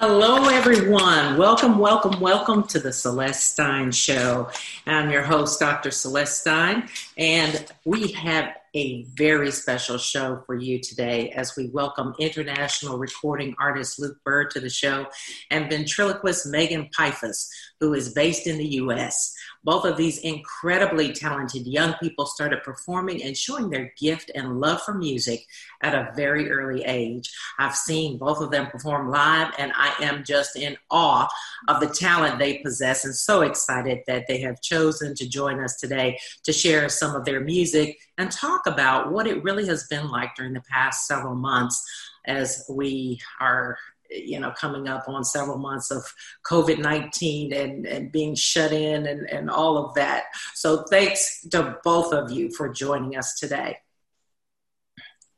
Hello, 0.00 0.48
everyone. 0.48 1.38
Welcome, 1.38 1.78
welcome, 1.78 2.18
welcome 2.18 2.64
to 2.64 2.80
the 2.80 2.92
Celeste 2.92 3.52
Stein 3.52 3.92
Show. 3.92 4.48
I'm 4.88 5.08
your 5.08 5.22
host, 5.22 5.60
Dr. 5.60 5.92
Celeste 5.92 6.40
Stein, 6.40 6.88
and 7.16 7.64
we 7.84 8.10
have 8.10 8.56
a 8.74 9.04
very 9.14 9.52
special 9.52 9.96
show 9.96 10.42
for 10.46 10.56
you 10.56 10.80
today 10.80 11.30
as 11.30 11.54
we 11.56 11.68
welcome 11.68 12.12
international 12.18 12.98
recording 12.98 13.54
artist 13.60 14.00
Luke 14.00 14.18
Burr 14.24 14.46
to 14.46 14.58
the 14.58 14.68
show 14.68 15.06
and 15.52 15.70
ventriloquist 15.70 16.48
Megan 16.48 16.90
Piphus, 16.90 17.48
who 17.78 17.94
is 17.94 18.12
based 18.12 18.48
in 18.48 18.58
the 18.58 18.66
U.S. 18.66 19.32
Both 19.64 19.84
of 19.84 19.96
these 19.96 20.18
incredibly 20.18 21.12
talented 21.12 21.66
young 21.66 21.94
people 21.94 22.26
started 22.26 22.62
performing 22.62 23.22
and 23.22 23.36
showing 23.36 23.70
their 23.70 23.92
gift 23.98 24.30
and 24.34 24.60
love 24.60 24.82
for 24.82 24.94
music 24.94 25.44
at 25.82 25.94
a 25.94 26.12
very 26.14 26.50
early 26.50 26.84
age. 26.84 27.30
I've 27.58 27.74
seen 27.74 28.18
both 28.18 28.40
of 28.40 28.50
them 28.50 28.66
perform 28.66 29.10
live, 29.10 29.52
and 29.58 29.72
I 29.74 29.94
am 30.02 30.22
just 30.24 30.56
in 30.56 30.76
awe 30.90 31.28
of 31.68 31.80
the 31.80 31.88
talent 31.88 32.38
they 32.38 32.58
possess 32.58 33.04
and 33.04 33.14
so 33.14 33.40
excited 33.40 34.00
that 34.06 34.26
they 34.28 34.40
have 34.42 34.60
chosen 34.60 35.14
to 35.14 35.28
join 35.28 35.60
us 35.60 35.76
today 35.76 36.18
to 36.44 36.52
share 36.52 36.88
some 36.88 37.16
of 37.16 37.24
their 37.24 37.40
music 37.40 37.98
and 38.18 38.30
talk 38.30 38.66
about 38.66 39.12
what 39.12 39.26
it 39.26 39.42
really 39.42 39.66
has 39.66 39.86
been 39.88 40.08
like 40.08 40.34
during 40.36 40.52
the 40.52 40.62
past 40.70 41.06
several 41.06 41.34
months 41.34 41.82
as 42.26 42.64
we 42.68 43.20
are 43.40 43.76
you 44.10 44.38
know 44.38 44.52
coming 44.52 44.88
up 44.88 45.08
on 45.08 45.24
several 45.24 45.58
months 45.58 45.90
of 45.90 46.04
covid-19 46.46 47.54
and, 47.54 47.86
and 47.86 48.12
being 48.12 48.34
shut 48.34 48.72
in 48.72 49.06
and, 49.06 49.28
and 49.30 49.50
all 49.50 49.76
of 49.76 49.94
that. 49.94 50.24
So 50.54 50.84
thanks 50.84 51.46
to 51.50 51.78
both 51.82 52.12
of 52.12 52.30
you 52.30 52.50
for 52.50 52.68
joining 52.68 53.16
us 53.16 53.38
today. 53.38 53.78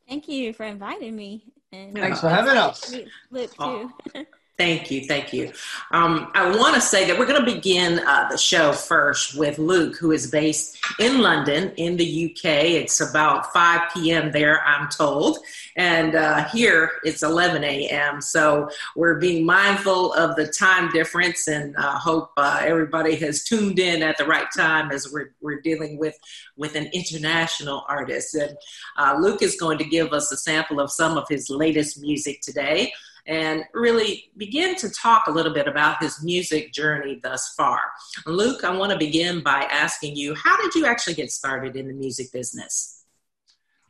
Thank 0.08 0.28
you 0.28 0.52
for 0.52 0.64
inviting 0.64 1.16
me. 1.16 1.44
And 1.72 1.96
thanks 1.96 2.20
for 2.20 2.28
having 2.28 2.56
us. 2.56 2.94
Luke 3.30 3.54
too. 3.56 3.92
Thank 4.58 4.90
you, 4.90 5.04
thank 5.04 5.34
you. 5.34 5.52
Um, 5.90 6.30
I 6.34 6.56
want 6.56 6.76
to 6.76 6.80
say 6.80 7.06
that 7.06 7.18
we're 7.18 7.26
going 7.26 7.44
to 7.44 7.54
begin 7.54 7.98
uh, 7.98 8.28
the 8.30 8.38
show 8.38 8.72
first 8.72 9.36
with 9.36 9.58
Luke, 9.58 9.98
who 9.98 10.12
is 10.12 10.30
based 10.30 10.78
in 10.98 11.20
London, 11.20 11.72
in 11.76 11.98
the 11.98 12.24
UK. 12.24 12.64
It's 12.64 13.02
about 13.02 13.52
5 13.52 13.92
p.m. 13.92 14.32
there, 14.32 14.64
I'm 14.64 14.88
told, 14.88 15.40
and 15.76 16.14
uh, 16.14 16.48
here 16.48 16.90
it's 17.04 17.22
11 17.22 17.64
a.m. 17.64 18.22
So 18.22 18.70
we're 18.94 19.18
being 19.18 19.44
mindful 19.44 20.14
of 20.14 20.36
the 20.36 20.46
time 20.46 20.90
difference, 20.90 21.48
and 21.48 21.76
uh, 21.76 21.98
hope 21.98 22.30
uh, 22.38 22.62
everybody 22.62 23.14
has 23.16 23.44
tuned 23.44 23.78
in 23.78 24.02
at 24.02 24.16
the 24.16 24.24
right 24.24 24.48
time 24.56 24.90
as 24.90 25.12
we're 25.12 25.34
we're 25.42 25.60
dealing 25.60 25.98
with 25.98 26.16
with 26.56 26.76
an 26.76 26.88
international 26.94 27.84
artist. 27.90 28.34
And 28.34 28.56
uh, 28.96 29.18
Luke 29.20 29.42
is 29.42 29.56
going 29.56 29.76
to 29.76 29.84
give 29.84 30.14
us 30.14 30.32
a 30.32 30.36
sample 30.38 30.80
of 30.80 30.90
some 30.90 31.18
of 31.18 31.28
his 31.28 31.50
latest 31.50 32.00
music 32.00 32.40
today 32.40 32.90
and 33.26 33.64
really 33.74 34.30
begin 34.36 34.76
to 34.76 34.90
talk 34.90 35.26
a 35.26 35.30
little 35.30 35.52
bit 35.52 35.66
about 35.66 36.02
his 36.02 36.22
music 36.22 36.72
journey 36.72 37.20
thus 37.22 37.54
far. 37.56 37.80
Luke, 38.24 38.64
I 38.64 38.76
want 38.76 38.92
to 38.92 38.98
begin 38.98 39.42
by 39.42 39.66
asking 39.70 40.16
you 40.16 40.34
how 40.34 40.56
did 40.56 40.74
you 40.74 40.86
actually 40.86 41.14
get 41.14 41.30
started 41.30 41.76
in 41.76 41.88
the 41.88 41.94
music 41.94 42.32
business? 42.32 43.04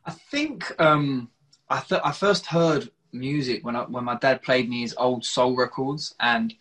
I 0.05 0.13
think 0.13 0.73
um, 0.81 1.31
I, 1.69 1.81
th- 1.81 2.01
I 2.05 2.13
first 2.13 2.47
heard 2.47 2.91
music 3.13 3.65
when, 3.65 3.77
I, 3.77 3.83
when 3.83 4.05
my 4.05 4.17
dad 4.17 4.43
played 4.43 4.69
me 4.69 4.83
his 4.83 4.95
old 4.97 5.25
soul 5.25 5.57
records, 5.57 6.15
and 6.21 6.55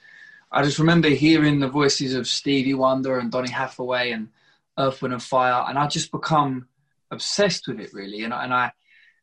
I 0.51 0.63
just 0.63 0.79
remember 0.79 1.09
hearing 1.09 1.59
the 1.59 1.67
voices 1.67 2.13
of 2.15 2.27
Stevie 2.27 2.73
Wonder 2.73 3.19
and 3.19 3.31
Donny 3.31 3.51
Hathaway 3.51 4.11
and 4.11 4.29
Earth, 4.77 5.01
Wind 5.01 5.13
and 5.13 5.23
Fire, 5.23 5.65
and 5.67 5.77
I 5.77 5.87
just 5.87 6.11
become 6.11 6.67
obsessed 7.11 7.67
with 7.67 7.79
it 7.79 7.93
really. 7.93 8.23
And, 8.23 8.33
and 8.33 8.53
I 8.53 8.71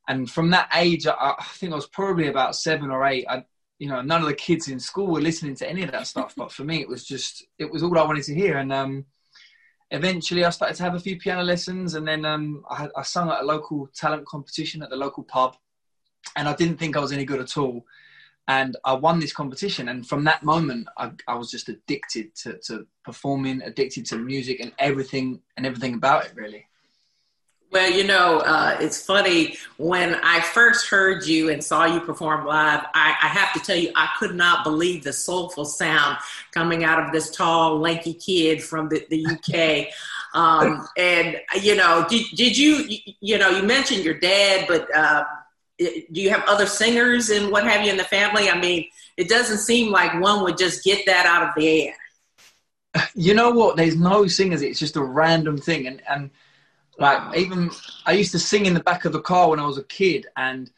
and 0.09 0.31
from 0.31 0.51
that 0.51 0.69
age, 0.75 1.07
I, 1.07 1.13
I, 1.39 1.45
think 1.55 1.73
I 1.73 1.77
was 1.77 1.87
probably 1.87 2.27
about 2.27 2.57
seven 2.57 2.91
or 2.91 3.05
eight. 3.07 3.27
I, 3.29 3.45
you 3.79 3.89
know, 3.89 4.03
none 4.03 4.21
of 4.21 4.29
the 4.29 4.35
kids 4.35 4.69
in 4.69 4.81
school 4.81 5.09
were 5.09 5.21
listening 5.21 5.55
to 5.57 5.69
any 5.69 5.83
of 5.83 5.93
that 5.93 6.07
stuff, 6.07 6.35
but 6.37 6.53
for 6.53 6.65
me, 6.65 6.81
it 6.81 6.89
was 6.89 7.05
just 7.05 7.45
it 7.59 7.71
was 7.71 7.83
all 7.83 7.99
I 7.99 8.05
wanted 8.05 8.25
to 8.25 8.35
hear. 8.35 8.59
And 8.59 8.73
um, 8.73 9.07
eventually, 9.91 10.45
I 10.45 10.51
started 10.51 10.77
to 10.77 10.83
have 10.83 10.95
a 10.95 11.01
few 11.01 11.19
piano 11.19 11.43
lessons, 11.43 11.95
and 11.95 12.07
then 12.07 12.25
um, 12.25 12.65
I, 12.69 12.89
I 12.97 13.03
sung 13.03 13.31
at 13.31 13.43
a 13.43 13.47
local 13.47 13.89
talent 13.95 14.27
competition 14.27 14.83
at 14.83 14.91
the 14.91 14.97
local 14.97 15.23
pub, 15.23 15.57
and 16.37 16.49
I 16.49 16.55
didn't 16.55 16.79
think 16.79 16.97
I 16.97 17.01
was 17.01 17.13
any 17.13 17.25
good 17.25 17.41
at 17.41 17.57
all. 17.57 17.85
And 18.49 18.77
I 18.85 18.95
won 18.95 19.21
this 19.21 19.33
competition, 19.33 19.89
and 19.89 20.07
from 20.07 20.25
that 20.25 20.43
moment, 20.43 20.89
I, 20.99 21.13
I 21.29 21.37
was 21.37 21.49
just 21.49 21.69
addicted 21.69 22.35
to, 22.37 22.59
to 22.67 22.87
performing, 23.05 23.63
addicted 23.63 24.05
to 24.07 24.19
music, 24.19 24.59
and 24.59 24.73
everything 24.81 25.41
and 25.57 25.65
everything 25.65 25.95
about 25.95 26.27
it, 26.27 26.33
really. 26.35 26.67
Well, 27.73 27.91
you 27.91 28.05
know, 28.05 28.41
uh, 28.41 28.77
it's 28.81 29.03
funny. 29.03 29.57
When 29.79 30.17
I 30.17 30.41
first 30.43 30.89
heard 30.89 31.25
you 31.27 31.49
and 31.49 31.65
saw 31.65 31.87
you 31.87 32.01
perform 32.01 32.45
live, 32.47 32.85
I, 32.93 33.17
I, 33.23 33.29
have 33.29 33.55
to 33.55 33.61
tell 33.61 33.77
you, 33.77 33.91
I 33.97 34.11
could 34.19 34.35
not 34.35 34.63
believe 34.63 35.05
the 35.05 35.13
soulful 35.15 35.65
sound 35.65 36.19
coming 36.51 36.85
out 36.85 37.03
of 37.03 37.13
this 37.13 37.31
tall, 37.31 37.79
lanky 37.79 38.13
kid 38.13 38.63
from 38.63 38.91
the, 38.91 39.07
the 39.09 39.27
UK. 39.27 39.93
Um, 40.35 40.89
and, 40.97 41.39
you 41.61 41.77
know, 41.77 42.07
did, 42.09 42.25
did 42.35 42.57
you, 42.57 42.89
you 43.21 43.37
know, 43.37 43.51
you 43.51 43.63
mentioned 43.63 44.03
your 44.03 44.19
dad, 44.19 44.65
but 44.67 44.89
uh, 44.97 45.25
do 45.79 46.05
you 46.09 46.31
have 46.31 46.43
other 46.47 46.65
singers 46.65 47.29
and 47.29 47.53
what 47.53 47.65
have 47.65 47.85
you 47.85 47.91
in 47.91 47.99
the 47.99 48.05
family? 48.05 48.49
I 48.49 48.59
mean, 48.59 48.87
it 49.19 49.29
doesn't 49.29 49.59
seem 49.59 49.93
like 49.93 50.19
one 50.23 50.43
would 50.45 50.57
just 50.57 50.85
get 50.85 51.05
that 51.05 51.27
out 51.27 51.51
of 51.51 51.55
the 51.55 51.89
air. 51.89 51.95
You 53.15 53.35
know 53.35 53.51
what? 53.51 53.77
There's 53.77 53.95
no 53.95 54.27
singers. 54.27 54.63
It's 54.63 54.79
just 54.79 54.97
a 54.97 55.05
random 55.05 55.59
thing. 55.59 55.87
And, 55.87 56.01
and, 56.09 56.31
like 56.99 57.37
even 57.37 57.71
I 58.07 58.13
used 58.13 58.33
to 58.33 58.39
sing 58.39 58.67
in 58.67 58.75
the 58.75 58.81
back 58.81 59.05
of 59.05 59.13
the 59.13 59.21
car 59.21 59.51
when 59.51 59.61
I 59.61 59.67
was 59.67 59.79
a 59.79 59.85
kid, 59.85 60.27
and 60.37 60.71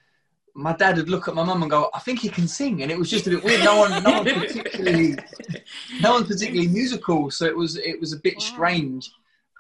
my 0.55 0.73
dad 0.75 0.97
would 0.97 1.09
look 1.09 1.27
at 1.27 1.35
my 1.35 1.45
mum 1.45 1.63
and 1.63 1.71
go, 1.71 1.91
"I 1.93 1.99
think 1.99 2.21
he 2.21 2.29
can 2.29 2.47
sing," 2.47 2.83
and 2.83 2.91
it 2.91 2.99
was 2.99 3.11
just 3.11 3.27
a 3.27 3.31
bit 3.31 3.45
weird. 3.45 3.65
No 3.65 3.79
one, 3.79 4.03
no 4.03 4.23
one 4.23 4.25
particularly, 4.25 5.17
no 6.01 6.15
one 6.15 6.25
particularly 6.25 6.69
musical, 6.69 7.31
so 7.31 7.45
it 7.45 7.57
was 7.57 7.77
it 7.77 8.01
was 8.01 8.13
a 8.13 8.19
bit 8.19 8.41
strange. 8.41 9.11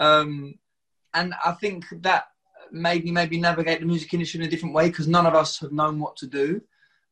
Um, 0.01 0.59
and 1.13 1.35
I 1.45 1.53
think 1.53 1.85
that 2.03 2.29
made 2.71 3.05
me 3.05 3.11
maybe 3.11 3.39
navigate 3.39 3.81
the 3.81 3.87
music 3.87 4.13
industry 4.13 4.41
in 4.41 4.47
a 4.47 4.51
different 4.51 4.75
way 4.75 4.89
because 4.89 5.07
none 5.09 5.27
of 5.27 5.35
us 5.35 5.59
have 5.61 5.73
known 5.73 6.01
what 6.01 6.17
to 6.17 6.27
do. 6.27 6.61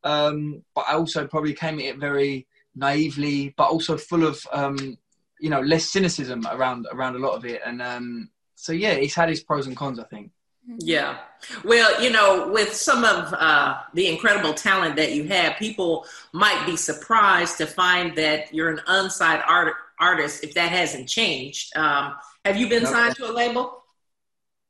Um, 0.04 0.62
but 0.74 0.84
I 0.88 0.94
also 0.94 1.26
probably 1.26 1.54
came 1.54 1.78
at 1.78 1.84
it 1.84 1.98
very 1.98 2.46
naively, 2.74 3.54
but 3.56 3.68
also 3.68 3.96
full 3.96 4.24
of 4.24 4.44
um, 4.52 4.98
you 5.40 5.50
know 5.50 5.60
less 5.60 5.86
cynicism 5.86 6.46
around 6.50 6.86
around 6.92 7.16
a 7.16 7.20
lot 7.20 7.34
of 7.34 7.44
it, 7.44 7.60
and 7.66 7.82
um, 7.82 8.30
so 8.62 8.72
yeah, 8.72 8.94
he's 8.94 9.12
had 9.12 9.28
his 9.28 9.42
pros 9.42 9.66
and 9.66 9.76
cons, 9.76 9.98
I 9.98 10.04
think. 10.04 10.30
Yeah. 10.78 11.18
Well, 11.64 12.00
you 12.00 12.10
know, 12.10 12.48
with 12.52 12.72
some 12.72 13.02
of 13.02 13.34
uh, 13.34 13.80
the 13.94 14.06
incredible 14.06 14.54
talent 14.54 14.94
that 14.94 15.14
you 15.14 15.24
have, 15.24 15.56
people 15.56 16.06
might 16.32 16.64
be 16.64 16.76
surprised 16.76 17.58
to 17.58 17.66
find 17.66 18.16
that 18.16 18.54
you're 18.54 18.70
an 18.70 18.80
unsigned 18.86 19.42
art- 19.48 19.74
artist 19.98 20.44
if 20.44 20.54
that 20.54 20.70
hasn't 20.70 21.08
changed. 21.08 21.76
Um, 21.76 22.14
have 22.44 22.56
you 22.56 22.68
been 22.68 22.86
signed 22.86 23.16
to 23.16 23.28
a 23.28 23.32
label? 23.32 23.81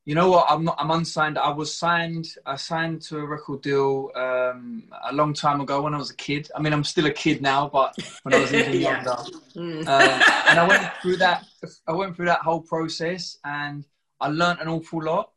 You 0.05 0.17
know 0.17 0.31
what? 0.31 0.47
I'm 0.51 0.65
not. 0.65 0.77
I'm 0.79 0.91
unsigned. 0.91 1.39
I 1.39 1.51
was 1.51 1.77
signed. 1.77 2.27
I 2.45 2.57
signed 2.57 3.03
to 3.03 3.19
a 3.19 3.27
record 3.27 3.63
deal 3.63 4.11
um, 4.17 4.85
a 5.09 5.15
long 5.15 5.33
time 5.33 5.61
ago 5.61 5.83
when 5.83 5.95
I 5.95 5.99
was 5.99 6.11
a 6.11 6.17
kid. 6.17 6.51
I 6.57 6.61
mean, 6.61 6.73
I'm 6.73 6.83
still 6.83 7.07
a 7.07 7.13
kid 7.13 7.41
now, 7.41 7.69
but 7.69 7.97
when 8.25 8.35
I 8.35 8.41
was 8.41 8.53
even 8.53 8.73
yeah. 8.81 8.81
younger, 8.81 9.17
mm. 9.55 9.87
uh, 9.87 10.43
and 10.49 10.59
I 10.59 10.67
went 10.67 10.93
through 11.01 11.19
that. 11.19 11.45
I 11.87 11.93
went 11.93 12.17
through 12.17 12.27
that 12.27 12.41
whole 12.41 12.63
process, 12.63 13.39
and 13.45 13.87
I 14.21 14.29
learned 14.29 14.61
an 14.61 14.67
awful 14.67 15.05
lot. 15.05 15.31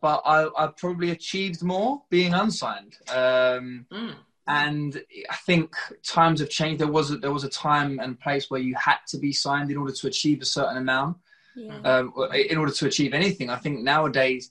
But 0.00 0.22
I, 0.24 0.48
I 0.56 0.68
probably 0.68 1.10
achieved 1.10 1.62
more 1.62 2.02
being 2.08 2.32
unsigned. 2.32 2.96
Um, 3.10 3.84
mm. 3.92 4.14
And 4.46 5.02
I 5.28 5.36
think 5.44 5.74
times 6.02 6.40
have 6.40 6.48
changed. 6.48 6.80
There 6.80 6.90
was 6.90 7.10
a, 7.10 7.18
there 7.18 7.32
was 7.32 7.44
a 7.44 7.50
time 7.50 7.98
and 7.98 8.18
place 8.18 8.48
where 8.48 8.60
you 8.60 8.74
had 8.76 8.98
to 9.08 9.18
be 9.18 9.32
signed 9.34 9.70
in 9.70 9.76
order 9.76 9.92
to 9.92 10.06
achieve 10.06 10.40
a 10.40 10.46
certain 10.46 10.78
amount 10.78 11.18
yeah. 11.58 11.80
um, 11.82 12.12
in 12.32 12.56
order 12.56 12.72
to 12.72 12.86
achieve 12.86 13.12
anything. 13.14 13.50
I 13.50 13.56
think 13.56 13.80
nowadays, 13.80 14.50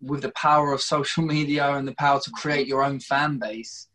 with 0.00 0.22
the 0.22 0.32
power 0.32 0.72
of 0.72 0.80
social 0.80 1.24
media 1.36 1.70
and 1.74 1.86
the 1.86 1.94
power 1.94 2.20
to 2.20 2.30
create 2.30 2.66
your 2.66 2.82
own 2.82 3.00
fan 3.00 3.38
base 3.38 3.88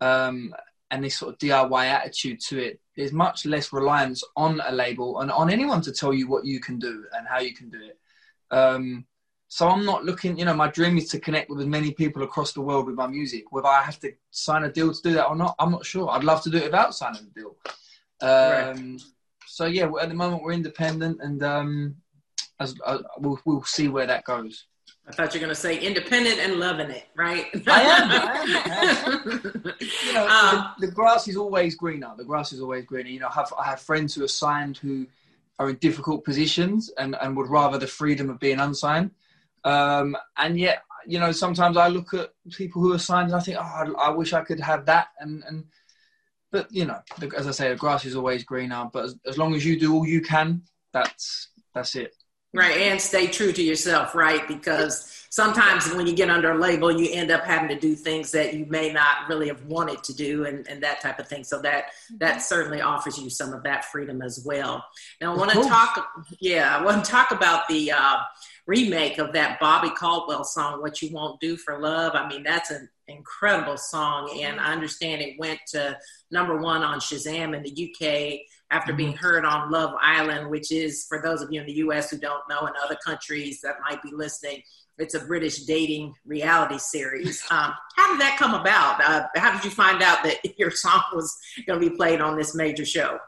um, 0.00 0.54
and 0.90 1.04
this 1.04 1.18
sort 1.18 1.34
of 1.34 1.38
DIY 1.38 1.84
attitude 1.86 2.40
to 2.48 2.58
it, 2.58 2.80
there's 2.96 3.12
much 3.12 3.44
less 3.44 3.72
reliance 3.72 4.22
on 4.36 4.60
a 4.66 4.72
label 4.72 5.20
and 5.20 5.30
on 5.30 5.50
anyone 5.50 5.80
to 5.82 5.92
tell 5.92 6.12
you 6.12 6.28
what 6.28 6.44
you 6.44 6.60
can 6.60 6.78
do 6.78 7.04
and 7.16 7.26
how 7.28 7.40
you 7.40 7.54
can 7.54 7.68
do 7.68 7.78
it. 7.80 7.98
Um, 8.50 9.04
so 9.50 9.68
I'm 9.68 9.84
not 9.84 10.04
looking, 10.04 10.38
you 10.38 10.44
know, 10.44 10.54
my 10.54 10.68
dream 10.68 10.98
is 10.98 11.08
to 11.10 11.20
connect 11.20 11.48
with 11.48 11.60
as 11.60 11.66
many 11.66 11.92
people 11.92 12.22
across 12.22 12.52
the 12.52 12.60
world 12.60 12.86
with 12.86 12.96
my 12.96 13.06
music. 13.06 13.50
Whether 13.50 13.68
I 13.68 13.82
have 13.82 13.98
to 14.00 14.12
sign 14.30 14.64
a 14.64 14.72
deal 14.72 14.92
to 14.92 15.02
do 15.02 15.14
that 15.14 15.26
or 15.26 15.36
not, 15.36 15.54
I'm 15.58 15.70
not 15.70 15.86
sure. 15.86 16.10
I'd 16.10 16.24
love 16.24 16.42
to 16.42 16.50
do 16.50 16.58
it 16.58 16.64
without 16.64 16.94
signing 16.94 17.30
a 17.30 17.38
deal. 17.38 17.56
Um, 18.20 18.28
right 18.30 19.00
so 19.58 19.66
yeah, 19.66 19.90
at 20.00 20.08
the 20.08 20.14
moment 20.14 20.44
we're 20.44 20.52
independent, 20.52 21.18
and 21.20 21.42
um, 21.42 21.96
as, 22.60 22.76
uh, 22.86 22.98
we'll 23.18 23.40
we'll 23.44 23.64
see 23.64 23.88
where 23.88 24.06
that 24.06 24.22
goes. 24.22 24.66
I 25.04 25.10
thought 25.10 25.34
you 25.34 25.40
were 25.40 25.46
going 25.46 25.56
to 25.56 25.60
say 25.60 25.80
independent 25.80 26.38
and 26.38 26.60
loving 26.60 26.90
it, 26.90 27.06
right? 27.16 27.46
I 27.66 27.82
am. 27.82 28.08
I 28.08 29.24
am, 29.24 29.74
you 30.06 30.12
know, 30.12 30.28
um, 30.28 30.74
the, 30.78 30.86
the, 30.86 30.92
grass 30.92 31.26
is 31.26 31.36
always 31.36 31.74
greener. 31.74 32.12
The 32.16 32.22
grass 32.22 32.52
is 32.52 32.60
always 32.60 32.84
greener. 32.84 33.08
You 33.08 33.18
know, 33.18 33.26
I 33.26 33.32
have, 33.32 33.52
I 33.58 33.64
have 33.64 33.80
friends 33.80 34.14
who 34.14 34.22
are 34.22 34.28
signed 34.28 34.76
who 34.76 35.08
are 35.58 35.70
in 35.70 35.76
difficult 35.76 36.24
positions 36.24 36.90
and, 36.96 37.16
and 37.20 37.36
would 37.36 37.48
rather 37.48 37.78
the 37.78 37.88
freedom 37.88 38.30
of 38.30 38.38
being 38.38 38.60
unsigned. 38.60 39.10
Um, 39.64 40.16
and 40.36 40.56
yet, 40.56 40.84
you 41.04 41.18
know, 41.18 41.32
sometimes 41.32 41.76
I 41.76 41.88
look 41.88 42.14
at 42.14 42.32
people 42.52 42.80
who 42.80 42.92
are 42.92 42.98
signed 43.00 43.30
and 43.32 43.34
I 43.36 43.40
think, 43.40 43.56
oh, 43.58 43.62
I, 43.62 44.08
I 44.08 44.10
wish 44.10 44.34
I 44.34 44.44
could 44.44 44.60
have 44.60 44.86
that. 44.86 45.08
And, 45.18 45.42
and 45.48 45.64
but 46.50 46.72
you 46.72 46.84
know, 46.84 47.00
as 47.36 47.46
I 47.46 47.50
say, 47.50 47.68
the 47.68 47.76
grass 47.76 48.04
is 48.04 48.16
always 48.16 48.44
greener. 48.44 48.88
But 48.92 49.04
as, 49.04 49.16
as 49.26 49.38
long 49.38 49.54
as 49.54 49.64
you 49.64 49.78
do 49.78 49.94
all 49.94 50.06
you 50.06 50.20
can, 50.20 50.62
that's 50.92 51.48
that's 51.74 51.94
it. 51.94 52.14
Right, 52.54 52.78
and 52.78 53.00
stay 53.00 53.26
true 53.26 53.52
to 53.52 53.62
yourself, 53.62 54.14
right? 54.14 54.48
Because 54.48 55.26
sometimes 55.28 55.92
when 55.92 56.06
you 56.06 56.14
get 56.14 56.30
under 56.30 56.52
a 56.52 56.58
label, 56.58 56.90
you 56.90 57.12
end 57.12 57.30
up 57.30 57.44
having 57.44 57.68
to 57.68 57.78
do 57.78 57.94
things 57.94 58.32
that 58.32 58.54
you 58.54 58.64
may 58.64 58.90
not 58.90 59.28
really 59.28 59.48
have 59.48 59.62
wanted 59.66 60.02
to 60.04 60.14
do, 60.14 60.46
and, 60.46 60.66
and 60.66 60.82
that 60.82 61.02
type 61.02 61.18
of 61.18 61.28
thing. 61.28 61.44
So 61.44 61.60
that 61.60 61.86
that 62.18 62.30
mm-hmm. 62.30 62.40
certainly 62.40 62.80
offers 62.80 63.18
you 63.18 63.28
some 63.28 63.52
of 63.52 63.62
that 63.64 63.84
freedom 63.84 64.22
as 64.22 64.42
well. 64.46 64.82
Now, 65.20 65.34
I 65.34 65.36
want 65.36 65.50
to 65.50 65.62
talk, 65.62 66.08
yeah, 66.40 66.74
I 66.74 66.82
want 66.82 67.04
to 67.04 67.10
talk 67.10 67.32
about 67.32 67.68
the 67.68 67.92
uh, 67.92 68.16
remake 68.68 69.18
of 69.18 69.32
that 69.32 69.58
Bobby 69.58 69.90
Caldwell 69.90 70.44
song, 70.44 70.80
"What 70.80 71.02
You 71.02 71.10
Won't 71.10 71.40
Do 71.40 71.56
for 71.56 71.80
Love." 71.80 72.14
I 72.14 72.28
mean, 72.28 72.44
that's 72.44 72.70
an 72.70 72.88
incredible 73.08 73.78
song, 73.78 74.38
and 74.40 74.60
I 74.60 74.72
understand 74.72 75.22
it 75.22 75.38
went 75.38 75.58
to 75.68 75.98
number 76.30 76.58
one 76.58 76.82
on 76.82 77.00
Shazam 77.00 77.56
in 77.56 77.62
the 77.62 77.90
UK 77.90 78.40
after 78.70 78.92
being 78.92 79.14
mm-hmm. 79.14 79.24
heard 79.24 79.44
on 79.46 79.70
Love 79.70 79.94
Island, 80.00 80.50
which 80.50 80.70
is, 80.70 81.06
for 81.08 81.20
those 81.22 81.40
of 81.40 81.50
you 81.50 81.60
in 81.60 81.66
the 81.66 81.78
US 81.84 82.10
who 82.10 82.18
don't 82.18 82.46
know, 82.48 82.66
in 82.66 82.74
other 82.84 82.98
countries 83.04 83.62
that 83.62 83.76
might 83.80 84.02
be 84.02 84.10
listening, 84.12 84.62
it's 84.98 85.14
a 85.14 85.20
British 85.20 85.62
dating 85.62 86.14
reality 86.26 86.78
series. 86.78 87.42
Um, 87.50 87.72
how 87.96 88.12
did 88.12 88.20
that 88.20 88.36
come 88.38 88.52
about? 88.54 89.00
Uh, 89.02 89.26
how 89.36 89.52
did 89.52 89.64
you 89.64 89.70
find 89.70 90.02
out 90.02 90.22
that 90.24 90.36
your 90.58 90.70
song 90.70 91.02
was 91.14 91.34
going 91.66 91.80
to 91.80 91.90
be 91.90 91.96
played 91.96 92.20
on 92.20 92.36
this 92.36 92.54
major 92.54 92.84
show? 92.84 93.18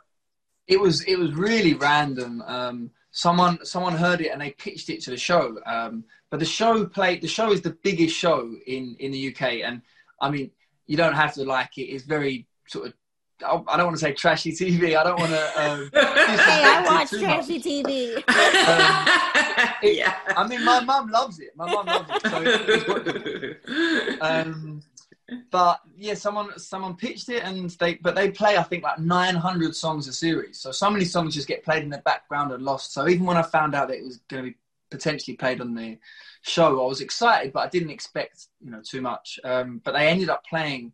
It 0.68 0.78
was 0.78 1.02
it 1.04 1.18
was 1.18 1.32
really 1.34 1.74
random. 1.74 2.42
Um, 2.42 2.90
someone 3.12 3.64
someone 3.64 3.96
heard 3.96 4.20
it 4.20 4.28
and 4.28 4.40
they 4.40 4.52
pitched 4.52 4.90
it 4.90 5.00
to 5.02 5.10
the 5.10 5.16
show. 5.16 5.58
Um, 5.66 6.04
but 6.30 6.40
the 6.40 6.46
show 6.46 6.86
played. 6.86 7.22
The 7.22 7.28
show 7.28 7.52
is 7.52 7.60
the 7.60 7.76
biggest 7.82 8.16
show 8.16 8.54
in 8.66 8.96
in 8.98 9.12
the 9.12 9.28
UK, 9.34 9.42
and 9.64 9.82
I 10.20 10.30
mean, 10.30 10.50
you 10.86 10.96
don't 10.96 11.14
have 11.14 11.34
to 11.34 11.44
like 11.44 11.76
it. 11.78 11.82
It's 11.82 12.04
very 12.04 12.46
sort 12.66 12.88
of 12.88 12.94
I 13.42 13.76
don't 13.76 13.86
want 13.86 13.96
to 13.96 14.00
say 14.00 14.12
trashy 14.12 14.52
TV. 14.52 14.96
I 14.96 15.04
don't 15.04 15.18
want 15.18 15.30
to. 15.30 15.62
Um, 15.62 15.90
hey, 15.94 16.62
I 16.64 16.82
watch 16.84 17.10
trashy 17.10 17.54
much. 17.54 17.66
TV. 17.66 18.16
Um, 18.16 19.74
it, 19.82 19.96
yeah. 19.96 20.16
I 20.36 20.46
mean, 20.46 20.64
my 20.64 20.80
mum 20.80 21.10
loves 21.10 21.40
it. 21.40 21.50
My 21.56 21.70
mum 21.70 21.86
loves 21.86 22.10
it. 22.10 22.30
So 22.30 22.42
it, 23.66 24.18
um, 24.20 24.82
but 25.50 25.80
yeah, 25.96 26.14
someone 26.14 26.58
someone 26.58 26.96
pitched 26.96 27.28
it, 27.28 27.42
and 27.42 27.70
they 27.70 27.94
but 27.94 28.14
they 28.14 28.30
play 28.30 28.56
I 28.56 28.62
think 28.62 28.82
like 28.82 28.98
900 28.98 29.74
songs 29.74 30.08
a 30.08 30.12
series. 30.12 30.58
So 30.58 30.72
so 30.72 30.90
many 30.90 31.04
songs 31.04 31.34
just 31.34 31.48
get 31.48 31.64
played 31.64 31.82
in 31.82 31.90
the 31.90 31.98
background 31.98 32.52
and 32.52 32.62
lost. 32.62 32.92
So 32.92 33.08
even 33.08 33.26
when 33.26 33.36
I 33.36 33.42
found 33.42 33.74
out 33.74 33.88
that 33.88 33.98
it 33.98 34.04
was 34.04 34.18
going 34.28 34.44
to 34.44 34.50
be 34.50 34.56
potentially 34.90 35.36
played 35.36 35.60
on 35.60 35.74
the 35.74 35.98
show, 36.42 36.82
I 36.82 36.86
was 36.86 37.00
excited, 37.00 37.52
but 37.52 37.60
I 37.60 37.68
didn't 37.68 37.90
expect 37.90 38.46
you 38.60 38.70
know 38.70 38.82
too 38.82 39.00
much. 39.00 39.38
Um, 39.44 39.80
but 39.84 39.92
they 39.92 40.08
ended 40.08 40.30
up 40.30 40.44
playing 40.44 40.92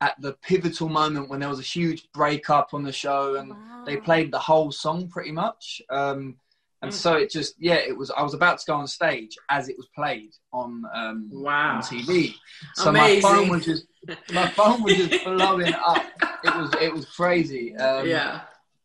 at 0.00 0.20
the 0.20 0.32
pivotal 0.42 0.88
moment 0.88 1.28
when 1.28 1.38
there 1.38 1.48
was 1.48 1.60
a 1.60 1.62
huge 1.62 2.10
breakup 2.12 2.74
on 2.74 2.82
the 2.82 2.92
show 2.92 3.36
and 3.36 3.50
wow. 3.50 3.84
they 3.86 3.96
played 3.96 4.32
the 4.32 4.38
whole 4.38 4.72
song 4.72 5.06
pretty 5.06 5.30
much 5.30 5.80
um, 5.90 6.34
and 6.82 6.90
mm. 6.90 6.94
so 6.94 7.14
it 7.14 7.30
just 7.30 7.54
yeah 7.58 7.74
it 7.74 7.96
was 7.96 8.10
i 8.12 8.22
was 8.22 8.34
about 8.34 8.58
to 8.58 8.64
go 8.66 8.74
on 8.74 8.86
stage 8.86 9.36
as 9.48 9.68
it 9.68 9.76
was 9.76 9.88
played 9.94 10.30
on 10.52 10.82
um, 10.94 11.28
wow. 11.32 11.76
on 11.76 11.82
tv 11.82 12.34
so 12.74 12.90
Amazing. 12.90 13.22
my 13.22 13.36
phone 13.36 13.48
was 13.48 13.64
just 13.64 13.86
my 14.32 14.48
phone 14.48 14.82
was 14.82 14.94
just 14.94 15.24
blowing 15.24 15.72
up 15.74 16.04
it 16.44 16.54
was 16.54 16.74
it 16.80 16.92
was 16.92 17.06
crazy 17.06 17.74
um, 17.76 18.06
yeah 18.06 18.42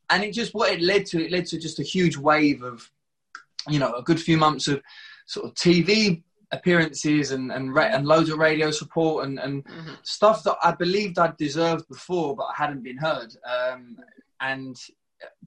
and 0.10 0.24
it 0.24 0.34
just 0.34 0.54
what 0.54 0.72
it 0.72 0.82
led 0.82 1.06
to 1.08 1.24
it 1.24 1.32
led 1.32 1.46
to 1.48 1.60
just 1.60 1.80
a 1.80 1.84
huge 1.84 2.18
wave 2.18 2.64
of 2.64 2.90
you 3.68 3.80
know 3.80 3.94
a 3.96 4.04
good 4.04 4.22
few 4.22 4.38
months 4.38 4.68
of 4.68 4.82
sort 5.26 5.46
of 5.46 5.54
tv 5.56 6.24
appearances 6.52 7.32
and 7.32 7.52
and, 7.52 7.74
ra- 7.76 7.90
and 7.92 8.08
loads 8.08 8.30
of 8.30 8.38
radio 8.38 8.72
support 8.72 9.26
and, 9.26 9.40
and 9.40 9.66
mm-hmm. 9.66 9.94
stuff 10.04 10.44
that 10.44 10.56
I 10.64 10.72
believed 10.72 11.20
I'd 11.20 11.36
deserved 11.38 11.88
before, 11.90 12.36
but 12.36 12.46
I 12.46 12.54
hadn't 12.56 12.84
been 12.84 12.98
heard. 12.98 13.36
Um, 13.46 13.98
and 14.40 14.78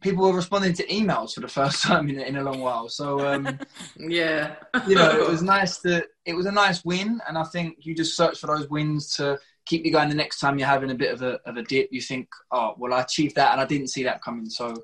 people 0.00 0.26
were 0.26 0.34
responding 0.34 0.72
to 0.74 0.86
emails 0.86 1.34
for 1.34 1.40
the 1.40 1.48
first 1.48 1.82
time 1.84 2.08
in, 2.08 2.20
in 2.20 2.36
a 2.36 2.42
long 2.42 2.60
while. 2.60 2.88
So 2.88 3.26
um, 3.26 3.58
yeah, 3.96 4.56
you 4.86 4.94
know, 4.94 5.10
it 5.10 5.28
was 5.28 5.42
nice 5.56 5.78
to. 5.80 6.04
It 6.24 6.34
was 6.34 6.46
a 6.46 6.52
nice 6.52 6.84
win, 6.84 7.20
and 7.28 7.36
I 7.36 7.44
think 7.44 7.78
you 7.80 7.94
just 7.94 8.16
search 8.16 8.38
for 8.38 8.46
those 8.46 8.68
wins 8.68 9.14
to 9.16 9.38
keep 9.66 9.84
you 9.84 9.92
going. 9.92 10.08
The 10.08 10.14
next 10.14 10.38
time 10.38 10.58
you're 10.58 10.68
having 10.68 10.90
a 10.90 10.94
bit 10.94 11.12
of 11.12 11.22
a 11.22 11.40
of 11.46 11.56
a 11.56 11.62
dip, 11.62 11.88
you 11.90 12.00
think, 12.00 12.28
oh, 12.50 12.74
well, 12.78 12.94
I 12.94 13.02
achieved 13.02 13.36
that, 13.36 13.52
and 13.52 13.60
I 13.60 13.66
didn't 13.66 13.88
see 13.88 14.04
that 14.04 14.22
coming. 14.22 14.48
So 14.48 14.74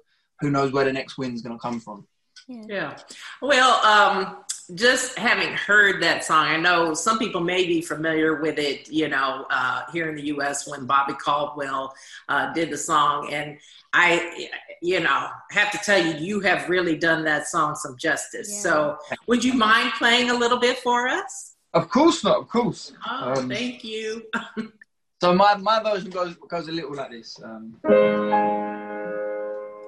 who 0.40 0.50
knows 0.50 0.72
where 0.72 0.84
the 0.84 0.92
next 0.92 1.18
win's 1.18 1.42
going 1.42 1.56
to 1.56 1.62
come 1.62 1.80
from? 1.80 2.06
Yeah. 2.48 2.64
yeah. 2.68 2.98
Well, 3.42 3.84
um, 3.84 4.44
just 4.74 5.18
having 5.18 5.52
heard 5.54 6.02
that 6.02 6.24
song, 6.24 6.46
I 6.46 6.56
know 6.56 6.94
some 6.94 7.18
people 7.18 7.40
may 7.40 7.66
be 7.66 7.80
familiar 7.80 8.40
with 8.40 8.58
it, 8.58 8.88
you 8.88 9.08
know, 9.08 9.46
uh, 9.50 9.82
here 9.92 10.08
in 10.08 10.16
the 10.16 10.22
U.S. 10.26 10.68
when 10.68 10.86
Bobby 10.86 11.14
Caldwell 11.14 11.94
uh, 12.28 12.52
did 12.52 12.70
the 12.70 12.76
song. 12.76 13.32
And 13.32 13.58
I, 13.92 14.48
you 14.82 15.00
know, 15.00 15.28
have 15.50 15.70
to 15.72 15.78
tell 15.78 16.04
you, 16.04 16.14
you 16.14 16.40
have 16.40 16.68
really 16.68 16.96
done 16.96 17.24
that 17.24 17.46
song 17.46 17.74
some 17.76 17.96
justice. 17.96 18.50
Yeah. 18.52 18.60
So 18.60 18.98
would 19.26 19.44
you 19.44 19.54
mind 19.54 19.92
playing 19.98 20.30
a 20.30 20.34
little 20.34 20.58
bit 20.58 20.78
for 20.78 21.08
us? 21.08 21.54
Of 21.72 21.88
course 21.88 22.24
not, 22.24 22.38
of 22.38 22.48
course. 22.48 22.92
Oh, 23.08 23.34
um, 23.34 23.48
thank 23.48 23.84
you. 23.84 24.24
so 25.20 25.34
my, 25.34 25.56
my 25.56 25.82
version 25.82 26.10
goes, 26.10 26.34
goes 26.48 26.68
a 26.68 26.72
little 26.72 26.94
like 26.94 27.10
this. 27.10 27.38
Um, 27.42 27.76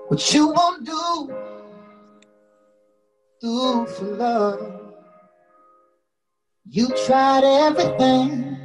what 0.09 0.33
you 0.33 0.49
won't 0.49 0.85
do 0.85 1.58
do 3.40 3.87
for 3.87 4.05
love. 4.05 4.94
You 6.67 6.88
tried 7.06 7.44
everything, 7.44 8.58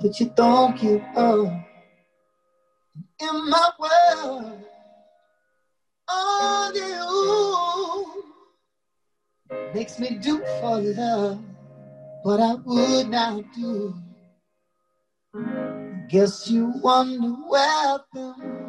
but 0.00 0.18
you 0.18 0.32
don't 0.34 0.78
give 0.80 1.02
up. 1.14 1.48
In 3.20 3.50
my 3.50 3.70
world, 3.78 4.64
all 6.08 6.74
you 6.74 8.24
makes 9.74 9.98
me 9.98 10.18
do 10.20 10.38
for 10.60 10.80
love 10.80 11.40
what 12.22 12.40
I 12.40 12.54
would 12.54 13.10
not 13.10 13.44
do. 13.54 13.94
Guess 16.08 16.50
you 16.50 16.72
wonder 16.82 17.34
welcome 17.48 18.64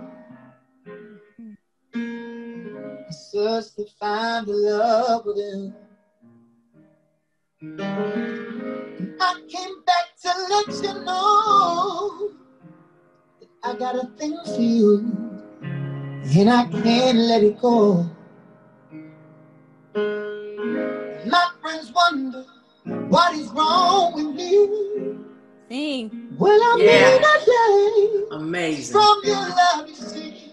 search 3.36 3.76
to 3.76 3.86
find 4.00 4.48
the 4.48 4.54
love 4.54 5.26
within. 5.26 5.74
And 7.60 9.18
I 9.20 9.42
came 9.50 9.84
back 9.84 10.16
to 10.22 10.32
let 10.52 10.68
you 10.82 10.94
know 11.04 12.32
that 13.42 13.50
I 13.62 13.76
got 13.78 13.96
a 13.96 14.08
thing 14.18 14.38
for 14.46 14.62
you, 14.62 15.00
and 15.62 16.50
I 16.50 16.64
can't 16.72 17.18
let 17.18 17.44
it 17.44 17.60
go. 17.60 18.10
My 21.26 21.48
friends 21.62 21.92
wonder 21.92 22.46
what 23.10 23.34
is 23.34 23.50
wrong 23.50 24.14
with 24.14 24.34
me. 24.34 24.52
Sing. 25.68 26.38
Well, 26.38 26.62
I'm 26.72 26.80
yeah. 26.80 27.18
a 27.18 27.46
day. 27.46 28.24
Amazing. 28.32 28.94
From 28.94 29.18
your 29.26 29.50
love, 29.50 29.90
you 29.90 29.96
see. 29.96 30.46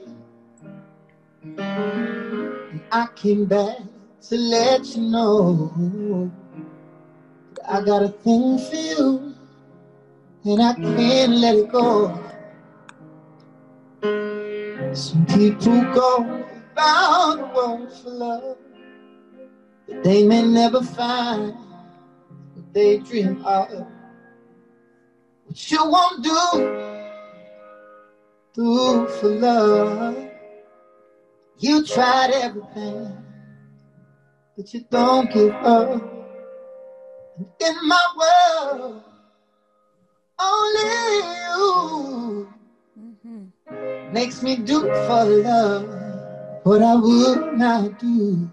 I 2.94 3.06
came 3.16 3.46
back 3.46 3.78
to 4.28 4.36
let 4.36 4.84
you 4.94 5.00
know 5.00 6.30
I 7.66 7.80
got 7.80 8.02
a 8.02 8.08
thing 8.08 8.58
for 8.58 8.74
you 8.76 9.34
and 10.44 10.60
I 10.60 10.74
can't 10.74 11.32
let 11.36 11.54
it 11.54 11.72
go. 11.72 12.12
Some 14.92 15.24
people 15.24 15.80
go 15.94 16.44
around 16.76 17.38
the 17.38 17.50
world 17.54 17.92
for 17.94 18.10
love, 18.10 18.58
but 19.88 20.04
they 20.04 20.26
may 20.26 20.42
never 20.42 20.82
find 20.82 21.54
what 21.54 22.74
they 22.74 22.98
dream 22.98 23.42
of. 23.46 23.86
What 25.46 25.70
you 25.70 25.82
won't 25.82 26.22
do, 26.22 27.00
do 28.52 29.08
for 29.08 29.28
love. 29.28 30.31
You 31.62 31.86
tried 31.86 32.32
everything, 32.32 33.16
but 34.56 34.74
you 34.74 34.84
don't 34.90 35.32
give 35.32 35.52
up. 35.52 36.02
In 37.60 37.74
my 37.86 38.04
world, 38.18 39.02
only 40.40 41.16
you 41.46 42.48
mm-hmm. 42.98 44.12
makes 44.12 44.42
me 44.42 44.56
do 44.56 44.80
for 44.80 45.24
love 45.24 45.86
what 46.64 46.82
I 46.82 46.96
would 46.96 47.56
not 47.56 47.96
do. 48.00 48.50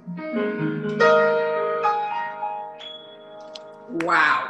Wow. 4.06 4.49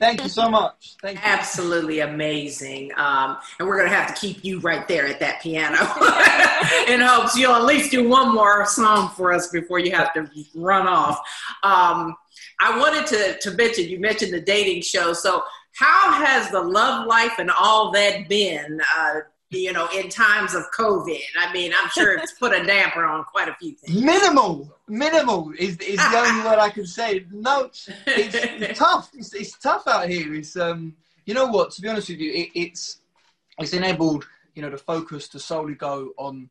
Thank 0.00 0.22
you 0.22 0.28
so 0.28 0.48
much. 0.48 0.96
Thank 1.02 1.18
you. 1.18 1.24
Absolutely 1.24 2.00
amazing. 2.00 2.90
Um, 2.96 3.36
and 3.58 3.68
we're 3.68 3.76
going 3.76 3.90
to 3.90 3.94
have 3.94 4.14
to 4.14 4.20
keep 4.20 4.44
you 4.44 4.60
right 4.60 4.86
there 4.88 5.06
at 5.06 5.20
that 5.20 5.42
piano 5.42 5.76
in 6.92 7.00
hopes 7.00 7.36
you'll 7.36 7.54
at 7.54 7.64
least 7.64 7.90
do 7.90 8.08
one 8.08 8.34
more 8.34 8.64
song 8.66 9.10
for 9.10 9.32
us 9.32 9.48
before 9.48 9.78
you 9.78 9.92
have 9.92 10.12
to 10.14 10.30
run 10.54 10.86
off. 10.86 11.18
Um, 11.62 12.16
I 12.60 12.78
wanted 12.78 13.06
to, 13.08 13.38
to 13.40 13.56
mention, 13.56 13.88
you 13.88 14.00
mentioned 14.00 14.32
the 14.32 14.40
dating 14.40 14.82
show. 14.82 15.12
So 15.12 15.42
how 15.76 16.12
has 16.12 16.50
the 16.50 16.60
love 16.60 17.06
life 17.06 17.34
and 17.38 17.50
all 17.50 17.90
that 17.92 18.28
been? 18.28 18.80
Uh, 18.98 19.20
you 19.50 19.72
know, 19.72 19.88
in 19.94 20.08
times 20.08 20.54
of 20.54 20.64
COVID. 20.76 21.20
I 21.38 21.52
mean, 21.52 21.72
I'm 21.78 21.88
sure 21.90 22.16
it's 22.16 22.32
put 22.32 22.52
a 22.52 22.64
damper 22.64 23.04
on 23.04 23.24
quite 23.24 23.48
a 23.48 23.54
few 23.54 23.74
things. 23.74 24.00
Minimal, 24.00 24.76
minimal 24.88 25.52
is, 25.58 25.76
is 25.78 25.96
the 25.96 26.16
only 26.16 26.44
word 26.44 26.58
I 26.58 26.70
can 26.70 26.86
say. 26.86 27.26
No, 27.32 27.64
it's, 27.64 27.88
it's 28.06 28.78
tough. 28.78 29.10
It's, 29.14 29.34
it's, 29.34 29.58
tough 29.58 29.86
out 29.88 30.08
here. 30.08 30.34
It's 30.34 30.56
um, 30.56 30.94
you 31.26 31.34
know 31.34 31.46
what? 31.46 31.72
To 31.72 31.82
be 31.82 31.88
honest 31.88 32.08
with 32.08 32.20
you, 32.20 32.32
it, 32.32 32.50
it's 32.54 33.00
it's 33.58 33.72
enabled 33.72 34.26
you 34.54 34.62
know 34.62 34.70
the 34.70 34.78
focus 34.78 35.28
to 35.28 35.38
solely 35.38 35.74
go 35.74 36.12
on 36.16 36.48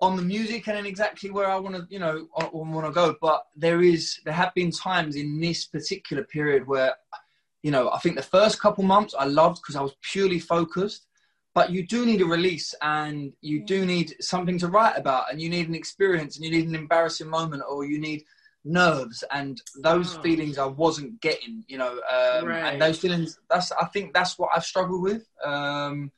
on 0.00 0.16
the 0.16 0.22
music 0.22 0.66
and 0.66 0.76
then 0.76 0.86
exactly 0.86 1.30
where 1.30 1.50
I 1.50 1.56
want 1.56 1.76
to, 1.76 1.86
you 1.90 1.98
know, 1.98 2.26
want 2.52 2.86
to 2.86 2.92
go. 2.92 3.16
But 3.20 3.44
there 3.54 3.82
is, 3.82 4.18
there 4.24 4.32
have 4.32 4.54
been 4.54 4.70
times 4.70 5.14
in 5.14 5.38
this 5.38 5.66
particular 5.66 6.24
period 6.24 6.66
where, 6.66 6.94
you 7.62 7.70
know, 7.70 7.90
I 7.90 7.98
think 7.98 8.16
the 8.16 8.22
first 8.22 8.60
couple 8.60 8.82
months 8.82 9.14
I 9.18 9.26
loved 9.26 9.60
because 9.60 9.76
I 9.76 9.82
was 9.82 9.94
purely 10.00 10.38
focused 10.38 11.06
but 11.54 11.70
you 11.70 11.86
do 11.86 12.06
need 12.06 12.20
a 12.20 12.26
release 12.26 12.74
and 12.80 13.32
you 13.40 13.64
do 13.64 13.84
need 13.84 14.14
something 14.20 14.58
to 14.58 14.68
write 14.68 14.96
about 14.96 15.30
and 15.30 15.40
you 15.40 15.48
need 15.48 15.68
an 15.68 15.74
experience 15.74 16.36
and 16.36 16.44
you 16.44 16.50
need 16.50 16.68
an 16.68 16.74
embarrassing 16.74 17.28
moment 17.28 17.62
or 17.68 17.84
you 17.84 17.98
need 17.98 18.24
nerves 18.64 19.24
and 19.32 19.60
those 19.82 20.16
oh. 20.16 20.22
feelings 20.22 20.58
I 20.58 20.66
wasn't 20.66 21.20
getting, 21.20 21.64
you 21.66 21.78
know, 21.78 22.00
um, 22.10 22.46
right. 22.46 22.72
and 22.72 22.82
those 22.82 22.98
feelings. 22.98 23.38
That's 23.48 23.72
I 23.72 23.86
think 23.86 24.14
that's 24.14 24.38
what 24.38 24.50
I've 24.54 24.64
struggled 24.64 25.02
with. 25.02 25.28
Um, 25.44 26.12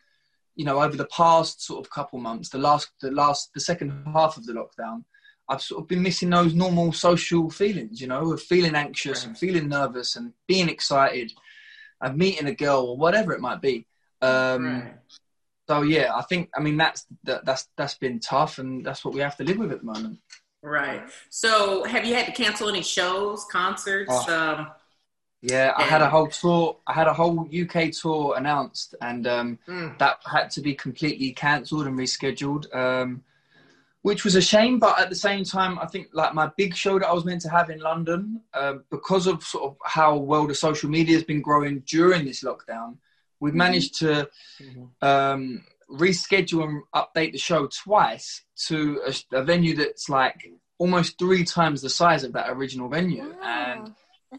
you 0.55 0.67
know, 0.67 0.83
over 0.83 0.97
the 0.97 1.07
past 1.07 1.63
sort 1.63 1.85
of 1.85 1.91
couple 1.91 2.19
months, 2.19 2.51
the 2.51 2.59
last, 2.59 2.91
the 3.01 3.11
last, 3.11 3.51
the 3.55 3.61
second 3.61 4.05
half 4.13 4.37
of 4.37 4.45
the 4.45 4.53
lockdown, 4.53 5.03
I've 5.49 5.63
sort 5.63 5.81
of 5.81 5.89
been 5.89 6.03
missing 6.03 6.29
those 6.29 6.53
normal 6.53 6.93
social 6.93 7.49
feelings. 7.49 8.03
You 8.03 8.09
know, 8.09 8.33
of 8.33 8.43
feeling 8.43 8.75
anxious 8.75 9.21
right. 9.21 9.29
and 9.29 9.39
feeling 9.39 9.69
nervous 9.69 10.17
and 10.17 10.35
being 10.47 10.69
excited, 10.69 11.33
and 12.03 12.19
meeting 12.19 12.49
a 12.49 12.55
girl 12.55 12.85
or 12.85 12.99
whatever 12.99 13.33
it 13.33 13.41
might 13.41 13.63
be. 13.63 13.87
Um, 14.21 14.65
right 14.65 14.95
so 15.69 15.83
yeah, 15.83 16.15
I 16.15 16.23
think 16.23 16.51
I 16.57 16.61
mean 16.61 16.77
that's 16.77 17.07
that, 17.25 17.45
that's 17.45 17.69
that's 17.77 17.95
been 17.95 18.21
tough, 18.21 18.59
and 18.59 18.85
that's 18.85 19.05
what 19.05 19.15
we 19.15 19.21
have 19.21 19.37
to 19.37 19.45
live 19.45 19.59
with 19.59 19.73
at 19.73 19.81
the 19.81 19.87
moment. 19.87 20.19
Right. 20.63 21.03
So, 21.29 21.83
have 21.85 22.05
you 22.05 22.15
had 22.15 22.27
to 22.27 22.33
cancel 22.33 22.69
any 22.69 22.83
shows, 22.83 23.45
concerts? 23.51 24.13
Oh. 24.13 24.57
Um, 24.59 24.69
yeah, 25.45 25.73
I 25.77 25.83
had 25.83 26.03
a 26.03 26.09
whole 26.09 26.29
tour. 26.29 26.77
I 26.87 26.93
had 26.93 27.09
a 27.09 27.13
whole 27.13 27.49
UK 27.53 27.91
tour 27.91 28.37
announced, 28.37 28.95
and 29.01 29.27
um, 29.27 29.59
mm. 29.67 29.99
that 29.99 30.21
had 30.25 30.51
to 30.51 30.61
be 30.61 30.73
completely 30.73 31.33
cancelled 31.33 31.89
and 31.89 31.99
rescheduled, 31.99 32.73
um, 32.75 33.25
which 34.03 34.23
was 34.23 34.37
a 34.37 34.41
shame. 34.41 34.79
But 34.79 35.01
at 35.01 35.11
the 35.11 35.17
same 35.17 35.43
time, 35.43 35.81
I 35.81 35.87
think 35.87 36.11
like 36.13 36.33
my 36.33 36.49
big 36.57 36.77
show 36.77 36.97
that 37.01 37.09
I 37.09 37.13
was 37.13 37.25
meant 37.25 37.41
to 37.43 37.51
have 37.51 37.71
in 37.71 37.81
London, 37.81 38.41
uh, 38.55 38.75
because 38.89 39.27
of 39.27 39.43
sort 39.43 39.65
of 39.65 39.77
how 39.85 40.17
well 40.17 40.47
the 40.47 40.55
social 40.55 40.89
media 40.89 41.17
has 41.17 41.25
been 41.25 41.43
growing 41.43 41.81
during 41.89 42.25
this 42.25 42.45
lockdown, 42.45 42.99
We've 43.43 43.51
mm-hmm. 43.51 43.59
managed 43.59 43.99
to 43.99 44.29
mm-hmm. 44.61 45.05
um, 45.05 45.65
reschedule 45.91 46.63
and 46.63 46.83
update 46.95 47.33
the 47.33 47.39
show 47.39 47.67
twice 47.67 48.45
to 48.69 49.01
a, 49.05 49.37
a, 49.37 49.43
venue 49.43 49.75
that's 49.75 50.09
like 50.09 50.49
almost 50.79 51.19
three 51.19 51.43
times 51.43 51.83
the 51.83 51.91
size 51.91 52.23
of 52.23 52.35
that 52.35 52.51
original 52.51 52.89
venue. 52.89 53.25
Wow. 53.25 53.93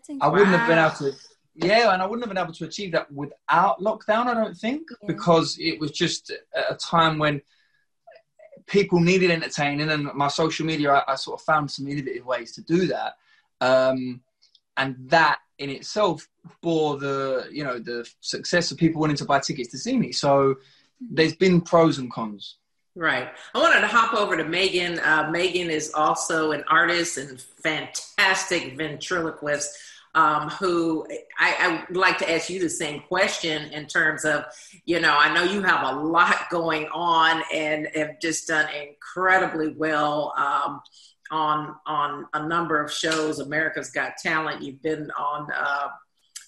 And 0.08 0.22
I 0.22 0.30
wouldn't 0.30 0.56
have 0.56 0.70
been 0.70 0.78
able 0.78 1.12
to, 1.12 1.18
yeah, 1.54 1.94
and 1.94 2.02
I 2.02 2.06
wouldn't 2.06 2.26
have 2.26 2.34
been 2.34 2.42
able 2.42 2.54
to 2.54 2.64
achieve 2.64 2.94
that 2.94 3.12
without 3.12 3.82
lockdown, 3.82 4.28
I 4.28 4.36
don't 4.36 4.56
think, 4.56 4.84
yeah. 4.90 5.08
because 5.08 5.58
it 5.60 5.82
was 5.82 5.92
just 5.92 6.32
a 6.56 6.76
time 6.76 7.20
when 7.20 7.42
people 8.68 9.02
needed 9.02 9.32
entertaining 9.32 9.90
and 9.90 10.06
my 10.14 10.30
social 10.30 10.66
media, 10.66 10.94
I, 10.94 11.12
I 11.12 11.16
sort 11.16 11.42
of 11.42 11.46
found 11.46 11.70
some 11.70 11.90
innovative 11.90 12.26
ways 12.26 12.54
to 12.54 12.62
do 12.62 12.88
that. 12.88 13.16
Um, 13.60 14.22
and 14.78 14.96
that 15.10 15.40
in 15.60 15.70
itself 15.70 16.28
bore 16.62 16.98
the 16.98 17.48
you 17.52 17.64
know 17.64 17.80
the 17.80 18.10
success 18.22 18.72
of 18.72 18.78
people 18.78 19.00
wanting 19.00 19.16
to 19.18 19.26
buy 19.26 19.40
tickets 19.40 19.70
to 19.70 19.78
see 19.78 19.98
me. 19.98 20.12
So 20.12 20.56
there's 21.00 21.36
been 21.36 21.62
pros 21.62 21.98
and 22.00 22.12
cons. 22.12 22.58
Right. 22.96 23.30
I 23.56 23.60
wanted 23.60 23.82
to 23.82 23.88
hop 23.88 24.14
over 24.14 24.38
to 24.38 24.44
Megan. 24.44 25.00
Uh, 25.00 25.30
Megan 25.32 25.72
is 25.72 25.92
also 25.94 26.52
an 26.52 26.64
artist 26.70 27.18
and 27.18 27.42
fantastic 27.42 28.78
ventriloquist. 28.78 29.78
Um, 30.16 30.50
who 30.50 31.08
I, 31.40 31.56
I, 31.60 31.86
would 31.88 31.98
like 31.98 32.20
to 32.20 32.32
ask 32.32 32.48
you 32.48 32.60
the 32.60 32.70
same 32.70 33.02
question 33.08 33.72
in 33.72 33.88
terms 33.88 34.26
of, 34.26 34.46
you 34.86 35.00
know, 35.00 35.18
I 35.18 35.34
know 35.34 35.42
you 35.42 35.64
have 35.64 35.82
a 35.92 36.02
lot 36.02 36.52
going 36.52 36.86
on 36.94 37.42
and 37.52 37.88
have 37.96 38.20
just 38.20 38.48
done 38.48 38.68
incredibly 38.76 39.70
well. 39.70 40.32
Um, 40.38 40.82
on 41.32 41.76
on 41.86 42.26
a 42.34 42.48
number 42.48 42.82
of 42.82 42.92
shows. 42.92 43.40
America's 43.40 43.90
Got 43.92 44.18
Talent. 44.18 44.62
You've 44.62 44.82
been 44.82 45.10
on 45.12 45.48
uh, 45.56 45.88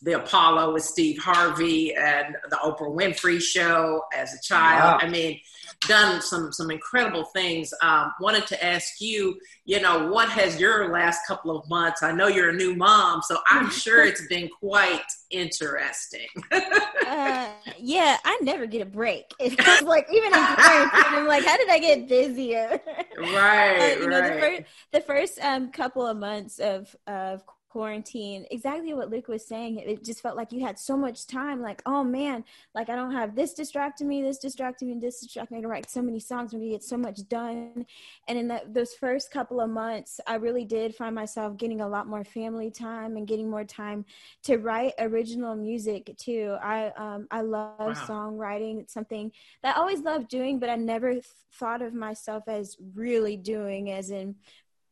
the 0.05 0.13
Apollo 0.13 0.71
with 0.71 0.83
Steve 0.83 1.17
Harvey 1.19 1.93
and 1.95 2.35
the 2.49 2.57
Oprah 2.57 2.95
Winfrey 2.95 3.41
Show 3.41 4.03
as 4.15 4.35
a 4.35 4.41
child. 4.41 5.01
Wow. 5.01 5.07
I 5.07 5.09
mean, 5.09 5.39
done 5.87 6.21
some 6.21 6.53
some 6.53 6.69
incredible 6.69 7.23
things. 7.25 7.73
Um, 7.81 8.13
wanted 8.21 8.45
to 8.47 8.63
ask 8.63 9.01
you, 9.01 9.39
you 9.65 9.81
know, 9.81 10.07
what 10.09 10.29
has 10.29 10.59
your 10.59 10.91
last 10.91 11.21
couple 11.27 11.57
of 11.57 11.67
months? 11.67 12.03
I 12.03 12.11
know 12.11 12.27
you're 12.27 12.49
a 12.49 12.53
new 12.53 12.75
mom, 12.75 13.23
so 13.23 13.39
I'm 13.49 13.69
sure 13.71 14.05
it's 14.05 14.25
been 14.27 14.47
quite 14.59 15.01
interesting. 15.31 16.27
uh, 16.51 17.49
yeah, 17.79 18.17
I 18.23 18.39
never 18.43 18.67
get 18.67 18.81
a 18.81 18.85
break. 18.85 19.25
It's 19.39 19.81
like 19.81 20.07
even 20.11 20.33
in 20.33 20.33
quarantine, 20.33 20.89
I'm 20.93 21.27
like, 21.27 21.45
how 21.45 21.57
did 21.57 21.69
I 21.69 21.79
get 21.79 22.07
busier? 22.07 22.79
Right, 23.17 23.95
uh, 23.97 24.01
you 24.01 24.07
know, 24.07 24.21
the 24.21 24.39
first 24.39 24.63
the 24.91 25.01
first 25.01 25.39
um, 25.39 25.71
couple 25.71 26.05
of 26.05 26.17
months 26.17 26.59
of 26.59 26.95
of 27.07 27.43
quarantine 27.75 28.45
exactly 28.51 28.93
what 28.93 29.09
luke 29.09 29.27
was 29.27 29.45
saying 29.45 29.77
it 29.77 30.01
just 30.01 30.21
felt 30.21 30.37
like 30.37 30.53
you 30.53 30.65
had 30.65 30.79
so 30.79 30.95
much 30.95 31.27
time 31.27 31.61
like 31.61 31.81
oh 31.85 32.05
man 32.05 32.41
like 32.73 32.87
i 32.87 32.95
don't 32.95 33.11
have 33.11 33.35
this 33.35 33.53
distracting 33.53 34.07
me 34.07 34.21
this 34.21 34.37
distracting 34.37 34.87
me 34.87 34.93
and 34.93 35.01
this 35.01 35.19
distracting 35.19 35.57
me. 35.57 35.61
To 35.61 35.67
write 35.67 35.91
so 35.91 36.01
many 36.01 36.21
songs 36.21 36.53
and 36.53 36.61
we 36.61 36.69
get 36.69 36.83
so 36.83 36.95
much 36.95 37.27
done. 37.27 37.85
And 38.29 38.37
in 38.37 38.47
the, 38.47 38.61
those 38.69 38.93
first 38.93 39.29
couple 39.29 39.59
of 39.59 39.69
months 39.69 40.21
i 40.25 40.35
really 40.35 40.63
did 40.63 40.95
find 40.95 41.13
myself 41.13 41.57
getting 41.57 41.81
a 41.81 41.87
lot 41.87 42.07
more 42.07 42.23
family 42.23 42.71
time 42.71 43.17
and 43.17 43.27
getting 43.27 43.49
more 43.49 43.65
time 43.65 44.05
to 44.43 44.55
write 44.55 44.93
original 44.99 45.53
music 45.53 46.15
too. 46.17 46.55
I 46.63 46.93
um, 46.95 47.27
i 47.29 47.41
love 47.41 47.75
wow. 47.77 47.93
songwriting. 48.07 48.79
It's 48.79 48.93
something 48.93 49.33
that 49.63 49.75
i 49.75 49.79
always 49.81 49.99
loved 49.99 50.29
doing 50.29 50.59
but 50.59 50.69
i 50.69 50.77
never 50.77 51.11
th- 51.11 51.25
thought 51.51 51.81
of 51.81 51.93
myself 51.93 52.43
as 52.47 52.77
really 52.93 53.35
doing 53.35 53.91
as 53.91 54.11
in 54.11 54.35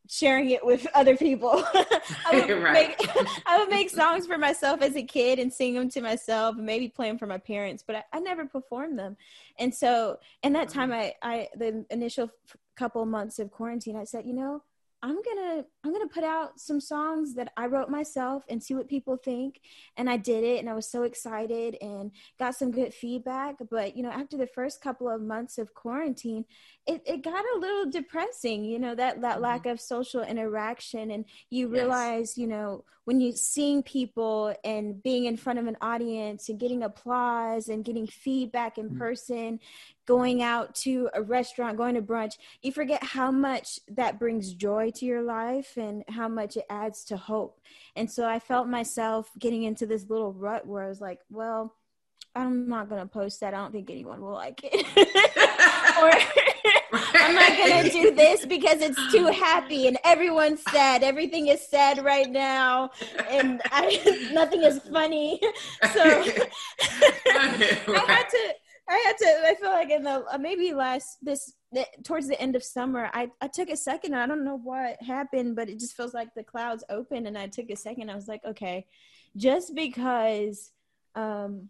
sharing 0.09 0.49
it 0.49 0.65
with 0.65 0.85
other 0.93 1.15
people. 1.15 1.63
I, 1.73 2.45
would 2.47 2.49
right. 2.63 2.95
make, 2.99 3.09
I 3.45 3.57
would 3.57 3.69
make 3.69 3.89
songs 3.89 4.27
for 4.27 4.37
myself 4.37 4.81
as 4.81 4.95
a 4.95 5.03
kid 5.03 5.39
and 5.39 5.51
sing 5.51 5.73
them 5.73 5.89
to 5.89 6.01
myself 6.01 6.57
and 6.57 6.65
maybe 6.65 6.89
play 6.89 7.07
them 7.07 7.17
for 7.17 7.27
my 7.27 7.37
parents, 7.37 7.83
but 7.85 7.95
I, 7.95 8.03
I 8.13 8.19
never 8.19 8.45
performed 8.45 8.99
them. 8.99 9.17
And 9.59 9.73
so 9.73 10.17
in 10.43 10.53
that 10.53 10.67
uh-huh. 10.67 10.79
time, 10.79 10.91
I, 10.91 11.13
I 11.21 11.47
the 11.55 11.85
initial 11.89 12.29
couple 12.75 13.05
months 13.05 13.39
of 13.39 13.51
quarantine, 13.51 13.95
I 13.95 14.03
said, 14.03 14.25
you 14.25 14.33
know, 14.33 14.63
I'm 15.03 15.21
gonna 15.21 15.65
I'm 15.83 15.91
gonna 15.91 16.07
put 16.07 16.23
out 16.23 16.61
some 16.61 16.79
songs 16.79 17.35
that 17.35 17.51
I 17.57 17.65
wrote 17.65 17.89
myself 17.89 18.45
and 18.47 18.63
see 18.63 18.73
what 18.73 18.87
people 18.87 19.17
think. 19.17 19.59
And 19.97 20.09
I 20.09 20.15
did 20.15 20.45
it, 20.45 20.59
and 20.59 20.69
I 20.69 20.73
was 20.73 20.89
so 20.89 21.03
excited 21.03 21.75
and 21.81 22.11
got 22.39 22.55
some 22.55 22.71
good 22.71 22.93
feedback. 22.93 23.55
But 23.69 23.97
you 23.97 24.03
know, 24.03 24.11
after 24.11 24.37
the 24.37 24.47
first 24.47 24.81
couple 24.81 25.09
of 25.09 25.21
months 25.21 25.57
of 25.57 25.73
quarantine, 25.73 26.45
it, 26.87 27.01
it 27.05 27.21
got 27.21 27.43
a 27.43 27.59
little 27.59 27.91
depressing. 27.91 28.63
You 28.63 28.79
know 28.79 28.95
that 28.95 29.19
that 29.21 29.33
mm-hmm. 29.33 29.43
lack 29.43 29.65
of 29.65 29.81
social 29.81 30.23
interaction, 30.23 31.11
and 31.11 31.25
you 31.49 31.67
realize, 31.67 32.37
yes. 32.37 32.37
you 32.37 32.47
know, 32.47 32.85
when 33.03 33.19
you 33.19 33.33
seeing 33.33 33.83
people 33.83 34.55
and 34.63 35.03
being 35.03 35.25
in 35.25 35.35
front 35.35 35.59
of 35.59 35.67
an 35.67 35.75
audience 35.81 36.47
and 36.47 36.59
getting 36.59 36.83
applause 36.83 37.67
and 37.67 37.83
getting 37.83 38.07
feedback 38.07 38.77
in 38.77 38.85
mm-hmm. 38.85 38.99
person, 38.99 39.59
going 40.05 40.41
out 40.41 40.75
to 40.75 41.09
a 41.13 41.21
restaurant, 41.21 41.77
going 41.77 41.95
to 41.95 42.01
brunch, 42.01 42.37
you 42.61 42.71
forget 42.71 43.03
how 43.03 43.31
much 43.31 43.79
that 43.87 44.19
brings 44.19 44.53
joy 44.53 44.91
to 44.95 45.05
your 45.05 45.21
life 45.21 45.77
and 45.77 46.03
how 46.09 46.27
much 46.27 46.57
it 46.57 46.65
adds 46.69 47.03
to 47.05 47.17
hope. 47.17 47.59
And 47.95 48.09
so 48.09 48.27
I 48.27 48.39
felt 48.39 48.67
myself 48.67 49.31
getting 49.39 49.63
into 49.63 49.85
this 49.85 50.09
little 50.09 50.33
rut 50.33 50.67
where 50.67 50.83
I 50.83 50.89
was 50.89 51.01
like, 51.01 51.19
well, 51.29 51.73
I'm 52.35 52.67
not 52.67 52.89
going 52.89 53.01
to 53.01 53.07
post 53.07 53.39
that. 53.41 53.53
I 53.53 53.57
don't 53.57 53.71
think 53.71 53.91
anyone 53.91 54.21
will 54.21 54.33
like 54.33 54.61
it. 54.63 54.87
or 56.01 56.11
I'm 57.13 57.35
not 57.35 57.57
going 57.57 57.83
to 57.83 57.89
do 57.89 58.15
this 58.15 58.45
because 58.45 58.81
it's 58.81 59.11
too 59.11 59.27
happy 59.27 59.87
and 59.87 59.97
everyone's 60.03 60.61
sad. 60.71 61.03
Everything 61.03 61.47
is 61.47 61.67
sad 61.67 62.03
right 62.03 62.29
now 62.29 62.89
and 63.29 63.61
I, 63.65 64.29
nothing 64.33 64.63
is 64.63 64.79
funny. 64.79 65.39
So 65.93 66.01
I 66.01 66.49
had 68.07 68.29
to 68.29 68.53
I 68.89 69.03
had 69.05 69.17
to. 69.17 69.47
I 69.47 69.55
feel 69.55 69.69
like 69.69 69.89
in 69.89 70.03
the 70.03 70.25
uh, 70.31 70.37
maybe 70.37 70.73
last 70.73 71.17
this 71.21 71.53
towards 72.03 72.27
the 72.27 72.39
end 72.39 72.55
of 72.55 72.63
summer, 72.63 73.09
I 73.13 73.29
I 73.41 73.47
took 73.47 73.69
a 73.69 73.77
second. 73.77 74.13
I 74.13 74.27
don't 74.27 74.43
know 74.43 74.57
what 74.57 75.01
happened, 75.01 75.55
but 75.55 75.69
it 75.69 75.79
just 75.79 75.95
feels 75.95 76.13
like 76.13 76.33
the 76.35 76.43
clouds 76.43 76.83
opened, 76.89 77.27
and 77.27 77.37
I 77.37 77.47
took 77.47 77.69
a 77.69 77.75
second. 77.75 78.09
I 78.09 78.15
was 78.15 78.27
like, 78.27 78.43
okay, 78.45 78.85
just 79.37 79.73
because 79.73 80.71
um 81.15 81.69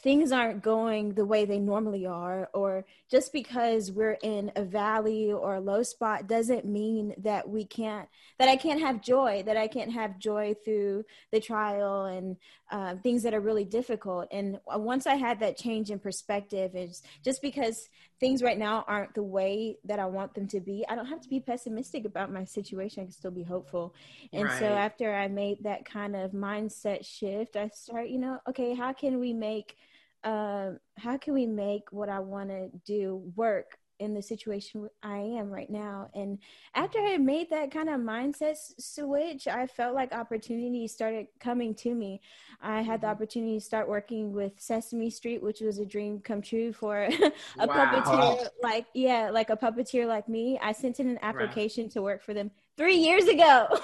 things 0.00 0.30
aren't 0.32 0.62
going 0.62 1.14
the 1.14 1.24
way 1.24 1.44
they 1.44 1.58
normally 1.58 2.06
are 2.06 2.48
or 2.54 2.84
just 3.10 3.32
because 3.32 3.90
we're 3.90 4.18
in 4.22 4.50
a 4.56 4.62
valley 4.62 5.32
or 5.32 5.56
a 5.56 5.60
low 5.60 5.82
spot 5.82 6.28
doesn't 6.28 6.64
mean 6.64 7.14
that 7.18 7.48
we 7.48 7.64
can't 7.64 8.08
that 8.38 8.48
i 8.48 8.56
can't 8.56 8.80
have 8.80 9.02
joy 9.02 9.42
that 9.44 9.56
i 9.56 9.66
can't 9.66 9.92
have 9.92 10.18
joy 10.18 10.54
through 10.64 11.04
the 11.32 11.40
trial 11.40 12.04
and 12.04 12.36
uh, 12.70 12.94
things 13.02 13.22
that 13.22 13.34
are 13.34 13.40
really 13.40 13.64
difficult. 13.64 14.28
And 14.30 14.58
once 14.66 15.06
i 15.06 15.14
had 15.14 15.40
that 15.40 15.56
change 15.56 15.90
in 15.90 15.98
perspective 15.98 16.74
is 16.74 17.02
just 17.24 17.42
because 17.42 17.88
things 18.20 18.42
right 18.42 18.58
now 18.58 18.84
aren't 18.86 19.14
the 19.14 19.22
way 19.22 19.76
that 19.84 19.98
i 19.98 20.06
want 20.06 20.34
them 20.34 20.46
to 20.48 20.60
be 20.60 20.84
i 20.88 20.94
don't 20.94 21.06
have 21.06 21.20
to 21.20 21.28
be 21.28 21.40
pessimistic 21.40 22.04
about 22.04 22.32
my 22.32 22.44
situation. 22.44 23.02
I 23.02 23.04
can 23.06 23.12
still 23.12 23.30
be 23.30 23.42
hopeful. 23.42 23.94
And 24.32 24.44
right. 24.44 24.58
so 24.58 24.66
after 24.66 25.14
i 25.14 25.28
made 25.28 25.58
that 25.64 25.84
kind 25.84 26.16
of 26.16 26.32
mindset 26.32 27.04
shift 27.04 27.56
i 27.56 27.68
start 27.68 28.08
you 28.08 28.18
know 28.18 28.38
okay 28.48 28.74
how 28.74 28.92
can 28.92 29.18
we 29.18 29.32
make 29.32 29.76
um, 30.24 30.78
how 30.96 31.16
can 31.16 31.34
we 31.34 31.46
make 31.46 31.92
what 31.92 32.08
I 32.08 32.18
want 32.18 32.50
to 32.50 32.70
do 32.84 33.22
work 33.36 33.78
in 33.98 34.14
the 34.14 34.22
situation 34.22 34.88
I 35.02 35.18
am 35.18 35.50
right 35.50 35.68
now. 35.68 36.08
And 36.14 36.38
after 36.74 36.98
I 36.98 37.16
made 37.18 37.50
that 37.50 37.70
kind 37.70 37.88
of 37.88 38.00
mindset 38.00 38.56
switch, 38.78 39.46
I 39.46 39.66
felt 39.66 39.94
like 39.94 40.12
opportunities 40.12 40.92
started 40.92 41.26
coming 41.40 41.74
to 41.76 41.94
me. 41.94 42.20
I 42.60 42.82
had 42.82 43.00
the 43.00 43.06
mm-hmm. 43.06 43.12
opportunity 43.12 43.58
to 43.58 43.64
start 43.64 43.88
working 43.88 44.32
with 44.32 44.52
Sesame 44.58 45.10
Street, 45.10 45.42
which 45.42 45.60
was 45.60 45.78
a 45.78 45.86
dream 45.86 46.20
come 46.20 46.42
true 46.42 46.72
for 46.72 47.02
a 47.58 47.66
wow. 47.66 47.66
puppeteer 47.66 48.48
like 48.62 48.86
yeah, 48.94 49.30
like 49.30 49.50
a 49.50 49.56
puppeteer 49.56 50.06
like 50.06 50.28
me. 50.28 50.58
I 50.62 50.72
sent 50.72 51.00
in 51.00 51.08
an 51.08 51.18
application 51.22 51.84
right. 51.84 51.92
to 51.92 52.02
work 52.02 52.22
for 52.22 52.34
them 52.34 52.50
three 52.76 52.96
years 52.96 53.26
ago. 53.26 53.66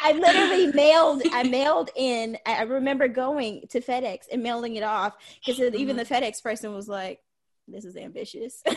I 0.00 0.12
literally 0.12 0.72
mailed. 0.72 1.22
I 1.32 1.42
mailed 1.42 1.90
in. 1.96 2.38
I 2.46 2.62
remember 2.62 3.08
going 3.08 3.64
to 3.70 3.80
FedEx 3.80 4.26
and 4.30 4.42
mailing 4.42 4.76
it 4.76 4.84
off 4.84 5.16
because 5.44 5.74
even 5.74 5.96
the 5.96 6.04
FedEx 6.04 6.42
person 6.42 6.72
was 6.72 6.88
like, 6.88 7.20
"This 7.70 7.84
is 7.84 7.96
ambitious." 7.96 8.62
and 8.66 8.76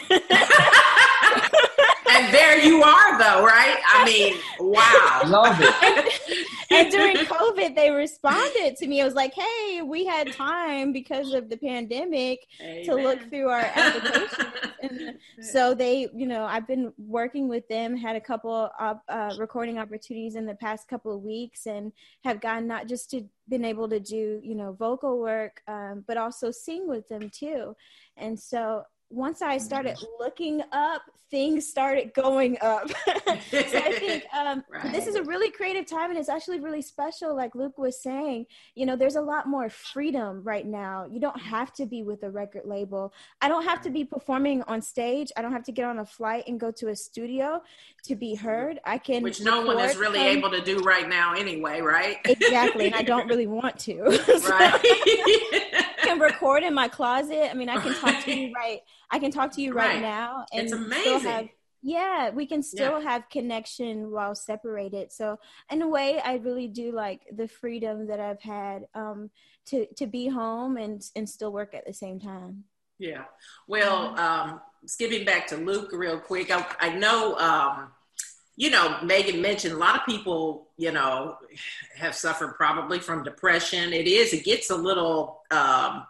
there 2.34 2.60
you 2.60 2.84
are, 2.84 3.18
though, 3.18 3.44
right? 3.46 3.78
I 3.88 4.06
mean, 4.06 4.36
wow. 4.60 5.22
Love 5.26 5.58
it. 5.60 6.14
and 6.72 6.92
during 6.92 7.16
COVID, 7.26 7.76
they 7.76 7.92
responded 7.92 8.76
to 8.78 8.88
me. 8.88 9.00
It 9.00 9.04
was 9.04 9.14
like, 9.14 9.34
hey, 9.34 9.82
we 9.82 10.06
had 10.06 10.32
time 10.34 10.92
because 10.92 11.34
of 11.34 11.50
the 11.50 11.58
pandemic 11.58 12.48
Amen. 12.62 12.86
to 12.86 12.96
look 12.96 13.30
through 13.30 13.50
our 13.50 13.70
applications. 13.76 14.54
and 14.82 15.18
so 15.42 15.74
they, 15.74 16.08
you 16.14 16.28
know, 16.28 16.44
I've 16.44 16.68
been 16.68 16.94
working 16.98 17.48
with 17.48 17.68
them, 17.68 17.96
had 17.96 18.16
a 18.16 18.22
couple 18.22 18.70
of 18.80 19.00
uh, 19.10 19.36
recording 19.38 19.78
opportunities 19.78 20.36
in 20.36 20.46
the 20.46 20.56
past 20.56 20.88
couple 20.88 21.16
of 21.16 21.22
weeks, 21.22 21.68
and 21.68 21.92
have 22.24 22.42
gotten 22.42 22.68
not 22.68 22.88
just 22.88 23.10
to 23.12 23.24
been 23.50 23.66
able 23.66 23.90
to 23.90 24.00
do, 24.00 24.40
you 24.42 24.56
know, 24.56 24.72
vocal 24.72 25.20
work, 25.20 25.62
um, 25.68 26.04
but 26.08 26.18
also 26.18 26.52
sing 26.52 26.88
with 26.88 27.08
them 27.10 27.30
too. 27.30 27.76
And 28.18 28.40
so 28.40 28.84
once 29.12 29.42
I 29.42 29.58
mm-hmm. 29.58 29.66
started 29.66 29.98
looking 30.20 30.62
up, 30.72 31.04
things 31.32 31.66
started 31.66 32.14
going 32.14 32.58
up. 32.62 32.90
so 33.08 33.58
I 33.58 33.96
think 33.98 34.26
um, 34.36 34.64
right. 34.70 34.92
this 34.92 35.08
is 35.08 35.16
a 35.16 35.24
really 35.24 35.50
creative 35.50 35.86
time 35.86 36.10
and 36.10 36.20
it's 36.20 36.28
actually 36.28 36.60
really 36.60 36.82
special. 36.82 37.36
Like 37.36 37.56
Luke 37.56 37.78
was 37.78 38.04
saying, 38.04 38.46
you 38.76 38.86
know, 38.86 38.98
there's 38.98 39.16
a 39.16 39.22
lot 39.22 39.48
more 39.48 39.70
freedom 39.70 40.44
right 40.44 40.68
now. 40.68 41.08
You 41.10 41.22
don't 41.22 41.36
mm-hmm. 41.38 41.50
have 41.50 41.72
to 41.74 41.86
be 41.86 42.04
with 42.04 42.24
a 42.24 42.30
record 42.30 42.64
label. 42.66 43.14
I 43.40 43.48
don't 43.48 43.64
have 43.64 43.82
to 43.84 43.90
be 43.90 44.04
performing 44.04 44.62
on 44.64 44.82
stage. 44.82 45.32
I 45.38 45.42
don't 45.42 45.54
have 45.54 45.64
to 45.64 45.72
get 45.72 45.86
on 45.86 46.00
a 46.00 46.06
flight 46.06 46.44
and 46.48 46.60
go 46.60 46.70
to 46.72 46.90
a 46.90 46.96
studio 46.96 47.64
to 48.04 48.16
be 48.16 48.36
mm-hmm. 48.36 48.46
heard. 48.46 48.80
I 48.84 48.98
can, 48.98 49.24
which 49.24 49.42
no 49.42 49.66
one 49.66 49.80
is 49.80 49.96
really 49.96 50.20
able 50.20 50.52
to 50.52 50.62
do 50.62 50.80
right 50.80 51.08
now 51.08 51.34
anyway, 51.34 51.80
right? 51.80 52.18
exactly. 52.26 52.88
And 52.88 52.96
I 52.96 53.04
don't 53.04 53.28
really 53.28 53.48
want 53.48 53.80
to. 53.80 54.02
right. 54.50 55.61
Record 56.22 56.64
in 56.64 56.74
my 56.74 56.88
closet. 56.88 57.50
I 57.50 57.54
mean, 57.54 57.70
I 57.70 57.82
can 57.82 57.94
talk 57.94 58.24
to 58.26 58.34
you 58.34 58.54
right 58.54 58.82
I 59.12 59.20
can 59.20 59.30
talk 59.30 59.52
to 59.54 59.62
you 59.62 59.74
right, 59.74 59.96
right 59.96 60.02
now. 60.02 60.46
And 60.54 60.64
it's 60.64 60.72
amazing. 60.72 61.30
Have, 61.30 61.50
yeah, 61.84 62.30
we 62.30 62.46
can 62.46 62.64
still 62.64 63.02
yeah. 63.02 63.10
have 63.10 63.30
connection 63.30 64.10
while 64.10 64.36
separated. 64.36 65.12
So 65.12 65.38
in 65.70 65.82
a 65.82 65.88
way, 65.88 66.20
I 66.24 66.36
really 66.36 66.68
do 66.68 66.92
like 66.94 67.22
the 67.36 67.48
freedom 67.48 68.08
that 68.08 68.20
I've 68.20 68.42
had 68.42 68.86
um, 68.96 69.30
to 69.68 69.86
to 69.98 70.08
be 70.08 70.28
home 70.30 70.78
and 70.78 71.04
and 71.16 71.28
still 71.28 71.52
work 71.52 71.74
at 71.74 71.86
the 71.86 71.94
same 71.94 72.20
time. 72.20 72.64
Yeah. 73.00 73.24
Well, 73.68 74.18
um, 74.20 74.62
skipping 74.86 75.26
back 75.26 75.48
to 75.48 75.58
Luke 75.58 75.90
real 75.92 76.20
quick, 76.20 76.52
I, 76.52 76.66
I 76.80 76.90
know. 76.96 77.36
Um, 77.38 77.92
you 78.58 78.70
know, 78.70 78.98
Megan 79.02 79.42
mentioned 79.42 79.74
a 79.74 79.78
lot 79.78 79.96
of 79.96 80.06
people, 80.06 80.68
you 80.78 80.92
know, 80.92 81.38
have 81.96 82.14
suffered 82.14 82.54
probably 82.56 83.00
from 83.00 83.24
depression. 83.24 83.92
It 83.92 84.08
is, 84.08 84.34
it 84.34 84.44
gets 84.44 84.70
a 84.70 84.76
little 84.76 85.42
um, 85.50 86.06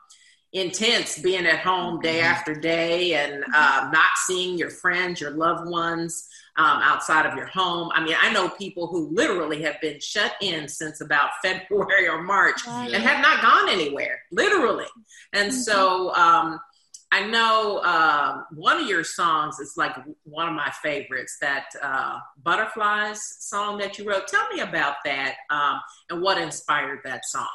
intense 0.53 1.17
being 1.19 1.45
at 1.45 1.59
home 1.59 1.99
day 2.01 2.19
mm-hmm. 2.19 2.27
after 2.27 2.53
day 2.53 3.13
and 3.13 3.43
uh, 3.55 3.89
not 3.91 4.09
seeing 4.25 4.57
your 4.57 4.69
friends, 4.69 5.21
your 5.21 5.31
loved 5.31 5.69
ones 5.69 6.27
um, 6.57 6.81
outside 6.81 7.25
of 7.25 7.35
your 7.35 7.47
home. 7.47 7.89
I 7.93 8.03
mean, 8.03 8.15
I 8.21 8.33
know 8.33 8.49
people 8.49 8.87
who 8.87 9.09
literally 9.11 9.61
have 9.63 9.79
been 9.81 9.99
shut 9.99 10.33
in 10.41 10.67
since 10.67 11.01
about 11.01 11.29
February 11.43 12.07
or 12.07 12.21
March 12.21 12.67
and 12.67 12.93
have 12.93 13.21
not 13.21 13.41
gone 13.41 13.69
anywhere, 13.69 14.19
literally. 14.31 14.87
And 15.33 15.51
mm-hmm. 15.51 15.59
so 15.59 16.13
um, 16.15 16.59
I 17.13 17.27
know 17.27 17.77
uh, 17.83 18.43
one 18.53 18.81
of 18.81 18.87
your 18.87 19.03
songs 19.03 19.59
is 19.59 19.73
like 19.77 19.95
one 20.23 20.47
of 20.47 20.53
my 20.53 20.71
favorites, 20.83 21.37
that 21.41 21.65
uh, 21.81 22.19
Butterflies 22.43 23.21
song 23.39 23.77
that 23.79 23.97
you 23.97 24.05
wrote. 24.05 24.27
Tell 24.27 24.47
me 24.53 24.61
about 24.61 24.95
that 25.05 25.35
um, 25.49 25.79
and 26.09 26.21
what 26.21 26.37
inspired 26.37 26.99
that 27.03 27.25
song. 27.25 27.47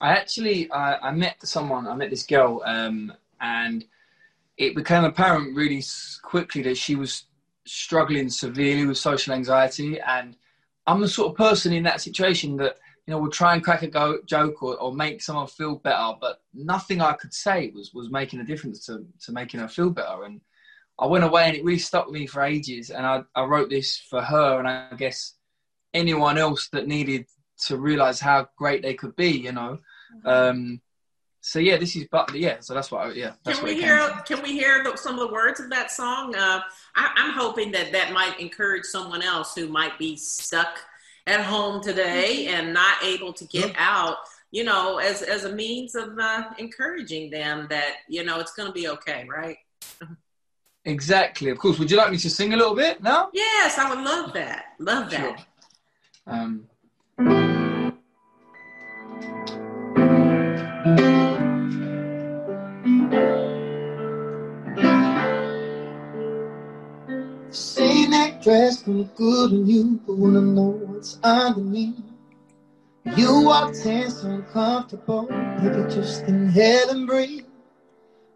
I 0.00 0.12
actually 0.12 0.70
I, 0.70 1.08
I 1.08 1.10
met 1.12 1.36
someone. 1.46 1.86
I 1.86 1.94
met 1.94 2.10
this 2.10 2.24
girl, 2.24 2.62
um, 2.64 3.12
and 3.40 3.84
it 4.56 4.74
became 4.74 5.04
apparent 5.04 5.56
really 5.56 5.82
quickly 6.22 6.62
that 6.62 6.76
she 6.76 6.96
was 6.96 7.24
struggling 7.66 8.30
severely 8.30 8.86
with 8.86 8.98
social 8.98 9.34
anxiety. 9.34 10.00
And 10.00 10.36
I'm 10.86 11.00
the 11.00 11.08
sort 11.08 11.30
of 11.30 11.36
person 11.36 11.72
in 11.72 11.82
that 11.84 12.00
situation 12.00 12.56
that 12.58 12.76
you 13.06 13.12
know 13.12 13.18
will 13.18 13.30
try 13.30 13.54
and 13.54 13.64
crack 13.64 13.82
a 13.82 13.88
go, 13.88 14.18
joke 14.26 14.62
or, 14.62 14.76
or 14.76 14.92
make 14.92 15.22
someone 15.22 15.46
feel 15.46 15.76
better, 15.76 16.12
but 16.20 16.42
nothing 16.54 17.00
I 17.00 17.14
could 17.14 17.32
say 17.32 17.70
was 17.74 17.92
was 17.94 18.10
making 18.10 18.40
a 18.40 18.44
difference 18.44 18.84
to 18.86 19.06
to 19.22 19.32
making 19.32 19.60
her 19.60 19.68
feel 19.68 19.90
better. 19.90 20.24
And 20.24 20.40
I 20.98 21.06
went 21.06 21.24
away, 21.24 21.44
and 21.44 21.56
it 21.56 21.64
really 21.64 21.78
stuck 21.78 22.06
with 22.06 22.14
me 22.14 22.26
for 22.26 22.42
ages. 22.42 22.90
And 22.90 23.06
I 23.06 23.22
I 23.34 23.44
wrote 23.44 23.70
this 23.70 23.98
for 23.98 24.20
her, 24.20 24.58
and 24.58 24.68
I 24.68 24.94
guess 24.96 25.34
anyone 25.94 26.36
else 26.36 26.68
that 26.68 26.86
needed 26.86 27.26
to 27.66 27.76
realize 27.76 28.20
how 28.20 28.48
great 28.56 28.82
they 28.82 28.94
could 28.94 29.16
be, 29.16 29.30
you 29.30 29.52
know. 29.52 29.78
Mm-hmm. 30.14 30.28
Um, 30.28 30.80
so 31.40 31.60
yeah, 31.60 31.76
this 31.76 31.94
is 31.94 32.06
but 32.10 32.34
yeah. 32.34 32.56
So 32.60 32.74
that's 32.74 32.90
what 32.90 33.06
I, 33.06 33.12
yeah. 33.12 33.32
That's 33.44 33.58
can 33.58 33.68
we 33.68 33.80
hear? 33.80 34.10
Can 34.26 34.42
we 34.42 34.52
hear 34.52 34.84
some 34.96 35.14
of 35.14 35.20
the 35.20 35.32
words 35.32 35.60
of 35.60 35.70
that 35.70 35.92
song? 35.92 36.34
Uh, 36.34 36.60
I, 36.96 37.12
I'm 37.14 37.32
hoping 37.34 37.70
that 37.72 37.92
that 37.92 38.12
might 38.12 38.40
encourage 38.40 38.84
someone 38.84 39.22
else 39.22 39.54
who 39.54 39.68
might 39.68 39.96
be 39.96 40.16
stuck 40.16 40.80
at 41.28 41.40
home 41.40 41.82
today 41.82 42.46
mm-hmm. 42.46 42.54
and 42.54 42.74
not 42.74 43.02
able 43.04 43.32
to 43.32 43.44
get 43.44 43.72
out. 43.76 44.16
You 44.50 44.64
know, 44.64 44.98
as 44.98 45.22
as 45.22 45.44
a 45.44 45.52
means 45.52 45.94
of 45.94 46.18
uh, 46.18 46.44
encouraging 46.58 47.30
them 47.30 47.68
that 47.70 47.98
you 48.08 48.24
know 48.24 48.40
it's 48.40 48.52
going 48.52 48.66
to 48.66 48.74
be 48.74 48.88
okay, 48.88 49.24
right? 49.28 49.58
Exactly. 50.84 51.50
Of 51.50 51.58
course. 51.58 51.78
Would 51.78 51.90
you 51.90 51.96
like 51.96 52.10
me 52.10 52.16
to 52.18 52.30
sing 52.30 52.54
a 52.54 52.56
little 52.56 52.74
bit 52.74 53.02
now? 53.02 53.30
Yes, 53.32 53.76
I 53.78 53.90
would 53.90 54.04
love 54.04 54.32
that. 54.34 54.66
Love 54.78 55.10
that. 55.10 55.38
Sure. 55.38 55.46
Um, 56.26 56.68
Saying 68.46 68.58
that 68.58 68.66
dress 68.68 68.82
can 68.82 68.98
look 68.98 69.16
good 69.16 69.50
on 69.50 69.66
you, 69.66 70.00
but 70.06 70.16
wanna 70.16 70.40
know 70.40 70.78
what's 70.86 71.18
underneath. 71.24 71.98
You 73.16 73.42
walk 73.42 73.74
tense, 73.74 74.22
and 74.22 74.34
uncomfortable, 74.34 75.26
maybe 75.60 75.92
just 75.92 76.22
inhale 76.28 76.90
and 76.90 77.06
breathe. 77.08 77.44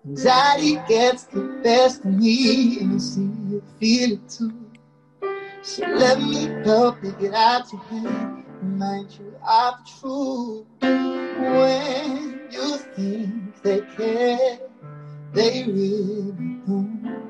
Anxiety 0.04 0.80
gets 0.88 1.24
the 1.24 1.60
best 1.62 2.04
of 2.04 2.06
me, 2.06 2.80
and 2.80 2.94
I 2.94 2.98
see 2.98 3.20
you 3.20 3.62
feel 3.78 4.12
it 4.14 4.28
too. 4.28 4.52
So 5.62 5.86
let 5.86 6.18
me 6.18 6.46
help 6.64 7.04
you 7.04 7.12
get 7.20 7.34
out 7.34 7.72
your 7.72 7.82
head, 7.82 8.44
remind 8.62 9.12
you 9.12 9.32
of 9.48 9.74
the 9.78 9.90
truth. 10.00 10.66
When 11.38 12.48
you 12.50 12.78
think 12.96 13.62
they 13.62 13.80
care, 13.96 14.58
they 15.34 15.64
really 15.68 16.32
don't. 16.66 17.29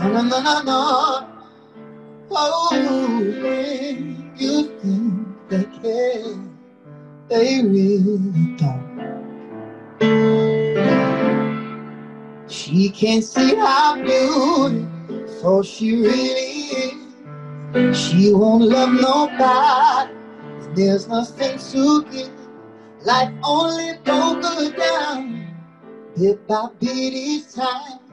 No, 0.00 0.22
no, 0.22 0.40
no, 0.40 0.62
no. 0.62 1.28
Oh, 2.30 2.68
when 2.72 4.32
you 4.36 4.62
think 4.80 5.48
they 5.50 5.64
care, 5.82 6.34
they 7.28 7.62
really 7.62 8.56
don't. 8.56 8.88
She 12.48 12.88
can't 12.88 13.22
see 13.22 13.54
how 13.56 13.96
beautiful 13.96 14.90
so 15.42 15.62
she 15.62 15.96
really 15.96 16.96
is. 17.84 17.96
She 17.96 18.32
won't 18.32 18.64
love 18.64 18.92
nobody. 18.92 20.14
There's 20.74 21.08
nothing 21.08 21.58
to 21.58 22.04
give 22.10 22.30
Life 23.02 23.32
only 23.42 23.98
broke 24.04 24.44
her 24.44 24.70
down, 24.76 25.46
bit 26.14 26.46
by 26.46 26.68
bit 26.78 26.90
each 27.14 27.54
time. 27.54 28.09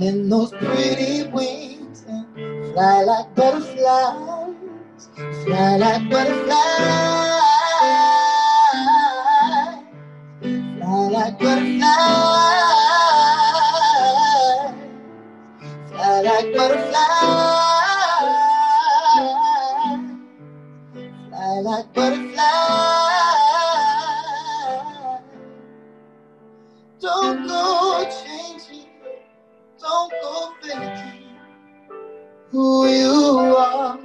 And 0.00 0.30
those 0.30 0.52
pretty 0.52 1.28
wings 1.30 2.04
and 2.08 2.72
fly 2.72 3.02
like 3.02 3.34
butterflies, 3.34 5.08
fly 5.44 5.76
like 5.76 6.08
butterflies, 6.08 6.54
fly 10.78 11.08
like 11.10 11.38
butterflies, 11.38 11.82
fly 15.90 16.20
like 16.22 16.54
butterflies. 16.54 16.98
like 21.62 21.92
butterflies. 21.92 22.38
Don't 27.00 27.46
go 27.46 27.87
don't 30.62 31.18
who 32.50 32.86
you 32.88 33.56
are, 33.56 33.98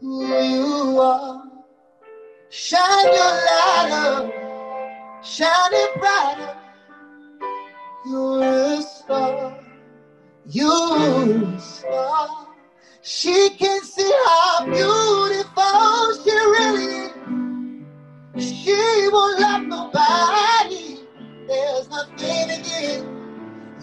who 0.00 0.26
you 0.26 1.00
are. 1.00 1.42
Shine 2.50 3.06
your 3.06 3.34
light 3.48 3.90
up, 3.92 5.24
shine 5.24 5.72
it 5.72 6.00
brighter. 6.00 6.56
You're 8.06 8.42
a 8.42 8.82
star, 8.82 9.60
you're 10.46 11.56
a 11.56 11.60
star. 11.60 12.46
She 13.02 13.50
can 13.50 13.82
see 13.82 14.12
how 14.26 14.64
beautiful 14.64 16.24
she 16.24 16.30
really 16.30 17.10
is. 18.36 18.52
She 18.64 19.08
won't 19.10 19.40
love 19.40 19.62
nobody. 19.62 20.98
There's 21.46 21.88
nothing 21.88 22.50
again. 22.50 23.17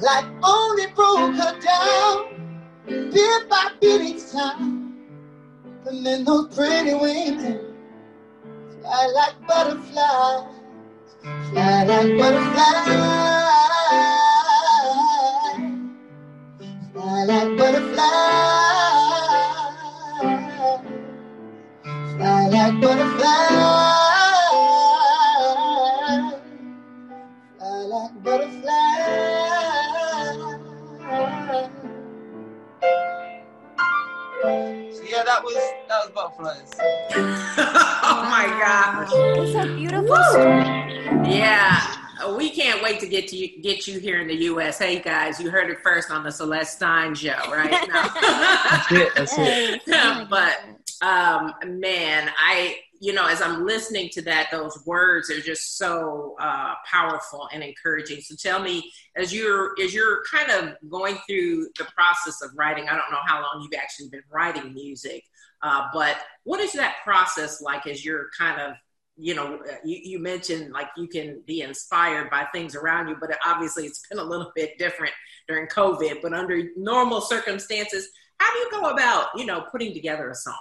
Like 0.02 0.26
only 0.44 0.88
broke 0.88 1.36
her 1.36 1.54
mm. 1.54 1.64
down, 1.64 3.12
bit 3.12 3.50
by 3.50 3.72
bit 3.80 4.02
each 4.02 4.32
time. 4.32 4.94
And 5.86 6.06
then 6.06 6.26
those 6.26 6.54
pretty 6.54 6.94
women 6.94 7.74
fly 8.82 9.06
like 9.16 9.48
butterflies, 9.48 10.44
fly 11.52 11.84
like 11.86 12.18
butterflies. 12.18 13.36
Fly 16.94 17.24
like 17.26 17.58
butterflies. 17.58 18.06
Fly 22.18 22.48
like 22.50 22.82
butterfly. 22.82 23.95
That 35.36 35.44
was 35.44 35.56
that 35.88 36.06
was 36.06 36.12
butterflies. 36.14 36.72
oh 37.16 38.28
my 38.30 38.46
gosh. 38.60 39.10
It's 39.14 39.56
a 39.56 39.76
beautiful 39.76 40.16
story. 40.32 41.36
Yeah. 41.36 41.96
We 42.38 42.50
can't 42.50 42.82
wait 42.82 43.02
to 43.02 43.08
get 43.08 43.28
to 43.30 43.36
you, 43.36 43.62
get 43.62 43.88
you 43.88 44.00
here 44.00 44.22
in 44.22 44.28
the 44.28 44.36
U.S. 44.46 44.80
Hey 44.80 45.00
guys, 45.00 45.40
you 45.40 45.52
heard 45.52 45.70
it 45.70 45.80
first 45.82 46.10
on 46.10 46.24
the 46.24 46.32
Celeste 46.32 46.78
Stein 46.78 47.14
show, 47.14 47.36
right? 47.52 47.72
No. 47.88 48.08
that's 48.72 48.92
it. 48.92 49.16
That's 49.16 49.34
it. 49.38 49.82
But 50.30 50.58
um, 51.02 51.54
man, 51.66 52.32
I 52.40 52.78
you 53.06 53.14
know 53.14 53.28
as 53.28 53.40
I'm 53.40 53.68
listening 53.68 54.10
to 54.14 54.22
that, 54.24 54.48
those 54.52 54.84
words 54.84 55.30
are 55.30 55.40
just 55.40 55.78
so 55.78 56.36
uh, 56.40 56.74
powerful 56.92 57.48
and 57.54 57.64
encouraging. 57.64 58.20
So 58.22 58.36
tell 58.36 58.60
me, 58.60 58.92
as 59.16 59.32
you're 59.32 59.76
as 59.80 59.94
you're 59.94 60.24
kind 60.24 60.50
of 60.50 60.76
going 60.90 61.18
through 61.28 61.70
the 61.78 61.86
process 61.96 62.42
of 62.42 62.50
writing, 62.58 62.90
I 62.90 62.96
don't 62.96 63.12
know 63.12 63.20
how 63.24 63.44
long 63.44 63.62
you've 63.62 63.80
actually 63.80 64.10
been 64.10 64.24
writing 64.32 64.74
music, 64.74 65.24
uh, 65.62 65.86
but 65.94 66.18
what 66.46 66.60
is 66.60 66.74
that 66.74 66.96
process 67.04 67.62
like 67.62 67.86
as 67.86 68.04
you're 68.04 68.30
kind 68.38 68.60
of 68.60 68.74
you 69.18 69.34
know, 69.34 69.62
you, 69.86 69.98
you 70.04 70.20
mentioned 70.20 70.74
like 70.74 70.90
you 70.98 71.08
can 71.08 71.42
be 71.46 71.62
inspired 71.62 72.30
by 72.30 72.46
things 72.52 72.76
around 72.76 73.08
you, 73.08 73.16
but 73.18 73.30
obviously 73.46 73.86
it's 73.86 74.06
been 74.10 74.20
a 74.20 74.24
little 74.24 74.52
bit 74.58 74.78
different 74.78 75.14
during 75.48 75.68
COVID. 75.68 76.22
But 76.22 76.34
under 76.34 76.62
normal 76.76 77.22
circumstances, 77.22 78.10
how 78.40 78.52
do 78.52 78.60
you 78.60 78.70
go 78.72 78.90
about, 78.90 79.28
you 79.38 79.46
know, 79.46 79.64
putting 79.72 79.94
together 79.94 80.30
a 80.30 80.36
song? 80.36 80.58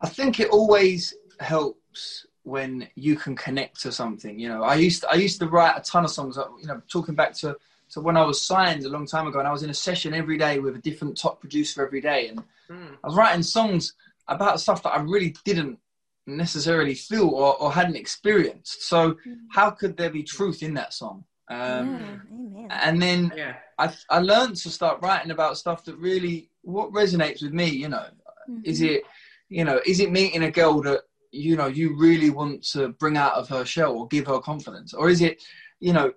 I 0.00 0.08
think 0.08 0.40
it 0.40 0.48
always 0.50 1.14
helps 1.40 2.26
when 2.42 2.88
you 2.94 3.16
can 3.16 3.36
connect 3.36 3.80
to 3.82 3.92
something. 3.92 4.38
You 4.38 4.48
know, 4.48 4.62
I 4.62 4.74
used 4.76 5.02
to, 5.02 5.10
I 5.10 5.14
used 5.14 5.40
to 5.40 5.46
write 5.46 5.76
a 5.76 5.80
ton 5.80 6.04
of 6.04 6.10
songs. 6.10 6.36
You 6.60 6.66
know, 6.66 6.82
talking 6.88 7.14
back 7.14 7.34
to 7.38 7.56
to 7.90 8.00
when 8.00 8.16
I 8.16 8.24
was 8.24 8.40
signed 8.40 8.84
a 8.84 8.88
long 8.88 9.06
time 9.06 9.26
ago, 9.26 9.38
and 9.38 9.48
I 9.48 9.52
was 9.52 9.62
in 9.62 9.70
a 9.70 9.74
session 9.74 10.14
every 10.14 10.38
day 10.38 10.58
with 10.58 10.76
a 10.76 10.80
different 10.80 11.18
top 11.18 11.40
producer 11.40 11.84
every 11.84 12.00
day, 12.00 12.28
and 12.28 12.42
mm. 12.70 12.96
I 13.02 13.06
was 13.06 13.16
writing 13.16 13.42
songs 13.42 13.94
about 14.28 14.60
stuff 14.60 14.82
that 14.84 14.90
I 14.90 15.00
really 15.00 15.34
didn't 15.44 15.78
necessarily 16.26 16.94
feel 16.94 17.28
or, 17.28 17.60
or 17.60 17.72
hadn't 17.72 17.96
experienced. 17.96 18.82
So, 18.84 19.12
mm. 19.26 19.36
how 19.50 19.70
could 19.70 19.96
there 19.96 20.10
be 20.10 20.22
truth 20.22 20.62
in 20.62 20.74
that 20.74 20.94
song? 20.94 21.24
Um, 21.48 22.22
yeah, 22.54 22.80
and 22.88 23.02
then 23.02 23.32
yeah. 23.36 23.56
I 23.78 23.92
I 24.08 24.20
learned 24.20 24.56
to 24.56 24.70
start 24.70 25.02
writing 25.02 25.32
about 25.32 25.58
stuff 25.58 25.84
that 25.86 25.96
really 25.96 26.48
what 26.62 26.92
resonates 26.92 27.42
with 27.42 27.52
me. 27.52 27.70
You 27.70 27.88
know, 27.88 28.06
mm-hmm. 28.48 28.60
is 28.64 28.80
it 28.82 29.02
you 29.50 29.64
know, 29.64 29.80
is 29.84 30.00
it 30.00 30.12
meeting 30.12 30.44
a 30.44 30.50
girl 30.50 30.80
that 30.82 31.02
you 31.32 31.56
know 31.56 31.66
you 31.66 31.96
really 31.96 32.30
want 32.30 32.64
to 32.72 32.88
bring 32.88 33.16
out 33.16 33.34
of 33.34 33.48
her 33.48 33.64
shell 33.64 33.92
or 33.92 34.08
give 34.08 34.26
her 34.26 34.40
confidence, 34.40 34.94
or 34.94 35.08
is 35.08 35.20
it, 35.20 35.42
you 35.78 35.92
know, 35.92 36.12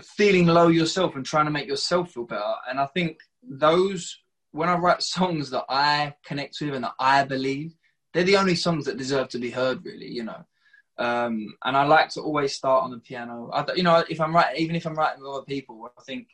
feeling 0.00 0.46
low 0.46 0.68
yourself 0.68 1.16
and 1.16 1.24
trying 1.24 1.46
to 1.46 1.50
make 1.50 1.66
yourself 1.66 2.12
feel 2.12 2.24
better? 2.24 2.54
And 2.68 2.78
I 2.78 2.86
think 2.86 3.18
those 3.42 4.18
when 4.52 4.68
I 4.68 4.76
write 4.76 5.02
songs 5.02 5.50
that 5.50 5.64
I 5.68 6.14
connect 6.24 6.56
with 6.60 6.74
and 6.74 6.84
that 6.84 6.94
I 6.98 7.24
believe, 7.24 7.74
they're 8.12 8.24
the 8.24 8.36
only 8.36 8.54
songs 8.54 8.86
that 8.86 8.96
deserve 8.96 9.28
to 9.30 9.38
be 9.38 9.50
heard. 9.50 9.84
Really, 9.84 10.08
you 10.08 10.24
know. 10.24 10.44
Um, 10.98 11.54
and 11.64 11.76
I 11.76 11.84
like 11.84 12.08
to 12.10 12.22
always 12.22 12.54
start 12.54 12.82
on 12.82 12.90
the 12.90 12.98
piano. 12.98 13.50
I, 13.52 13.64
you 13.74 13.84
know, 13.84 14.02
if 14.08 14.20
I'm 14.20 14.34
writing, 14.34 14.60
even 14.60 14.74
if 14.74 14.84
I'm 14.84 14.96
writing 14.96 15.22
with 15.22 15.30
other 15.30 15.44
people, 15.44 15.88
I 15.96 16.02
think 16.02 16.28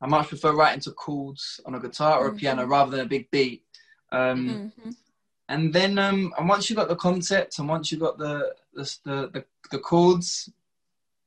I 0.00 0.08
much 0.08 0.28
prefer 0.28 0.52
writing 0.52 0.80
to 0.80 0.92
chords 0.92 1.60
on 1.64 1.76
a 1.76 1.80
guitar 1.80 2.18
or 2.18 2.26
a 2.26 2.28
mm-hmm. 2.30 2.38
piano 2.38 2.66
rather 2.66 2.90
than 2.90 3.06
a 3.06 3.08
big 3.08 3.30
beat. 3.30 3.64
Um, 4.10 4.72
mm-hmm 4.78 4.90
and 5.50 5.72
then 5.72 5.98
um, 5.98 6.32
and 6.38 6.48
once 6.48 6.70
you've 6.70 6.78
got 6.78 6.88
the 6.88 6.96
concept 6.96 7.58
and 7.58 7.68
once 7.68 7.90
you've 7.90 8.00
got 8.00 8.16
the 8.16 8.54
the, 8.72 8.84
the 9.04 9.44
the 9.70 9.78
chords 9.78 10.48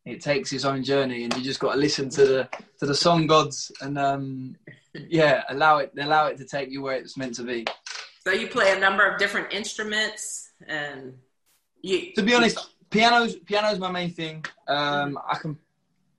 it 0.05 0.21
takes 0.21 0.51
its 0.51 0.65
own 0.65 0.83
journey 0.83 1.25
and 1.25 1.35
you 1.37 1.43
just 1.43 1.59
got 1.59 1.73
to 1.73 1.79
listen 1.79 2.09
to 2.09 2.25
the 2.25 2.49
to 2.79 2.85
the 2.85 2.95
song 2.95 3.27
gods 3.27 3.71
and 3.81 3.97
um, 3.99 4.55
yeah 4.93 5.43
allow 5.49 5.77
it 5.77 5.91
allow 5.99 6.27
it 6.27 6.37
to 6.37 6.45
take 6.45 6.71
you 6.71 6.81
where 6.81 6.95
it's 6.95 7.17
meant 7.17 7.35
to 7.35 7.43
be. 7.43 7.65
So 8.23 8.31
you 8.31 8.47
play 8.47 8.71
a 8.71 8.79
number 8.79 9.05
of 9.05 9.19
different 9.19 9.53
instruments 9.53 10.51
and 10.67 11.15
you 11.81 12.13
to 12.13 12.23
be 12.23 12.33
honest 12.33 12.57
piano's 12.89 13.35
piano's 13.35 13.77
my 13.77 13.91
main 13.91 14.09
thing. 14.09 14.45
Um, 14.67 15.19
i 15.29 15.37
can 15.37 15.57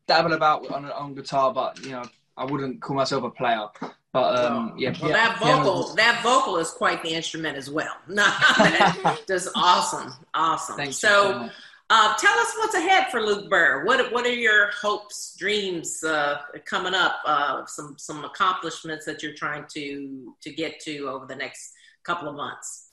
dabble 0.07 0.35
about 0.35 0.71
on 0.71 0.85
on 0.93 1.15
guitar 1.15 1.55
but 1.55 1.83
you 1.83 1.93
know 1.93 2.05
i 2.37 2.45
wouldn't 2.45 2.83
call 2.83 2.97
myself 2.97 3.25
a 3.25 3.31
player 3.31 3.67
but 4.15 4.45
um, 4.45 4.75
yeah, 4.79 4.95
well, 5.03 5.11
that 5.11 5.41
vocal 5.41 5.93
that 5.97 6.23
vocal 6.23 6.57
is 6.59 6.71
quite 6.71 7.03
the 7.03 7.09
instrument 7.09 7.59
as 7.59 7.69
well. 7.69 7.97
just 9.27 9.49
awesome, 9.57 10.13
awesome. 10.33 10.77
Thank 10.77 10.93
so, 10.93 11.51
uh, 11.91 12.17
tell 12.17 12.39
us 12.39 12.55
what's 12.59 12.77
ahead 12.77 13.09
for 13.11 13.21
Luke 13.21 13.51
Burr. 13.51 13.85
What 13.85 14.13
what 14.13 14.25
are 14.25 14.33
your 14.33 14.71
hopes, 14.71 15.35
dreams 15.37 16.05
uh, 16.05 16.43
coming 16.65 16.95
up? 16.95 17.17
Uh, 17.27 17.67
some 17.67 17.97
some 17.99 18.25
accomplishments 18.25 19.05
that 19.05 19.21
you're 19.21 19.35
trying 19.35 19.65
to 19.71 20.33
to 20.43 20.53
get 20.53 20.79
to 20.83 21.09
over 21.09 21.27
the 21.27 21.35
next 21.35 21.73
couple 22.05 22.29
of 22.29 22.37
months. 22.37 22.91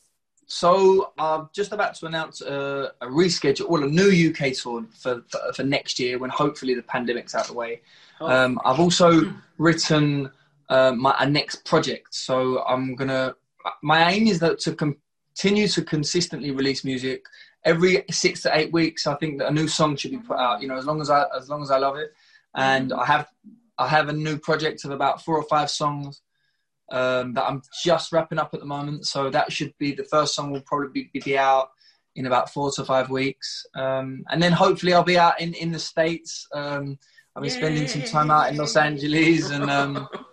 So 0.47 1.13
I'm 1.19 1.49
just 1.53 1.71
about 1.71 1.93
to 1.95 2.07
announce 2.07 2.41
a, 2.41 2.93
a 2.99 3.05
reschedule, 3.05 3.69
well, 3.69 3.83
a 3.83 3.87
new 3.87 4.31
UK 4.31 4.53
tour 4.53 4.85
for, 4.99 5.23
for, 5.29 5.53
for 5.53 5.63
next 5.63 5.99
year 5.99 6.17
when 6.17 6.31
hopefully 6.31 6.73
the 6.73 6.81
pandemic's 6.81 7.35
out 7.35 7.43
of 7.43 7.47
the 7.49 7.53
way. 7.53 7.81
Oh. 8.19 8.27
Um, 8.27 8.59
I've 8.65 8.79
also 8.79 9.33
written 9.59 10.29
uh, 10.71 10.93
my 10.93 11.25
next 11.25 11.65
project. 11.65 12.15
So 12.15 12.63
I'm 12.63 12.95
gonna. 12.95 13.35
My 13.83 14.09
aim 14.11 14.25
is 14.27 14.39
that 14.39 14.57
to 14.59 14.73
continue 14.73 15.67
to 15.67 15.83
consistently 15.83 16.51
release 16.51 16.83
music 16.83 17.23
every 17.65 18.03
six 18.09 18.41
to 18.43 18.57
eight 18.57 18.71
weeks. 18.71 19.05
I 19.05 19.15
think 19.15 19.37
that 19.39 19.49
a 19.49 19.53
new 19.53 19.67
song 19.67 19.97
should 19.97 20.11
be 20.11 20.17
put 20.17 20.37
out. 20.37 20.61
You 20.61 20.69
know, 20.69 20.77
as 20.77 20.85
long 20.85 21.01
as 21.01 21.09
I 21.09 21.25
as 21.37 21.49
long 21.49 21.61
as 21.61 21.71
I 21.71 21.77
love 21.77 21.97
it, 21.97 22.13
and 22.55 22.93
I 22.93 23.05
have 23.05 23.27
I 23.77 23.87
have 23.89 24.07
a 24.07 24.13
new 24.13 24.37
project 24.37 24.85
of 24.85 24.91
about 24.91 25.23
four 25.23 25.37
or 25.37 25.43
five 25.43 25.69
songs 25.69 26.21
um, 26.89 27.33
that 27.33 27.43
I'm 27.43 27.61
just 27.83 28.13
wrapping 28.13 28.39
up 28.39 28.53
at 28.53 28.61
the 28.61 28.65
moment. 28.65 29.05
So 29.07 29.29
that 29.29 29.51
should 29.51 29.73
be 29.77 29.93
the 29.93 30.05
first 30.05 30.35
song 30.35 30.51
will 30.51 30.61
probably 30.61 31.09
be, 31.13 31.19
be 31.19 31.37
out 31.37 31.71
in 32.15 32.27
about 32.27 32.53
four 32.53 32.71
to 32.71 32.85
five 32.85 33.09
weeks, 33.09 33.65
um, 33.75 34.23
and 34.29 34.41
then 34.41 34.53
hopefully 34.53 34.93
I'll 34.93 35.03
be 35.03 35.17
out 35.17 35.41
in 35.41 35.53
in 35.53 35.73
the 35.73 35.79
states. 35.79 36.47
Um, 36.53 36.97
I'll 37.35 37.43
be 37.43 37.49
spending 37.49 37.87
some 37.87 38.03
time 38.03 38.31
out 38.31 38.49
in 38.49 38.57
Los 38.57 38.75
Angeles 38.75 39.51
and 39.51 39.69
um, 39.69 40.07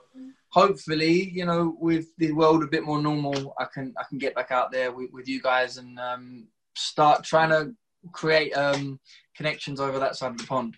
hopefully, 0.51 1.31
you 1.31 1.45
know, 1.45 1.77
with 1.81 2.07
the 2.19 2.33
world 2.33 2.63
a 2.63 2.67
bit 2.67 2.85
more 2.85 3.01
normal, 3.01 3.55
I 3.59 3.67
can 3.67 3.95
I 3.99 4.05
can 4.09 4.19
get 4.19 4.35
back 4.35 4.51
out 4.51 4.73
there 4.73 4.93
with, 4.93 5.11
with 5.13 5.29
you 5.29 5.41
guys 5.41 5.77
and 5.77 5.99
um, 5.99 6.49
start 6.77 7.25
trying 7.25 7.51
to 7.51 7.75
create 8.13 8.53
um, 8.57 9.01
connections 9.37 9.81
over 9.81 9.99
that 9.99 10.17
side 10.17 10.33
of 10.33 10.39
the 10.39 10.45
pond. 10.45 10.77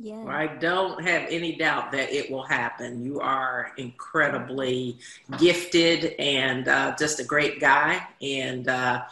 Yeah. 0.00 0.24
I 0.28 0.46
don't 0.46 1.04
have 1.04 1.26
any 1.28 1.56
doubt 1.56 1.90
that 1.90 2.12
it 2.12 2.30
will 2.30 2.44
happen. 2.44 3.02
You 3.02 3.18
are 3.18 3.72
incredibly 3.78 5.00
gifted 5.38 6.14
and 6.20 6.68
uh, 6.68 6.94
just 6.96 7.18
a 7.18 7.24
great 7.24 7.58
guy. 7.58 8.06
And 8.22 8.68
uh, 8.68 9.02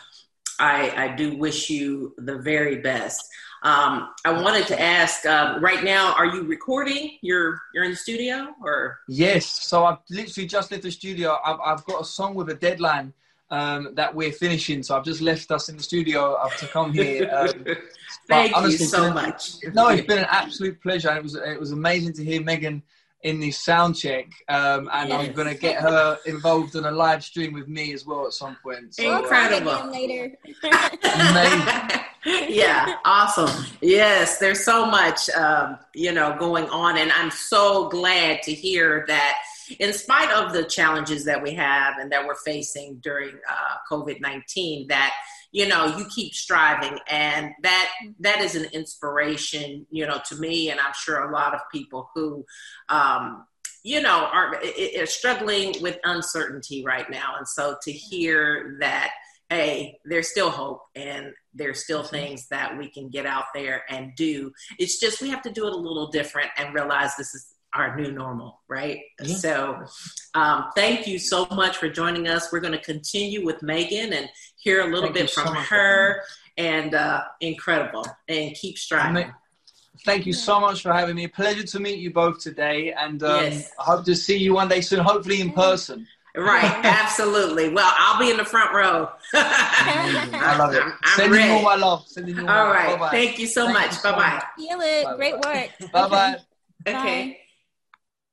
I, 0.60 0.90
I, 0.90 1.16
do 1.16 1.36
wish 1.36 1.70
you 1.70 2.14
the 2.18 2.38
very 2.38 2.76
best. 2.76 3.28
Um, 3.66 4.10
I 4.24 4.30
wanted 4.30 4.68
to 4.68 4.80
ask 4.80 5.26
um, 5.26 5.60
right 5.60 5.82
now, 5.82 6.14
are 6.14 6.26
you 6.26 6.44
recording? 6.44 7.18
You're, 7.20 7.60
you're 7.74 7.82
in 7.82 7.90
the 7.90 7.96
studio 7.96 8.54
or? 8.62 9.00
Yes. 9.08 9.44
So 9.44 9.84
I've 9.84 9.98
literally 10.08 10.46
just 10.46 10.70
left 10.70 10.84
the 10.84 10.92
studio. 10.92 11.36
I've, 11.44 11.58
I've 11.64 11.84
got 11.84 12.00
a 12.00 12.04
song 12.04 12.36
with 12.36 12.48
a 12.50 12.54
deadline 12.54 13.12
um, 13.50 13.92
that 13.94 14.14
we're 14.14 14.30
finishing. 14.30 14.84
So 14.84 14.96
I've 14.96 15.02
just 15.04 15.20
left 15.20 15.50
us 15.50 15.68
in 15.68 15.78
the 15.78 15.82
studio 15.82 16.38
to 16.58 16.66
come 16.68 16.92
here. 16.92 17.28
Um, 18.28 18.38
Thank 18.42 18.56
honestly, 18.56 18.84
you 18.84 18.90
so 18.90 19.12
much. 19.12 19.56
No, 19.74 19.88
it's 19.88 20.06
been 20.06 20.18
an 20.18 20.26
absolute 20.30 20.80
pleasure. 20.80 21.14
It 21.14 21.22
was 21.22 21.34
it 21.34 21.58
was 21.58 21.72
amazing 21.72 22.12
to 22.14 22.24
hear 22.24 22.40
Megan 22.40 22.82
in 23.22 23.40
this 23.40 23.58
sound 23.58 23.96
check, 23.96 24.26
um, 24.48 24.88
and 24.92 25.08
yes. 25.08 25.28
I'm 25.28 25.32
going 25.34 25.48
to 25.48 25.60
get 25.60 25.80
her 25.82 26.18
involved 26.26 26.76
in 26.76 26.84
a 26.84 26.90
live 26.90 27.24
stream 27.24 27.52
with 27.52 27.68
me 27.68 27.92
as 27.92 28.06
well 28.06 28.26
at 28.26 28.32
some 28.32 28.56
point. 28.62 28.94
So, 28.94 29.18
Incredible. 29.18 29.90
Later. 29.90 30.36
amazing. 30.62 32.00
yeah, 32.26 32.96
awesome. 33.04 33.64
Yes, 33.80 34.38
there's 34.38 34.64
so 34.64 34.86
much 34.86 35.30
um, 35.30 35.78
you 35.94 36.12
know 36.12 36.36
going 36.38 36.68
on, 36.70 36.98
and 36.98 37.12
I'm 37.12 37.30
so 37.30 37.88
glad 37.88 38.42
to 38.42 38.52
hear 38.52 39.04
that 39.08 39.38
in 39.78 39.92
spite 39.92 40.30
of 40.30 40.52
the 40.52 40.64
challenges 40.64 41.24
that 41.24 41.42
we 41.42 41.52
have 41.54 41.98
and 41.98 42.12
that 42.12 42.26
we're 42.26 42.36
facing 42.36 42.96
during 42.96 43.34
uh, 43.48 43.74
COVID 43.90 44.20
19, 44.20 44.88
that 44.88 45.12
you 45.52 45.66
know 45.66 45.96
you 45.96 46.04
keep 46.06 46.34
striving 46.34 46.98
and 47.08 47.52
that 47.62 47.90
that 48.20 48.40
is 48.40 48.54
an 48.54 48.66
inspiration 48.72 49.86
you 49.90 50.06
know 50.06 50.20
to 50.28 50.36
me 50.36 50.70
and 50.70 50.78
i'm 50.80 50.92
sure 50.92 51.22
a 51.22 51.32
lot 51.32 51.54
of 51.54 51.60
people 51.72 52.10
who 52.14 52.44
um, 52.88 53.46
you 53.82 54.02
know 54.02 54.28
are, 54.32 54.60
are 54.98 55.06
struggling 55.06 55.74
with 55.80 55.98
uncertainty 56.04 56.84
right 56.84 57.08
now 57.10 57.36
and 57.38 57.48
so 57.48 57.76
to 57.82 57.92
hear 57.92 58.76
that 58.80 59.10
hey 59.48 59.98
there's 60.04 60.28
still 60.28 60.50
hope 60.50 60.82
and 60.94 61.32
there's 61.54 61.84
still 61.84 62.02
things 62.02 62.48
that 62.48 62.76
we 62.76 62.90
can 62.90 63.08
get 63.08 63.26
out 63.26 63.44
there 63.54 63.82
and 63.88 64.12
do 64.16 64.50
it's 64.78 64.98
just 64.98 65.20
we 65.20 65.28
have 65.28 65.42
to 65.42 65.50
do 65.50 65.66
it 65.66 65.72
a 65.72 65.76
little 65.76 66.08
different 66.08 66.50
and 66.56 66.74
realize 66.74 67.16
this 67.16 67.34
is 67.34 67.56
our 67.76 67.96
new 67.96 68.10
normal, 68.10 68.62
right? 68.68 69.00
Yeah. 69.22 69.34
So, 69.36 69.84
um, 70.34 70.70
thank 70.74 71.06
you 71.06 71.18
so 71.18 71.46
much 71.50 71.76
for 71.76 71.88
joining 71.88 72.26
us. 72.26 72.50
We're 72.50 72.60
going 72.60 72.72
to 72.72 72.82
continue 72.82 73.44
with 73.44 73.62
Megan 73.62 74.12
and 74.12 74.28
hear 74.56 74.80
a 74.80 74.86
little 74.86 75.12
thank 75.12 75.14
bit 75.14 75.30
from 75.30 75.48
so 75.48 75.52
her. 75.52 76.22
And 76.58 76.94
uh, 76.94 77.22
incredible, 77.42 78.06
and 78.28 78.54
keep 78.54 78.78
striving. 78.78 79.30
Thank 80.06 80.24
you 80.24 80.32
so 80.32 80.58
much 80.58 80.82
for 80.82 80.90
having 80.90 81.14
me. 81.14 81.26
Pleasure 81.26 81.64
to 81.64 81.80
meet 81.80 81.98
you 81.98 82.10
both 82.10 82.40
today, 82.40 82.94
and 82.94 83.22
um, 83.22 83.44
yes. 83.44 83.70
I 83.78 83.84
hope 83.84 84.06
to 84.06 84.16
see 84.16 84.38
you 84.38 84.54
one 84.54 84.68
day 84.68 84.80
soon, 84.80 85.00
hopefully 85.00 85.42
in 85.42 85.52
person. 85.52 86.06
Right, 86.36 86.64
absolutely. 86.84 87.70
Well, 87.70 87.90
I'll 87.98 88.20
be 88.20 88.30
in 88.30 88.36
the 88.36 88.44
front 88.44 88.74
row. 88.74 89.08
I 89.32 90.56
love 90.58 90.74
it. 90.74 90.82
I'm, 90.82 90.92
I'm 91.02 91.16
Sending 91.16 91.32
ready. 91.32 91.54
you 91.54 91.62
my 91.62 91.76
love. 91.76 92.06
Sending 92.06 92.36
you 92.36 92.46
all, 92.46 92.66
all 92.66 92.66
right. 92.68 92.90
Bye-bye. 92.90 93.10
Thank 93.10 93.38
you 93.38 93.46
so 93.46 93.66
Thank 93.66 93.78
much. 93.78 94.02
Bye 94.02 94.12
bye. 94.12 94.42
Feel 94.56 94.80
it. 94.80 95.04
Bye-bye. 95.04 95.16
Great 95.16 95.34
work. 95.34 95.92
Bye 95.92 96.08
bye. 96.08 96.36
Okay. 96.86 97.40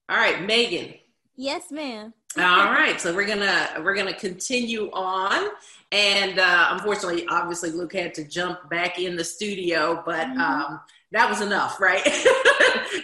All 0.10 0.18
right, 0.18 0.46
Megan. 0.46 0.96
Yes, 1.36 1.72
ma'am. 1.72 2.14
All 2.38 2.44
right, 2.44 3.00
so 3.00 3.16
we're 3.16 3.28
gonna 3.28 3.70
we're 3.84 3.96
gonna 3.96 4.14
continue 4.14 4.90
on, 4.92 5.50
and 5.92 6.40
uh, 6.40 6.68
unfortunately, 6.72 7.26
obviously, 7.30 7.72
Luke 7.72 7.94
had 7.94 8.14
to 8.16 8.24
jump 8.24 8.70
back 8.70 9.00
in 9.00 9.16
the 9.16 9.24
studio, 9.24 10.04
but 10.06 10.28
mm-hmm. 10.28 10.42
um, 10.42 10.80
that 11.14 11.30
was 11.30 11.42
enough, 11.42 11.80
right? 11.80 12.02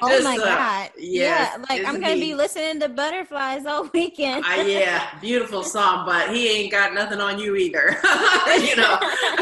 oh 0.02 0.22
my 0.24 0.36
uh, 0.36 0.44
god! 0.44 0.90
Yes, 0.98 1.52
yeah, 1.54 1.66
like 1.70 1.86
I'm 1.86 2.02
gonna 2.02 2.16
be 2.16 2.34
listening 2.34 2.80
to 2.80 2.90
Butterflies 2.90 3.68
all 3.68 3.84
weekend. 3.94 4.44
uh, 4.46 4.64
yeah, 4.64 5.08
beautiful 5.22 5.64
song, 5.64 6.08
but 6.08 6.34
he 6.36 6.50
ain't 6.50 6.72
got 6.72 6.96
nothing 6.96 7.22
on 7.22 7.38
you 7.38 7.56
either. 7.56 7.90
you 8.62 8.76
know, 8.76 8.98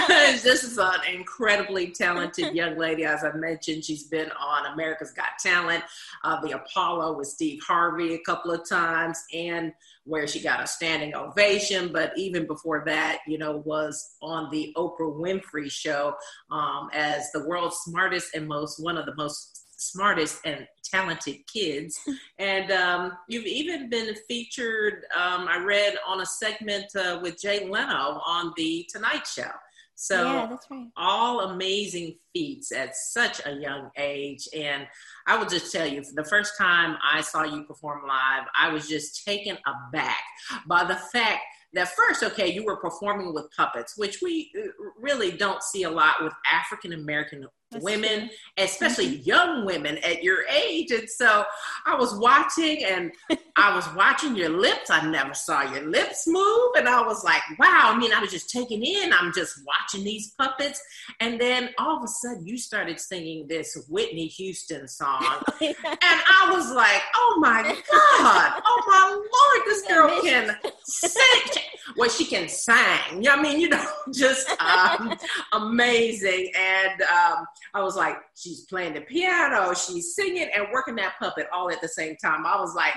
this 0.07 0.65
is 0.65 0.77
an 0.77 0.99
incredibly 1.11 1.91
talented 1.91 2.53
young 2.53 2.77
lady. 2.77 3.05
As 3.05 3.23
I 3.23 3.31
mentioned, 3.31 3.85
she's 3.85 4.03
been 4.03 4.29
on 4.31 4.73
America's 4.73 5.11
Got 5.11 5.39
Talent, 5.39 5.85
uh, 6.25 6.41
the 6.41 6.51
Apollo 6.51 7.17
with 7.17 7.29
Steve 7.29 7.61
Harvey 7.65 8.15
a 8.15 8.19
couple 8.19 8.51
of 8.51 8.67
times, 8.67 9.23
and 9.33 9.71
where 10.07 10.27
she 10.27 10.39
got 10.39 10.63
a 10.63 10.67
standing 10.67 11.13
ovation. 11.15 11.91
But 11.91 12.17
even 12.17 12.47
before 12.47 12.83
that, 12.85 13.19
you 13.27 13.37
know, 13.37 13.57
was 13.65 14.15
on 14.21 14.49
the 14.51 14.73
Oprah 14.77 15.13
Winfrey 15.13 15.69
show 15.69 16.15
um, 16.49 16.89
as 16.93 17.31
the 17.31 17.47
world's 17.47 17.77
smartest 17.77 18.35
and 18.35 18.47
most 18.47 18.81
one 18.81 18.97
of 18.97 19.05
the 19.05 19.15
most 19.15 19.65
smartest 19.77 20.39
and 20.45 20.67
talented 20.83 21.45
kids. 21.51 21.99
and 22.39 22.71
um, 22.71 23.11
you've 23.27 23.45
even 23.45 23.89
been 23.89 24.15
featured, 24.27 25.05
um, 25.15 25.47
I 25.47 25.63
read, 25.63 25.95
on 26.05 26.21
a 26.21 26.25
segment 26.25 26.85
uh, 26.95 27.19
with 27.21 27.39
Jay 27.39 27.67
Leno 27.67 28.21
on 28.25 28.53
The 28.57 28.87
Tonight 28.91 29.27
Show. 29.27 29.51
So, 29.99 30.23
yeah, 30.23 30.57
right. 30.69 30.87
all 30.95 31.39
amazing 31.49 32.17
feats 32.31 32.71
at 32.71 32.95
such 32.95 33.41
a 33.47 33.53
young 33.53 33.89
age. 33.97 34.47
And 34.55 34.85
I 35.25 35.37
will 35.37 35.47
just 35.47 35.71
tell 35.71 35.87
you, 35.87 36.03
the 36.13 36.23
first 36.23 36.55
time 36.55 36.97
I 37.03 37.21
saw 37.21 37.43
you 37.43 37.63
perform 37.63 38.01
live, 38.07 38.43
I 38.55 38.71
was 38.71 38.87
just 38.87 39.25
taken 39.25 39.57
aback 39.65 40.21
by 40.67 40.83
the 40.83 40.97
fact 41.11 41.41
that 41.73 41.89
first, 41.95 42.21
okay, 42.21 42.47
you 42.47 42.63
were 42.63 42.77
performing 42.77 43.33
with 43.33 43.47
puppets, 43.57 43.97
which 43.97 44.21
we 44.21 44.51
uh, 44.55 44.67
really 44.99 45.31
don't 45.31 45.63
see 45.63 45.81
a 45.81 45.89
lot 45.89 46.23
with 46.23 46.33
African 46.51 46.93
American 46.93 47.47
women, 47.81 48.27
true. 48.27 48.29
especially 48.57 49.17
mm-hmm. 49.17 49.27
young 49.29 49.65
women 49.65 49.97
at 49.99 50.23
your 50.23 50.45
age. 50.47 50.91
And 50.91 51.09
so 51.09 51.43
I 51.85 51.95
was 51.95 52.17
watching 52.17 52.83
and 52.83 53.11
I 53.55 53.75
was 53.75 53.87
watching 53.95 54.35
your 54.35 54.49
lips. 54.49 54.89
I 54.89 55.09
never 55.09 55.33
saw 55.33 55.63
your 55.73 55.89
lips 55.89 56.27
move. 56.27 56.71
And 56.77 56.87
I 56.87 57.01
was 57.01 57.23
like, 57.23 57.41
wow. 57.59 57.91
I 57.93 57.97
mean, 57.97 58.13
I 58.13 58.19
was 58.19 58.31
just 58.31 58.49
taking 58.49 58.83
in, 58.83 59.11
I'm 59.13 59.33
just 59.33 59.61
watching 59.65 60.05
these 60.05 60.31
puppets. 60.31 60.81
And 61.19 61.39
then 61.39 61.69
all 61.77 61.97
of 61.97 62.03
a 62.03 62.07
sudden 62.07 62.45
you 62.45 62.57
started 62.57 62.99
singing 62.99 63.47
this 63.47 63.77
Whitney 63.89 64.27
Houston 64.27 64.87
song. 64.87 65.41
and 65.61 65.75
I 65.81 66.49
was 66.51 66.71
like, 66.71 67.01
oh 67.15 67.37
my 67.39 67.63
God. 67.63 68.61
Oh 68.65 68.83
my 68.87 69.07
Lord, 69.09 69.65
this 69.65 69.81
girl 69.87 70.21
can 70.21 70.55
sing. 70.83 71.63
Well, 71.95 72.09
she 72.09 72.25
can 72.25 72.49
sing. 72.49 72.75
I 72.75 73.41
mean, 73.41 73.59
you 73.59 73.69
know, 73.69 73.85
just 74.13 74.49
um, 74.61 75.17
amazing. 75.53 76.51
And 76.57 77.01
um, 77.01 77.45
I 77.73 77.81
was 77.81 77.95
like, 77.95 78.17
she's 78.35 78.61
playing 78.65 78.93
the 78.93 79.01
piano, 79.01 79.73
she's 79.73 80.15
singing 80.15 80.49
and 80.53 80.67
working 80.73 80.95
that 80.97 81.13
puppet 81.19 81.47
all 81.53 81.71
at 81.71 81.81
the 81.81 81.87
same 81.87 82.15
time. 82.17 82.45
I 82.45 82.59
was 82.59 82.75
like, 82.75 82.93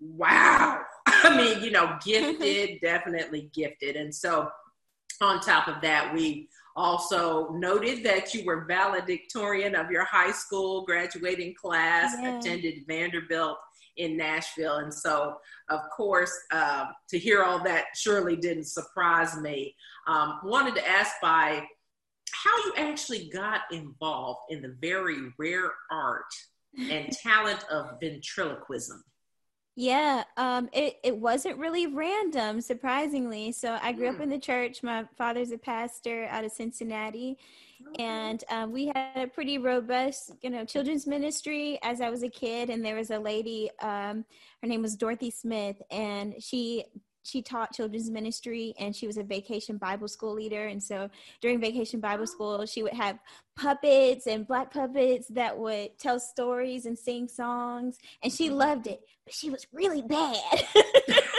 wow. 0.00 0.80
I 1.06 1.36
mean, 1.36 1.62
you 1.62 1.70
know, 1.70 1.98
gifted, 2.04 2.80
definitely 2.82 3.50
gifted. 3.52 3.96
And 3.96 4.14
so, 4.14 4.50
on 5.20 5.40
top 5.40 5.68
of 5.68 5.82
that, 5.82 6.14
we 6.14 6.48
also 6.76 7.50
noted 7.50 8.02
that 8.04 8.32
you 8.32 8.44
were 8.44 8.64
valedictorian 8.64 9.74
of 9.74 9.90
your 9.90 10.04
high 10.04 10.30
school 10.30 10.82
graduating 10.86 11.54
class, 11.54 12.14
yeah. 12.18 12.38
attended 12.38 12.84
Vanderbilt 12.86 13.58
in 14.00 14.16
Nashville. 14.16 14.76
And 14.76 14.92
so, 14.92 15.36
of 15.68 15.80
course, 15.94 16.32
uh, 16.50 16.86
to 17.08 17.18
hear 17.18 17.44
all 17.44 17.62
that 17.64 17.86
surely 17.94 18.36
didn't 18.36 18.66
surprise 18.66 19.36
me. 19.36 19.74
Um, 20.08 20.40
wanted 20.42 20.74
to 20.76 20.88
ask 20.88 21.12
by 21.22 21.62
how 22.32 22.56
you 22.64 22.72
actually 22.76 23.28
got 23.28 23.62
involved 23.70 24.40
in 24.50 24.62
the 24.62 24.76
very 24.80 25.18
rare 25.38 25.72
art 25.90 26.32
and 26.78 27.12
talent 27.22 27.64
of 27.70 28.00
ventriloquism. 28.00 29.02
Yeah, 29.76 30.24
um, 30.36 30.68
it, 30.72 30.96
it 31.04 31.16
wasn't 31.16 31.58
really 31.58 31.86
random, 31.86 32.60
surprisingly. 32.60 33.52
So 33.52 33.78
I 33.80 33.92
grew 33.92 34.08
mm. 34.08 34.10
up 34.10 34.16
hmm. 34.16 34.22
in 34.22 34.30
the 34.30 34.38
church. 34.38 34.82
My 34.82 35.04
father's 35.16 35.52
a 35.52 35.58
pastor 35.58 36.26
out 36.30 36.44
of 36.44 36.52
Cincinnati. 36.52 37.38
And 37.98 38.42
um, 38.50 38.72
we 38.72 38.86
had 38.86 39.16
a 39.16 39.26
pretty 39.26 39.58
robust, 39.58 40.32
you 40.42 40.50
know, 40.50 40.64
children's 40.64 41.06
ministry 41.06 41.78
as 41.82 42.00
I 42.00 42.10
was 42.10 42.22
a 42.22 42.28
kid. 42.28 42.70
And 42.70 42.84
there 42.84 42.96
was 42.96 43.10
a 43.10 43.18
lady, 43.18 43.70
um, 43.82 44.24
her 44.62 44.68
name 44.68 44.82
was 44.82 44.96
Dorothy 44.96 45.30
Smith, 45.30 45.80
and 45.90 46.34
she 46.38 46.84
she 47.22 47.42
taught 47.42 47.72
children's 47.72 48.10
ministry 48.10 48.74
and 48.78 48.94
she 48.94 49.06
was 49.06 49.16
a 49.16 49.22
vacation 49.22 49.76
Bible 49.76 50.08
school 50.08 50.34
leader. 50.34 50.66
And 50.66 50.82
so 50.82 51.10
during 51.40 51.60
vacation 51.60 52.00
Bible 52.00 52.26
school, 52.26 52.64
she 52.66 52.82
would 52.82 52.94
have 52.94 53.18
puppets 53.56 54.26
and 54.26 54.46
black 54.46 54.72
puppets 54.72 55.26
that 55.28 55.56
would 55.56 55.98
tell 55.98 56.18
stories 56.18 56.86
and 56.86 56.98
sing 56.98 57.28
songs. 57.28 57.98
And 58.22 58.32
she 58.32 58.50
loved 58.50 58.86
it, 58.86 59.02
but 59.24 59.34
she 59.34 59.50
was 59.50 59.66
really 59.72 60.02
bad. 60.02 60.36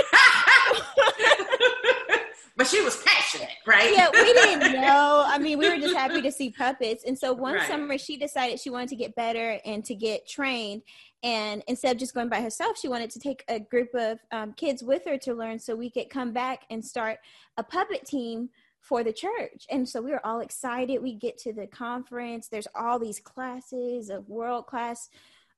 but 2.62 2.68
she 2.68 2.82
was 2.82 2.98
passionate, 2.98 3.50
right? 3.66 3.92
Yeah, 3.92 4.10
we 4.14 4.34
didn't 4.34 4.74
know. 4.82 5.24
I 5.26 5.40
mean, 5.40 5.58
we 5.58 5.68
were 5.68 5.78
just 5.78 5.96
happy 5.96 6.22
to 6.22 6.32
see 6.32 6.52
puppets. 6.52 7.04
And 7.04 7.18
so 7.18 7.34
one 7.34 7.56
right. 7.56 7.68
summer, 7.68 7.98
she 7.98 8.18
decided 8.18 8.60
she 8.60 8.70
wanted 8.70 8.90
to 8.90 8.96
get 8.96 9.16
better 9.16 9.60
and 9.66 9.84
to 9.86 9.96
get 9.96 10.28
trained. 10.28 10.84
And 11.24 11.64
instead 11.68 11.94
of 11.94 11.98
just 11.98 12.14
going 12.14 12.30
by 12.30 12.40
herself, 12.40 12.78
she 12.78 12.88
wanted 12.88 13.10
to 13.12 13.20
take 13.20 13.44
a 13.48 13.60
group 13.60 13.90
of 13.96 14.20
um, 14.32 14.54
kids 14.54 14.84
with 14.84 15.06
her 15.06 15.18
to 15.18 15.34
learn 15.34 15.58
so 15.58 15.76
we 15.76 15.90
could 15.90 16.12
come 16.12 16.34
back 16.34 16.66
and 16.70 16.86
start 16.86 17.18
a 17.58 17.64
puppet 17.64 18.06
team 18.06 18.50
for 18.80 19.04
the 19.04 19.14
church. 19.14 19.66
And 19.72 19.90
so 19.90 20.00
we 20.00 20.12
were 20.12 20.24
all 20.24 20.42
excited. 20.42 21.02
We 21.02 21.16
get 21.16 21.40
to 21.40 21.54
the 21.54 21.66
conference. 21.66 22.48
There's 22.48 22.68
all 22.76 23.00
these 23.00 23.20
classes 23.20 24.12
of 24.12 24.30
world 24.30 24.68
class 24.68 25.10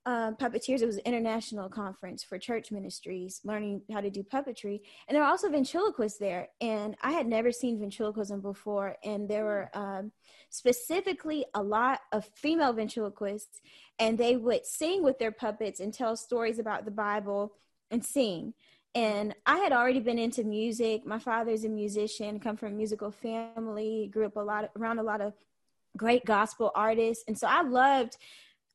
um, 0.05 0.35
puppeteers. 0.35 0.81
It 0.81 0.85
was 0.85 0.97
an 0.97 1.03
international 1.05 1.69
conference 1.69 2.23
for 2.23 2.37
church 2.37 2.71
ministries, 2.71 3.39
learning 3.43 3.81
how 3.91 4.01
to 4.01 4.09
do 4.09 4.23
puppetry. 4.23 4.81
And 5.07 5.15
there 5.15 5.21
were 5.21 5.29
also 5.29 5.49
ventriloquists 5.49 6.19
there. 6.19 6.49
And 6.59 6.95
I 7.01 7.11
had 7.11 7.27
never 7.27 7.51
seen 7.51 7.79
ventriloquism 7.79 8.41
before. 8.41 8.97
And 9.03 9.29
there 9.29 9.45
were 9.45 9.69
um, 9.73 10.11
specifically 10.49 11.45
a 11.53 11.63
lot 11.63 12.01
of 12.11 12.29
female 12.35 12.73
ventriloquists, 12.73 13.61
and 13.99 14.17
they 14.17 14.35
would 14.35 14.65
sing 14.65 15.03
with 15.03 15.19
their 15.19 15.31
puppets 15.31 15.79
and 15.79 15.93
tell 15.93 16.15
stories 16.15 16.59
about 16.59 16.85
the 16.85 16.91
Bible 16.91 17.53
and 17.89 18.03
sing. 18.03 18.53
And 18.95 19.33
I 19.45 19.57
had 19.57 19.71
already 19.71 19.99
been 19.99 20.19
into 20.19 20.43
music. 20.43 21.05
My 21.05 21.17
father's 21.17 21.63
a 21.63 21.69
musician, 21.69 22.39
come 22.39 22.57
from 22.57 22.73
a 22.73 22.75
musical 22.75 23.09
family, 23.09 24.09
grew 24.13 24.25
up 24.25 24.35
a 24.35 24.41
lot 24.41 24.69
around 24.77 24.99
a 24.99 25.03
lot 25.03 25.21
of 25.21 25.33
great 25.97 26.25
gospel 26.25 26.71
artists. 26.75 27.23
And 27.27 27.37
so 27.37 27.47
I 27.47 27.63
loved 27.63 28.17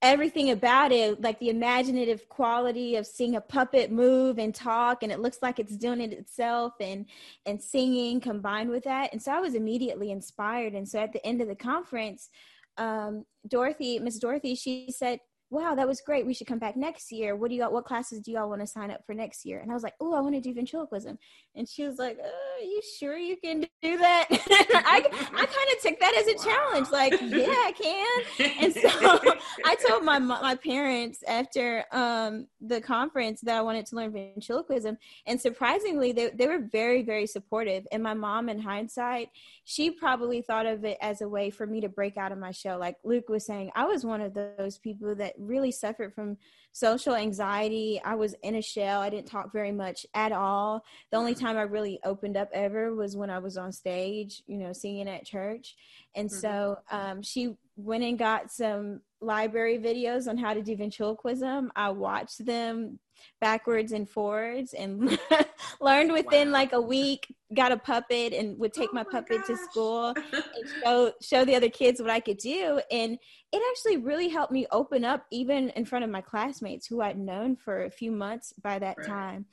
everything 0.01 0.51
about 0.51 0.93
it 0.93 1.21
like 1.21 1.39
the 1.41 1.49
imaginative 1.49 2.29
quality 2.29 2.95
of 2.95 3.07
seeing 3.07 3.35
a 3.35 3.41
puppet 3.41 3.91
move 3.91 4.39
and 4.39 4.55
talk 4.55 5.03
and 5.03 5.11
it 5.11 5.19
looks 5.19 5.39
like 5.43 5.59
it's 5.59 5.77
doing 5.77 6.01
it 6.01 6.13
itself 6.13 6.73
and 6.81 7.07
and 7.47 7.61
singing 7.61 8.21
combined 8.21 8.71
with 8.71 8.85
that. 8.85 9.13
And 9.13 9.21
so 9.21 9.33
i 9.33 9.41
was 9.41 9.55
immediately 9.55 10.13
inspired. 10.13 10.75
And 10.75 10.89
so 10.89 11.01
at 11.01 11.13
the 11.13 11.25
end 11.27 11.41
of 11.41 11.49
the 11.49 11.57
conference 11.57 12.31
um, 12.77 13.25
dorothy 13.49 13.99
miss 13.99 14.21
dorothy 14.21 14.55
she 14.55 14.89
said 14.91 15.19
wow, 15.51 15.75
that 15.75 15.89
was 15.89 16.01
great. 16.03 16.27
We 16.27 16.35
should 16.35 16.47
come 16.47 16.59
back 16.59 16.77
next 16.77 17.11
year. 17.11 17.35
What 17.35 17.49
do 17.49 17.55
you 17.55 17.63
got? 17.63 17.73
What 17.73 17.87
classes 17.87 18.21
do 18.21 18.31
y'all 18.33 18.51
want 18.51 18.61
to 18.61 18.67
sign 18.67 18.91
up 18.91 19.05
for 19.07 19.15
next 19.15 19.47
year? 19.47 19.61
And 19.61 19.71
I 19.71 19.75
was 19.75 19.83
like, 19.83 19.95
oh, 20.01 20.15
I 20.15 20.21
want 20.21 20.35
to 20.35 20.41
do 20.41 20.53
ventriloquism. 20.53 21.19
And 21.57 21.67
she 21.67 21.85
was 21.85 21.99
like, 21.99 22.19
uh, 22.19 22.27
are 22.27 22.65
you 22.65 22.83
sure 22.99 23.17
you 23.17 23.37
can 23.37 23.61
do 23.83 23.97
that? 23.99 24.27
I, 24.31 25.05
I 25.07 25.47
kind 25.47 25.71
of 25.75 25.83
took 25.83 26.01
that 26.01 26.15
as 26.17 26.27
a 26.27 26.37
wow. 26.37 26.55
challenge. 26.55 26.91
Like, 26.91 27.13
yeah, 27.21 27.47
I 27.47 27.73
can. 27.73 28.51
And 28.61 28.75
so 28.75 29.35
I 29.65 29.77
told 29.89 30.05
my, 30.05 30.19
my 30.19 30.55
parents 30.55 31.23
after 31.27 31.85
um, 31.93 32.47
the 32.61 32.81
conference 32.81 33.41
that 33.43 33.57
I 33.57 33.63
wanted 33.63 33.87
to 33.87 33.97
learn 33.97 34.13
ventriloquism. 34.13 34.99
And 35.27 35.41
surprisingly, 35.41 36.13
they, 36.13 36.29
they 36.29 36.47
were 36.47 36.61
very, 36.71 37.03
very 37.03 37.27
supportive. 37.27 37.87
And 37.91 38.03
my 38.03 38.15
mom, 38.15 38.51
in 38.51 38.61
hindsight, 38.61 39.31
she 39.65 39.91
probably 39.91 40.43
thought 40.43 40.67
of 40.67 40.85
it 40.85 40.99
as 41.01 41.23
a 41.23 41.29
way 41.29 41.51
for 41.51 41.67
me 41.67 41.81
to 41.81 41.89
break 41.89 42.19
out 42.19 42.33
of 42.33 42.39
my 42.39 42.51
shell. 42.51 42.79
Like 42.79 42.97
Luke 43.03 43.29
was 43.29 43.47
saying, 43.47 43.71
I 43.75 43.87
was 43.87 44.05
one 44.05 44.21
of 44.21 44.35
those 44.35 44.79
people 44.79 45.15
that 45.17 45.38
really 45.39 45.71
suffered 45.71 46.15
from 46.15 46.37
social 46.73 47.15
anxiety. 47.15 48.01
I 48.05 48.15
was 48.15 48.35
in 48.43 48.55
a 48.55 48.63
shell. 48.63 49.01
I 49.01 49.11
didn't 49.11 49.29
talk 49.29 49.53
very 49.53 49.73
much 49.73 50.07
at 50.15 50.33
all. 50.33 50.85
The 51.11 51.17
only 51.17 51.35
mm-hmm. 51.35 51.47
time 51.47 51.57
I 51.57 51.63
really 51.63 51.99
opened 52.05 52.37
up 52.37 52.49
ever 52.53 52.95
was 52.95 53.17
when 53.17 53.31
I 53.31 53.39
was 53.39 53.57
on 53.57 53.73
stage, 53.73 54.43
you 54.47 54.59
know, 54.59 54.73
singing 54.73 55.09
at 55.09 55.25
church. 55.25 55.77
And 56.15 56.29
mm-hmm. 56.29 56.39
so 56.39 56.79
um, 56.91 57.23
she 57.23 57.57
went 57.77 58.05
and 58.05 58.19
got 58.19 58.51
some 58.51 59.01
library 59.21 59.79
videos 59.79 60.29
on 60.29 60.37
how 60.37 60.55
to 60.55 60.63
do 60.63 60.77
ventriloquism. 60.77 61.71
I 61.75 61.91
watched 61.91 62.45
them 62.45 62.99
backwards 63.41 63.93
and 63.93 64.09
forwards 64.09 64.73
and 64.75 65.19
learned 65.81 66.13
within 66.13 66.49
wow. 66.49 66.55
like 66.55 66.73
a 66.73 66.81
week 66.81 67.35
got 67.55 67.73
a 67.73 67.77
puppet 67.77 68.33
and 68.33 68.59
would 68.59 68.73
take 68.73 68.91
oh 68.91 68.95
my, 68.95 69.03
my, 69.05 69.11
puppet 69.11 69.39
gosh. 69.39 69.47
to 69.47 69.57
school 69.57 70.09
and 70.09 70.45
show 70.85 71.13
show 71.23 71.45
the 71.45 71.55
other 71.55 71.71
kids 71.71 72.01
what 72.01 72.11
I 72.11 72.21
could 72.21 72.39
do 72.39 72.81
and 72.91 73.19
it 73.53 73.63
actually 73.71 73.97
really 73.99 74.29
helped 74.29 74.53
me 74.53 74.67
open 74.71 75.05
up 75.05 75.25
even 75.31 75.71
in 75.71 75.85
front 75.85 76.05
of 76.05 76.11
my 76.11 76.21
classmates 76.21 76.87
who 76.87 77.01
I'd 77.01 77.19
known 77.19 77.57
for 77.57 77.85
a 77.85 77.91
few 77.91 78.13
months 78.13 78.53
by 78.63 78.79
that 78.79 78.99
right. 78.99 79.07
time 79.07 79.47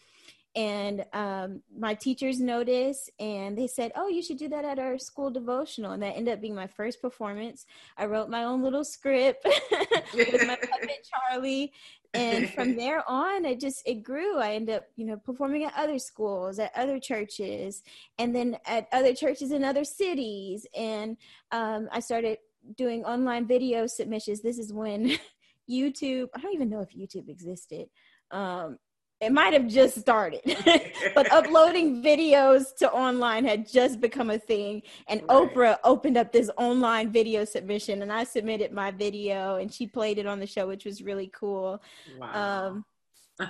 and 0.55 1.05
um, 1.11 1.61
my 1.77 1.93
teachers 1.93 2.39
noticed 2.39 3.11
and 3.19 3.57
they 3.57 3.67
said 3.67 3.91
oh 3.95 4.07
you 4.07 4.21
should 4.21 4.37
do 4.37 4.47
that 4.47 4.63
at 4.63 4.79
our 4.79 4.97
school 4.97 5.29
devotional 5.29 5.91
and 5.91 6.01
that 6.01 6.15
ended 6.15 6.33
up 6.33 6.41
being 6.41 6.55
my 6.55 6.67
first 6.67 7.01
performance 7.01 7.65
i 7.97 8.05
wrote 8.05 8.29
my 8.29 8.43
own 8.43 8.63
little 8.63 8.83
script 8.83 9.43
with 10.13 10.47
my 10.47 10.55
puppet 10.55 11.07
charlie 11.29 11.71
and 12.15 12.49
from 12.51 12.75
there 12.81 13.03
on 13.07 13.45
it 13.45 13.59
just 13.59 13.81
it 13.85 14.03
grew. 14.03 14.37
I 14.37 14.53
ended 14.53 14.75
up 14.77 14.85
you 14.95 15.05
know 15.05 15.17
performing 15.17 15.63
at 15.63 15.73
other 15.77 15.99
schools 15.99 16.59
at 16.59 16.71
other 16.75 16.99
churches 16.99 17.83
and 18.17 18.35
then 18.35 18.57
at 18.65 18.87
other 18.91 19.13
churches 19.13 19.51
in 19.51 19.63
other 19.63 19.83
cities. 19.83 20.65
And 20.75 21.17
um, 21.51 21.89
i 21.91 21.99
started 21.99 22.37
doing 22.77 23.03
online 23.05 23.47
video 23.47 23.85
submissions. 23.87 24.41
This 24.41 24.57
is 24.57 24.73
when 24.73 25.17
youtube 25.69 26.27
i 26.35 26.39
don't 26.39 26.53
even 26.53 26.69
know 26.69 26.81
if 26.81 26.89
youtube 26.89 27.27
existed 27.27 27.87
um, 28.31 28.77
it 29.21 29.31
might 29.31 29.53
have 29.53 29.67
just 29.67 29.99
started 29.99 30.41
but 31.15 31.31
uploading 31.31 32.03
videos 32.03 32.75
to 32.75 32.91
online 32.91 33.45
had 33.45 33.67
just 33.67 34.01
become 34.01 34.29
a 34.29 34.37
thing 34.37 34.81
and 35.07 35.21
right. 35.21 35.29
oprah 35.29 35.77
opened 35.83 36.17
up 36.17 36.31
this 36.31 36.49
online 36.57 37.11
video 37.11 37.45
submission 37.45 38.01
and 38.01 38.11
i 38.11 38.23
submitted 38.23 38.71
my 38.71 38.91
video 38.91 39.55
and 39.55 39.73
she 39.73 39.87
played 39.87 40.17
it 40.17 40.25
on 40.25 40.39
the 40.39 40.47
show 40.47 40.67
which 40.67 40.85
was 40.85 41.01
really 41.01 41.31
cool 41.33 41.81
wow. 42.19 42.67
um, 42.69 42.85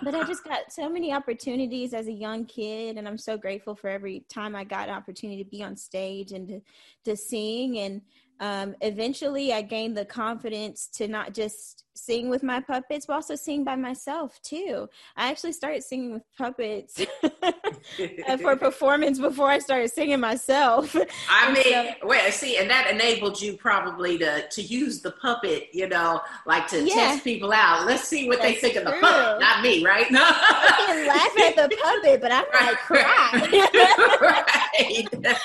but 0.03 0.13
i 0.13 0.23
just 0.23 0.43
got 0.43 0.71
so 0.71 0.87
many 0.87 1.11
opportunities 1.11 1.93
as 1.93 2.07
a 2.07 2.11
young 2.11 2.45
kid 2.45 2.97
and 2.97 3.07
i'm 3.07 3.17
so 3.17 3.37
grateful 3.37 3.75
for 3.75 3.89
every 3.89 4.23
time 4.29 4.55
i 4.55 4.63
got 4.63 4.87
an 4.87 4.95
opportunity 4.95 5.43
to 5.43 5.49
be 5.49 5.63
on 5.63 5.75
stage 5.75 6.31
and 6.31 6.47
to, 6.47 6.61
to 7.03 7.17
sing 7.17 7.79
and 7.79 8.01
um, 8.39 8.75
eventually 8.81 9.53
i 9.53 9.61
gained 9.61 9.95
the 9.97 10.05
confidence 10.05 10.87
to 10.87 11.07
not 11.07 11.33
just 11.33 11.85
sing 11.95 12.29
with 12.29 12.43
my 12.43 12.59
puppets, 12.59 13.05
but 13.05 13.13
also 13.13 13.35
sing 13.35 13.63
by 13.63 13.75
myself 13.75 14.39
too. 14.41 14.87
I 15.15 15.29
actually 15.29 15.53
started 15.53 15.83
singing 15.83 16.13
with 16.13 16.23
puppets 16.37 17.03
for 18.41 18.55
performance 18.57 19.17
before 19.17 19.49
I 19.49 19.59
started 19.59 19.91
singing 19.91 20.19
myself. 20.19 20.95
I 21.29 21.53
mean, 21.53 21.95
so, 22.01 22.07
wait, 22.07 22.33
see, 22.33 22.57
and 22.57 22.69
that 22.69 22.91
enabled 22.91 23.41
you 23.41 23.57
probably 23.57 24.17
to 24.19 24.47
to 24.47 24.61
use 24.61 25.01
the 25.01 25.11
puppet, 25.11 25.69
you 25.73 25.87
know, 25.87 26.21
like 26.45 26.67
to 26.67 26.83
yeah, 26.83 26.93
test 26.93 27.23
people 27.23 27.51
out. 27.53 27.85
Let's 27.85 28.07
see 28.07 28.27
what 28.27 28.41
they 28.41 28.55
think 28.55 28.75
of 28.75 28.83
the 28.83 28.91
puppet, 28.91 29.39
not 29.39 29.63
me, 29.63 29.83
right? 29.83 30.11
No, 30.11 30.21
I 30.21 30.83
can 30.87 31.07
laugh 31.07 31.57
at 31.57 31.69
the 31.69 31.75
puppet, 31.77 32.21
but 32.21 32.31
I'm 32.31 32.45
like 32.53 32.77
cry. 32.85 33.29
right. 34.21 35.35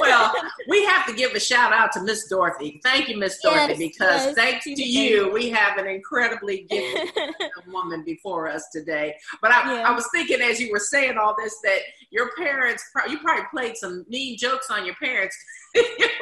Well, 0.00 0.32
we 0.68 0.84
have 0.84 1.06
to 1.06 1.14
give 1.14 1.32
a 1.32 1.40
shout 1.40 1.72
out 1.72 1.92
to 1.92 2.02
Miss 2.02 2.17
Dorothy. 2.28 2.80
Thank 2.82 3.08
you, 3.08 3.18
Miss 3.18 3.40
Dorothy, 3.40 3.72
yes, 3.72 3.78
because 3.78 4.26
yes, 4.26 4.34
thanks 4.34 4.64
to 4.64 4.82
you, 4.82 5.32
we 5.32 5.50
have 5.50 5.78
an 5.78 5.86
incredibly 5.86 6.66
gifted 6.68 7.10
woman 7.68 8.04
before 8.04 8.48
us 8.48 8.64
today. 8.72 9.14
But 9.40 9.52
I, 9.52 9.74
yeah. 9.74 9.88
I, 9.88 9.92
was 9.92 10.08
thinking 10.12 10.40
as 10.40 10.60
you 10.60 10.70
were 10.72 10.78
saying 10.80 11.16
all 11.16 11.36
this 11.38 11.54
that 11.64 11.80
your 12.10 12.30
parents, 12.36 12.82
you 13.08 13.18
probably 13.18 13.44
played 13.50 13.76
some 13.76 14.04
mean 14.08 14.36
jokes 14.38 14.70
on 14.70 14.84
your 14.84 14.94
parents. 14.96 15.36
it 15.74 16.12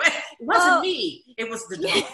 wasn't 0.40 0.82
me. 0.82 1.24
It 1.37 1.48
was 1.48 1.66
the 1.68 1.76
dog. 1.76 2.04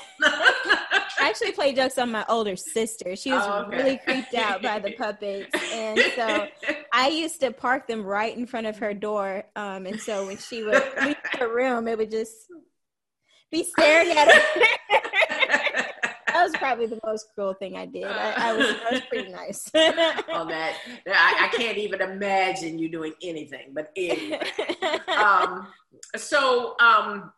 I 1.22 1.28
actually 1.28 1.52
played 1.52 1.76
jokes 1.76 1.98
on 1.98 2.10
my 2.10 2.24
older 2.28 2.56
sister. 2.56 3.16
She 3.16 3.30
was 3.32 3.42
oh, 3.46 3.64
okay. 3.66 3.76
really 3.76 3.98
creeped 3.98 4.34
out 4.34 4.62
by 4.62 4.78
the 4.78 4.92
puppets, 4.92 5.50
and 5.72 5.98
so 6.16 6.48
I 6.92 7.08
used 7.08 7.40
to 7.40 7.52
park 7.52 7.86
them 7.86 8.04
right 8.04 8.36
in 8.36 8.46
front 8.46 8.66
of 8.66 8.78
her 8.78 8.92
door. 8.92 9.44
Um, 9.56 9.86
and 9.86 10.00
so 10.00 10.26
when 10.26 10.38
she 10.38 10.62
would 10.62 10.82
leave 11.02 11.16
her 11.38 11.54
room, 11.54 11.88
it 11.88 11.96
would 11.98 12.10
just 12.10 12.34
be 13.52 13.62
staring 13.64 14.10
at 14.10 14.28
her 14.28 14.64
that 16.42 16.50
was 16.50 16.52
probably 16.56 16.86
the 16.86 16.98
most 17.04 17.28
cruel 17.34 17.54
thing 17.54 17.76
I 17.76 17.86
did. 17.86 18.04
I, 18.04 18.50
I, 18.50 18.52
was, 18.54 18.66
I 18.66 18.92
was 18.92 19.00
pretty 19.02 19.30
nice. 19.30 19.70
well, 19.74 20.46
that 20.46 20.76
I, 21.06 21.48
I, 21.52 21.56
can't 21.56 21.78
even 21.78 22.00
imagine 22.00 22.78
you 22.78 22.88
doing 22.88 23.12
anything. 23.22 23.72
But 23.72 23.90
anyway, 23.94 24.40
um, 25.08 25.68
so 26.16 26.74
um, 26.80 27.32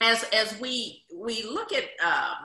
as 0.00 0.24
as 0.32 0.58
we 0.58 1.04
we 1.14 1.44
look 1.44 1.72
at 1.72 1.84
um, 2.04 2.36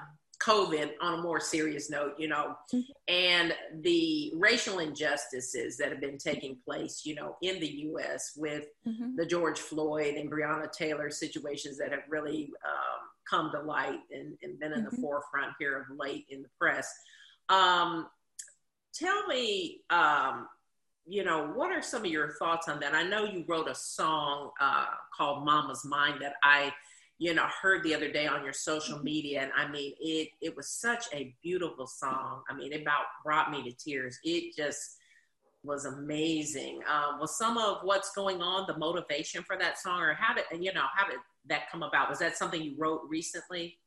COVID 0.42 0.92
on 1.02 1.20
a 1.20 1.22
more 1.22 1.40
serious 1.40 1.90
note, 1.90 2.14
you 2.18 2.28
know, 2.28 2.56
mm-hmm. 2.74 2.82
and 3.08 3.54
the 3.82 4.34
racial 4.36 4.80
injustices 4.80 5.78
that 5.78 5.92
have 5.92 6.02
been 6.02 6.18
taking 6.18 6.58
place, 6.66 7.02
you 7.06 7.16
know, 7.16 7.38
in 7.42 7.60
the 7.60 7.68
U.S. 7.68 8.34
with 8.36 8.66
mm-hmm. 8.88 9.16
the 9.16 9.26
George 9.26 9.60
Floyd 9.60 10.16
and 10.16 10.32
Breonna 10.32 10.72
Taylor 10.72 11.10
situations 11.10 11.78
that 11.78 11.92
have 11.92 12.04
really 12.10 12.52
um, 12.66 13.10
come 13.30 13.52
to 13.52 13.62
light 13.62 14.00
and, 14.12 14.38
and 14.44 14.60
been 14.60 14.74
in 14.74 14.84
mm-hmm. 14.84 14.96
the 14.96 15.02
forefront 15.02 15.54
here 15.60 15.80
of 15.80 15.98
late 15.98 16.26
in 16.30 16.42
the 16.42 16.50
press. 16.60 16.92
Um, 17.50 18.08
tell 18.94 19.28
me, 19.28 19.82
um, 19.90 20.48
you 21.08 21.24
know, 21.24 21.48
what 21.54 21.72
are 21.72 21.82
some 21.82 22.04
of 22.04 22.12
your 22.12 22.34
thoughts 22.34 22.68
on 22.68 22.80
that? 22.80 22.96
I 22.96 23.04
know 23.04 23.26
you 23.26 23.46
wrote 23.48 23.70
a 23.70 23.76
song 23.76 24.52
uh, 24.60 24.86
called 25.16 25.46
Mama's 25.46 25.86
Mind 25.86 26.22
that 26.22 26.34
I, 26.44 26.74
you 27.18 27.34
know, 27.34 27.46
heard 27.62 27.84
the 27.84 27.96
other 27.96 28.12
day 28.12 28.28
on 28.28 28.44
your 28.44 28.54
social 28.54 28.96
mm-hmm. 28.96 29.06
media. 29.06 29.42
And 29.42 29.52
I 29.56 29.72
mean, 29.72 29.94
it, 30.00 30.30
it 30.42 30.56
was 30.56 30.70
such 30.70 31.06
a 31.14 31.34
beautiful 31.42 31.88
song. 31.88 32.42
I 32.50 32.54
mean, 32.56 32.74
it 32.74 32.82
about 32.82 33.06
brought 33.24 33.52
me 33.52 33.64
to 33.64 33.72
tears. 33.72 34.20
It 34.24 34.56
just 34.56 34.98
was 35.64 35.86
amazing. 35.86 36.82
Um, 36.90 37.20
was 37.20 37.38
some 37.38 37.58
of 37.58 37.80
what's 37.84 38.12
going 38.12 38.42
on 38.42 38.66
the 38.68 38.78
motivation 38.78 39.44
for 39.44 39.58
that 39.58 39.80
song 39.80 40.02
or 40.02 40.14
how 40.14 40.34
did, 40.36 40.46
you 40.62 40.74
know, 40.74 40.86
how 40.94 41.08
did 41.08 41.18
that 41.48 41.72
come 41.72 41.84
about? 41.84 42.10
Was 42.10 42.20
that 42.20 42.38
something 42.38 42.62
you 42.62 42.76
wrote 42.78 43.02
recently? 43.08 43.78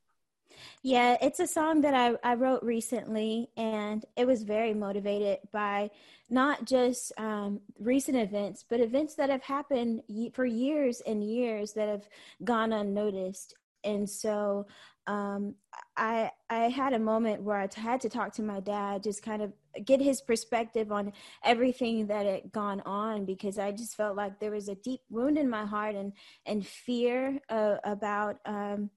Yeah, 0.83 1.17
it's 1.21 1.41
a 1.41 1.47
song 1.47 1.81
that 1.83 1.95
I, 1.95 2.17
I 2.23 2.35
wrote 2.35 2.63
recently, 2.63 3.51
and 3.57 4.05
it 4.17 4.27
was 4.27 4.43
very 4.43 4.75
motivated 4.75 5.39
by 5.53 5.91
not 6.31 6.65
just 6.67 7.13
um, 7.19 7.61
recent 7.79 8.17
events, 8.17 8.65
but 8.69 8.81
events 8.81 9.15
that 9.17 9.31
have 9.31 9.43
happened 9.43 10.03
for 10.33 10.47
years 10.47 11.01
and 11.07 11.25
years 11.25 11.73
that 11.73 11.89
have 11.89 12.09
gone 12.45 12.73
unnoticed. 12.73 13.55
And 13.85 14.09
so 14.09 14.67
um, 15.07 15.55
I 15.97 16.31
I 16.51 16.69
had 16.69 16.93
a 16.93 16.99
moment 16.99 17.43
where 17.43 17.59
I 17.59 17.69
had 17.81 18.01
to 18.03 18.09
talk 18.09 18.33
to 18.35 18.43
my 18.43 18.61
dad, 18.61 19.03
just 19.03 19.23
kind 19.23 19.43
of 19.43 19.53
get 19.85 20.01
his 20.01 20.21
perspective 20.21 20.93
on 20.93 21.13
everything 21.45 22.07
that 22.09 22.27
had 22.27 22.53
gone 22.53 22.83
on, 22.83 23.25
because 23.25 23.59
I 23.59 23.73
just 23.73 23.97
felt 23.97 24.17
like 24.17 24.39
there 24.39 24.51
was 24.51 24.69
a 24.69 24.75
deep 24.75 25.01
wound 25.11 25.39
in 25.39 25.49
my 25.49 25.65
heart 25.65 25.95
and 25.95 26.13
and 26.47 26.67
fear 26.67 27.41
uh, 27.49 27.77
about. 27.85 28.37
Um, 28.45 28.91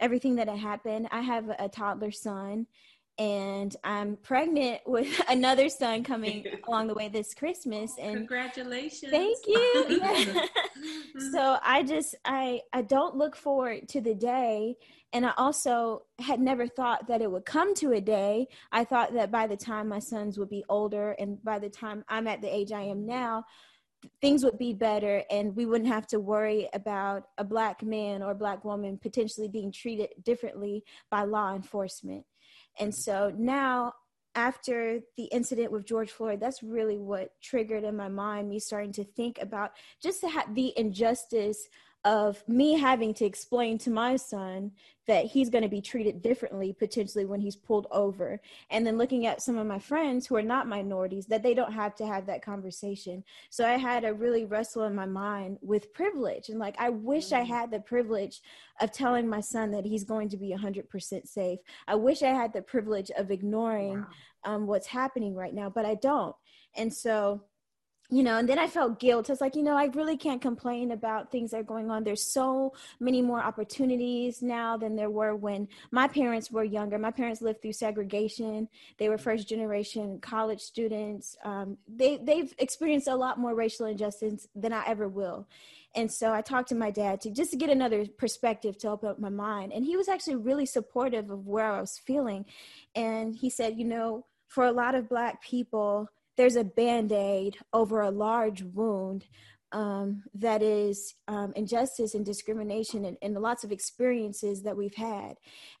everything 0.00 0.36
that 0.36 0.48
had 0.48 0.58
happened. 0.58 1.08
I 1.10 1.20
have 1.20 1.48
a 1.58 1.68
toddler 1.68 2.10
son, 2.10 2.66
and 3.18 3.74
I'm 3.82 4.16
pregnant 4.16 4.80
with 4.86 5.08
another 5.28 5.68
son 5.68 6.04
coming 6.04 6.44
along 6.68 6.88
the 6.88 6.94
way 6.94 7.08
this 7.08 7.34
Christmas. 7.34 7.92
And 8.00 8.16
congratulations! 8.16 9.10
Thank 9.10 9.38
you. 9.46 9.86
Yeah. 9.88 10.46
Mm-hmm. 10.78 11.32
so 11.32 11.58
I 11.60 11.82
just 11.82 12.14
I 12.24 12.60
I 12.72 12.82
don't 12.82 13.16
look 13.16 13.34
forward 13.34 13.88
to 13.88 14.00
the 14.00 14.14
day, 14.14 14.76
and 15.12 15.26
I 15.26 15.32
also 15.36 16.02
had 16.20 16.38
never 16.38 16.68
thought 16.68 17.08
that 17.08 17.20
it 17.20 17.28
would 17.28 17.44
come 17.44 17.74
to 17.76 17.94
a 17.94 18.00
day. 18.00 18.46
I 18.70 18.84
thought 18.84 19.12
that 19.14 19.32
by 19.32 19.48
the 19.48 19.56
time 19.56 19.88
my 19.88 19.98
sons 19.98 20.38
would 20.38 20.50
be 20.50 20.64
older, 20.68 21.16
and 21.18 21.42
by 21.42 21.58
the 21.58 21.68
time 21.68 22.04
I'm 22.08 22.28
at 22.28 22.42
the 22.42 22.54
age 22.54 22.70
I 22.70 22.82
am 22.82 23.06
now, 23.06 23.44
things 24.20 24.44
would 24.44 24.58
be 24.58 24.72
better 24.72 25.22
and 25.30 25.54
we 25.56 25.66
wouldn't 25.66 25.90
have 25.90 26.06
to 26.08 26.20
worry 26.20 26.68
about 26.72 27.24
a 27.38 27.44
black 27.44 27.82
man 27.82 28.22
or 28.22 28.34
black 28.34 28.64
woman 28.64 28.98
potentially 28.98 29.48
being 29.48 29.72
treated 29.72 30.10
differently 30.22 30.84
by 31.10 31.24
law 31.24 31.54
enforcement. 31.54 32.24
And 32.78 32.94
so 32.94 33.32
now 33.36 33.94
after 34.34 35.00
the 35.16 35.24
incident 35.24 35.72
with 35.72 35.84
George 35.84 36.12
Floyd, 36.12 36.38
that's 36.38 36.62
really 36.62 36.98
what 36.98 37.32
triggered 37.42 37.82
in 37.82 37.96
my 37.96 38.08
mind 38.08 38.48
me 38.48 38.60
starting 38.60 38.92
to 38.92 39.04
think 39.04 39.38
about 39.40 39.72
just 40.00 40.20
the, 40.20 40.72
injustice 40.76 41.68
of 42.04 42.42
me 42.48 42.78
having 42.78 43.12
to 43.14 43.24
explain 43.24 43.76
to 43.78 43.90
my 43.90 44.16
son 44.16 44.72
that 45.08 45.24
he's 45.24 45.48
going 45.48 45.62
to 45.62 45.68
be 45.68 45.80
treated 45.80 46.22
differently 46.22 46.72
potentially 46.78 47.24
when 47.24 47.40
he's 47.40 47.56
pulled 47.56 47.86
over. 47.90 48.40
And 48.70 48.86
then 48.86 48.98
looking 48.98 49.26
at 49.26 49.42
some 49.42 49.56
of 49.56 49.66
my 49.66 49.78
friends 49.78 50.26
who 50.26 50.36
are 50.36 50.42
not 50.42 50.68
minorities 50.68 51.26
that 51.26 51.42
they 51.42 51.54
don't 51.54 51.72
have 51.72 51.94
to 51.96 52.06
have 52.06 52.26
that 52.26 52.44
conversation. 52.44 53.24
So 53.50 53.66
i 53.66 53.72
had 53.72 54.04
a 54.04 54.14
really 54.14 54.44
wrestle 54.44 54.84
in 54.84 54.94
my 54.94 55.06
mind 55.06 55.58
with 55.62 55.92
privilege. 55.92 56.50
And 56.50 56.58
like 56.58 56.76
i 56.78 56.90
wish 56.90 57.32
i 57.32 57.42
mm. 57.42 57.48
had 57.48 57.70
the 57.70 57.80
privilege 57.80 58.42
of 58.80 58.92
telling 58.92 59.26
my 59.26 59.40
son 59.40 59.70
that 59.72 59.86
he's 59.86 60.04
going 60.04 60.28
to 60.28 60.36
be 60.36 60.54
100% 60.54 61.26
safe. 61.26 61.58
I 61.88 61.94
wish 61.94 62.22
i 62.22 62.30
had 62.30 62.52
the 62.52 62.62
privilege 62.62 63.10
of 63.16 63.30
ignoring 63.30 64.00
wow. 64.44 64.54
um, 64.54 64.66
what's 64.66 64.86
happening 64.86 65.34
right 65.34 65.54
now 65.54 65.70
but 65.70 65.86
i 65.86 65.94
don't. 65.96 66.36
And 66.76 66.92
so 66.92 67.42
you 68.10 68.22
know, 68.22 68.38
and 68.38 68.48
then 68.48 68.58
I 68.58 68.68
felt 68.68 68.98
guilt. 68.98 69.28
I 69.28 69.34
was 69.34 69.40
like, 69.42 69.54
you 69.54 69.62
know, 69.62 69.76
I 69.76 69.86
really 69.86 70.16
can't 70.16 70.40
complain 70.40 70.92
about 70.92 71.30
things 71.30 71.50
that 71.50 71.60
are 71.60 71.62
going 71.62 71.90
on. 71.90 72.04
There's 72.04 72.22
so 72.22 72.72
many 73.00 73.20
more 73.20 73.40
opportunities 73.40 74.40
now 74.40 74.78
than 74.78 74.96
there 74.96 75.10
were 75.10 75.36
when 75.36 75.68
my 75.90 76.08
parents 76.08 76.50
were 76.50 76.64
younger. 76.64 76.98
My 76.98 77.10
parents 77.10 77.42
lived 77.42 77.60
through 77.60 77.74
segregation. 77.74 78.68
They 78.96 79.10
were 79.10 79.18
first 79.18 79.46
generation 79.46 80.20
college 80.20 80.60
students. 80.60 81.36
Um, 81.44 81.76
they 81.86 82.16
they've 82.16 82.54
experienced 82.58 83.08
a 83.08 83.14
lot 83.14 83.38
more 83.38 83.54
racial 83.54 83.84
injustice 83.84 84.48
than 84.54 84.72
I 84.72 84.84
ever 84.86 85.06
will. 85.06 85.46
And 85.94 86.10
so 86.10 86.32
I 86.32 86.40
talked 86.40 86.70
to 86.70 86.74
my 86.74 86.90
dad 86.90 87.20
to 87.22 87.30
just 87.30 87.50
to 87.50 87.56
get 87.56 87.68
another 87.68 88.06
perspective 88.06 88.78
to 88.78 88.88
open 88.88 89.10
up 89.10 89.18
my 89.18 89.28
mind. 89.28 89.72
And 89.72 89.84
he 89.84 89.96
was 89.96 90.08
actually 90.08 90.36
really 90.36 90.66
supportive 90.66 91.30
of 91.30 91.46
where 91.46 91.70
I 91.70 91.80
was 91.80 91.98
feeling. 91.98 92.46
And 92.94 93.34
he 93.34 93.50
said, 93.50 93.78
you 93.78 93.84
know, 93.84 94.24
for 94.46 94.64
a 94.64 94.72
lot 94.72 94.94
of 94.94 95.08
black 95.08 95.42
people, 95.42 96.08
there's 96.38 96.56
a 96.56 96.64
band 96.64 97.12
aid 97.12 97.58
over 97.74 98.00
a 98.00 98.10
large 98.10 98.62
wound 98.62 99.26
um, 99.72 100.22
that 100.34 100.62
is 100.62 101.14
um, 101.26 101.52
injustice 101.54 102.14
and 102.14 102.24
discrimination 102.24 103.04
and, 103.04 103.18
and, 103.20 103.34
lots 103.34 103.64
of 103.64 103.72
experiences 103.72 104.62
that 104.62 104.76
we've 104.76 104.94
had. 104.94 105.34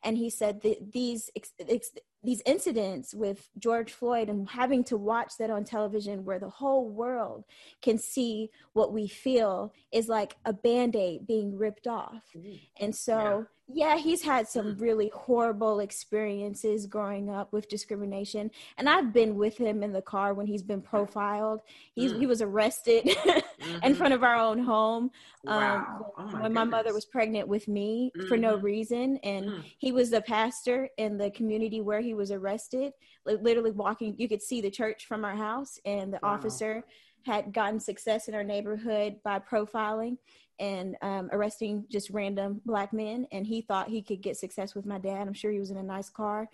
And 0.04 0.18
he 0.18 0.28
said 0.28 0.60
that 0.60 0.92
these 0.92 1.30
ex- 1.34 1.54
ex- 1.66 1.92
these 2.22 2.42
incidents 2.44 3.14
with 3.14 3.48
George 3.58 3.92
Floyd 3.92 4.28
and 4.28 4.46
having 4.50 4.84
to 4.84 4.98
watch 4.98 5.32
that 5.38 5.50
on 5.50 5.64
television 5.64 6.24
where 6.24 6.38
the 6.38 6.50
whole 6.50 6.90
world 6.90 7.44
can 7.80 7.96
see 7.96 8.50
what 8.74 8.92
we 8.92 9.08
feel 9.08 9.72
is 9.90 10.08
like 10.08 10.36
a 10.44 10.52
band-aid 10.52 11.26
being 11.26 11.56
ripped 11.56 11.86
off. 11.86 12.24
Mm-hmm. 12.36 12.56
And 12.84 12.94
so 12.94 13.18
yeah. 13.18 13.42
Yeah, 13.70 13.98
he's 13.98 14.22
had 14.22 14.48
some 14.48 14.76
really 14.78 15.10
horrible 15.14 15.80
experiences 15.80 16.86
growing 16.86 17.28
up 17.28 17.52
with 17.52 17.68
discrimination. 17.68 18.50
And 18.78 18.88
I've 18.88 19.12
been 19.12 19.36
with 19.36 19.58
him 19.58 19.82
in 19.82 19.92
the 19.92 20.00
car 20.00 20.32
when 20.32 20.46
he's 20.46 20.62
been 20.62 20.80
profiled. 20.80 21.60
He's 21.94 22.12
mm. 22.12 22.18
he 22.18 22.26
was 22.26 22.40
arrested 22.40 23.04
mm-hmm. 23.04 23.78
in 23.82 23.94
front 23.94 24.14
of 24.14 24.22
our 24.22 24.36
own 24.36 24.58
home. 24.58 25.10
Wow. 25.44 25.76
Um, 26.16 26.32
oh 26.32 26.40
when 26.40 26.54
my 26.54 26.64
mother 26.64 26.94
was 26.94 27.04
pregnant 27.04 27.46
with 27.46 27.68
me 27.68 28.10
mm-hmm. 28.16 28.26
for 28.26 28.38
no 28.38 28.56
mm-hmm. 28.56 28.64
reason. 28.64 29.18
And 29.22 29.46
mm. 29.46 29.62
he 29.76 29.92
was 29.92 30.08
the 30.08 30.22
pastor 30.22 30.88
in 30.96 31.18
the 31.18 31.30
community 31.30 31.82
where 31.82 32.00
he 32.00 32.14
was 32.14 32.30
arrested, 32.30 32.94
literally 33.26 33.72
walking, 33.72 34.14
you 34.16 34.28
could 34.28 34.42
see 34.42 34.62
the 34.62 34.70
church 34.70 35.04
from 35.04 35.26
our 35.26 35.36
house, 35.36 35.78
and 35.84 36.12
the 36.12 36.20
wow. 36.22 36.30
officer 36.30 36.84
had 37.26 37.52
gotten 37.52 37.78
success 37.78 38.28
in 38.28 38.34
our 38.34 38.44
neighborhood 38.44 39.16
by 39.22 39.38
profiling 39.38 40.16
and 40.58 40.96
um, 41.02 41.28
arresting 41.32 41.84
just 41.90 42.10
random 42.10 42.60
black 42.64 42.92
men. 42.92 43.26
And 43.32 43.46
he 43.46 43.60
thought 43.60 43.88
he 43.88 44.02
could 44.02 44.20
get 44.20 44.36
success 44.36 44.74
with 44.74 44.86
my 44.86 44.98
dad. 44.98 45.26
I'm 45.26 45.34
sure 45.34 45.50
he 45.50 45.60
was 45.60 45.70
in 45.70 45.76
a 45.76 45.82
nice 45.82 46.10
car. 46.10 46.48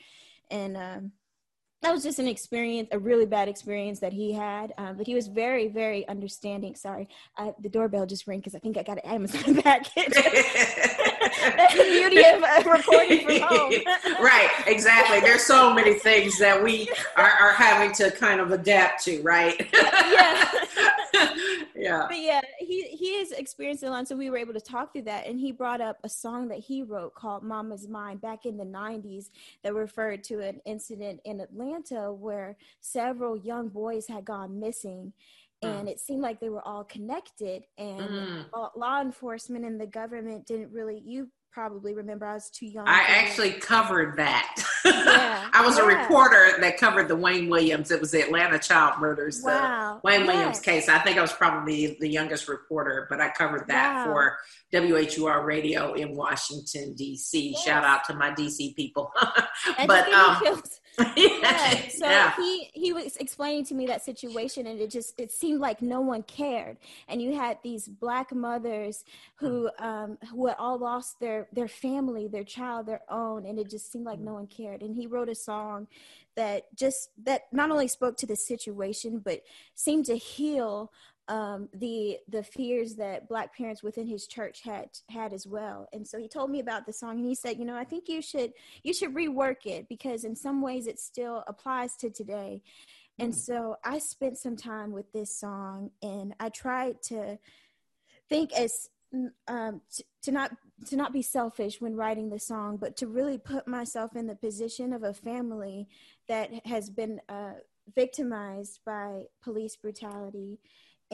And 0.51 0.77
um, 0.77 1.13
that 1.85 1.93
was 1.93 2.03
just 2.03 2.19
an 2.19 2.27
experience, 2.27 2.89
a 2.93 2.99
really 2.99 3.27
bad 3.27 3.47
experience 3.47 4.01
that 4.01 4.13
he 4.13 4.33
had. 4.33 4.73
Um, 4.79 4.97
but 4.97 5.07
he 5.07 5.15
was 5.15 5.29
very, 5.29 5.69
very 5.69 6.09
understanding. 6.09 6.75
Sorry, 6.75 7.09
the 7.61 7.69
doorbell 7.69 8.07
just 8.07 8.27
rang 8.27 8.39
because 8.39 8.55
I 8.55 8.59
think 8.59 8.79
I 8.79 8.83
got 8.83 9.05
an 9.05 9.11
Amazon 9.11 9.55
package. 9.63 10.15
That's 10.15 11.75
the 11.77 11.83
beauty 11.83 12.25
of 12.25 12.43
uh, 12.43 12.71
recording 12.71 13.27
from 13.27 13.41
home. 13.43 13.73
right, 14.21 14.51
exactly. 14.67 15.21
There's 15.21 15.45
so 15.45 15.75
many 15.75 15.95
things 15.95 16.39
that 16.39 16.63
we 16.63 16.89
are, 17.17 17.31
are 17.31 17.53
having 17.53 17.93
to 17.97 18.11
kind 18.11 18.41
of 18.41 18.51
adapt 18.51 19.05
to, 19.05 19.21
right? 19.23 19.69
yeah. 19.75 20.51
Yeah. 21.85 22.07
But 22.09 22.19
yeah, 22.21 22.41
he 22.59 22.83
he 22.83 23.19
has 23.19 23.33
experienced 23.33 23.83
a 23.83 23.91
lot, 23.91 24.09
so 24.09 24.17
we 24.17 24.31
were 24.31 24.39
able 24.39 24.55
to 24.55 24.61
talk 24.61 24.93
through 24.93 25.03
that. 25.03 25.27
And 25.27 25.39
he 25.39 25.53
brought 25.53 25.81
up 25.81 25.99
a 26.05 26.09
song 26.09 26.49
that 26.49 26.59
he 26.59 26.83
wrote 26.83 27.15
called 27.15 27.43
"Mama's 27.43 27.89
Mind" 27.89 28.21
back 28.21 28.47
in 28.47 28.57
the 28.57 28.65
'90s 28.65 29.31
that 29.63 29.75
referred 29.75 30.25
to 30.25 30.41
an 30.41 30.61
incident 30.65 31.21
in 31.25 31.41
Atlanta 31.41 32.13
where 32.13 32.57
several 32.81 33.37
young 33.37 33.69
boys 33.69 34.07
had 34.07 34.25
gone 34.25 34.59
missing 34.59 35.13
and 35.63 35.89
it 35.89 36.01
seemed 36.01 36.23
like 36.23 36.41
they 36.41 36.49
were 36.49 36.67
all 36.67 36.85
connected 36.85 37.65
and 37.79 38.01
mm. 38.01 38.45
law 38.77 39.01
enforcement 39.01 39.65
and 39.65 39.81
the 39.81 39.87
government 39.87 40.47
didn't 40.47 40.71
really 40.73 41.03
you 41.05 41.29
probably 41.55 41.95
remember 41.95 42.27
I 42.27 42.35
was 42.35 42.51
too 42.51 42.67
young. 42.67 42.87
I 42.89 43.05
actually 43.07 43.53
covered 43.53 44.17
that. 44.17 44.57
Yeah, 44.85 45.49
I 45.53 45.65
was 45.65 45.79
yeah. 45.79 45.85
a 45.85 45.87
reporter 45.87 46.61
that 46.61 46.77
covered 46.79 47.07
the 47.07 47.15
Wayne 47.15 47.49
Williams. 47.49 47.93
It 47.93 48.01
was 48.01 48.11
the 48.11 48.23
Atlanta 48.23 48.59
child 48.59 49.01
murders, 49.01 49.41
wow. 49.43 50.01
the 50.03 50.07
Wayne 50.07 50.21
yes. 50.21 50.29
Williams 50.29 50.61
case. 50.61 50.89
I 50.89 50.99
think 50.99 51.17
I 51.17 51.23
was 51.23 51.33
probably 51.33 51.97
the 52.01 52.09
youngest 52.09 52.49
reporter, 52.49 53.07
but 53.09 53.21
I 53.21 53.31
covered 53.31 53.69
that 53.69 54.07
wow. 54.07 54.13
for 54.13 54.39
WHUR 54.73 55.45
radio 55.45 55.95
in 55.95 56.17
Washington 56.17 56.95
D.C. 56.95 57.51
Yes. 57.51 57.63
Shout 57.63 57.85
out 57.85 58.05
to 58.07 58.15
my 58.15 58.35
D.C. 58.35 58.75
people. 58.75 59.13
but 59.87 60.13
um, 60.13 60.61
yeah. 61.17 61.89
So 61.89 62.07
yeah. 62.07 62.37
he 62.37 62.71
he 62.73 62.93
was 62.93 63.17
explaining 63.17 63.65
to 63.67 63.75
me 63.75 63.87
that 63.87 64.05
situation, 64.05 64.67
and 64.67 64.81
it 64.81 64.91
just 64.91 65.15
it 65.19 65.33
seemed 65.33 65.61
like 65.61 65.83
no 65.83 66.01
one 66.01 66.23
cared. 66.23 66.77
And 67.09 67.21
you 67.21 67.35
had 67.35 67.59
these 67.63 67.89
black 67.89 68.35
mothers 68.35 69.05
who 69.37 69.71
um, 69.79 70.19
who 70.31 70.47
had 70.47 70.57
all 70.59 70.79
lost 70.79 71.19
their 71.21 71.49
their 71.53 71.69
family, 71.69 72.29
their 72.29 72.45
child, 72.45 72.87
their 72.87 73.03
own, 73.09 73.47
and 73.47 73.59
it 73.59 73.71
just 73.71 73.91
seemed 73.91 74.05
like 74.05 74.21
no 74.21 74.35
one 74.35 74.47
cared. 74.47 74.83
And 74.83 74.95
he 74.95 75.07
wrote 75.07 75.29
a 75.29 75.35
song 75.35 75.89
that 76.37 76.65
just 76.77 77.11
that 77.25 77.43
not 77.53 77.71
only 77.71 77.89
spoke 77.89 78.17
to 78.19 78.27
the 78.27 78.37
situation, 78.37 79.19
but 79.19 79.43
seemed 79.75 80.05
to 80.07 80.17
heal 80.17 80.93
um, 81.29 81.69
the 81.73 82.19
the 82.29 82.43
fears 82.43 82.97
that 82.97 83.29
black 83.29 83.57
parents 83.57 83.83
within 83.83 84.07
his 84.07 84.27
church 84.27 84.61
had 84.63 84.91
had 85.09 85.33
as 85.33 85.47
well. 85.47 85.89
And 85.93 86.07
so 86.07 86.19
he 86.19 86.29
told 86.29 86.51
me 86.51 86.61
about 86.61 86.87
the 86.87 86.93
song, 86.93 87.19
and 87.19 87.27
he 87.27 87.35
said, 87.35 87.59
you 87.59 87.65
know, 87.65 87.77
I 87.77 87.85
think 87.85 88.09
you 88.09 88.21
should 88.21 88.53
you 88.83 88.93
should 88.93 89.15
rework 89.15 89.65
it 89.65 89.89
because 89.89 90.25
in 90.25 90.37
some 90.37 90.61
ways 90.61 90.87
it 90.87 90.99
still 90.99 91.45
applies 91.47 91.97
to 91.97 92.11
today. 92.11 92.63
And 93.19 93.33
mm. 93.33 93.37
so 93.37 93.77
I 93.85 93.99
spent 93.99 94.39
some 94.39 94.57
time 94.57 94.93
with 94.93 95.13
this 95.13 95.35
song, 95.35 95.91
and 96.03 96.35
I 96.41 96.51
tried 96.51 97.01
to 97.05 97.39
think 98.29 98.53
as 98.53 98.91
um, 99.49 99.81
to, 99.95 100.05
to 100.25 100.33
not 100.33 100.53
to 100.87 100.97
not 100.97 101.13
be 101.13 101.23
selfish 101.23 101.81
when 101.81 101.97
writing 101.97 102.29
the 102.29 102.39
song, 102.39 102.77
but 102.77 102.97
to 102.99 103.07
really 103.07 103.39
put 103.39 103.67
myself 103.67 104.15
in 104.15 104.27
the 104.27 104.35
position 104.35 104.93
of 104.93 105.05
a 105.05 105.15
family 105.15 105.89
that 106.29 106.67
has 106.67 106.91
been 106.91 107.21
uh, 107.31 107.55
victimized 107.95 108.81
by 108.85 109.23
police 109.43 109.77
brutality 109.77 110.59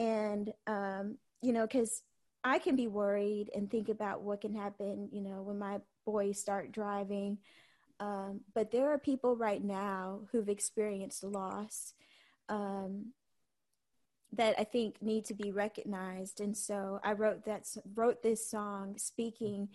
and 0.01 0.53
um, 0.67 1.17
you 1.41 1.53
know 1.53 1.65
because 1.67 2.01
i 2.43 2.57
can 2.57 2.75
be 2.75 2.87
worried 2.87 3.49
and 3.55 3.69
think 3.69 3.89
about 3.89 4.21
what 4.21 4.41
can 4.41 4.53
happen 4.53 5.09
you 5.11 5.21
know 5.21 5.41
when 5.43 5.59
my 5.59 5.79
boys 6.05 6.39
start 6.39 6.71
driving. 6.71 7.37
Um, 7.99 8.41
but 8.53 8.71
there 8.71 8.91
are 8.91 8.97
people 8.97 9.35
right 9.35 9.63
now 9.63 10.21
who've 10.31 10.49
experienced 10.49 11.23
loss 11.23 11.93
um, 12.49 13.07
that 14.33 14.55
I 14.57 14.63
think 14.63 15.01
need 15.01 15.25
to 15.25 15.33
be 15.33 15.51
recognized. 15.51 16.39
And 16.41 16.57
so 16.57 16.99
I 17.03 17.13
wrote 17.13 17.45
that 17.45 17.67
wrote 17.95 18.23
this 18.23 18.49
song 18.49 18.95
speaking 18.97 19.69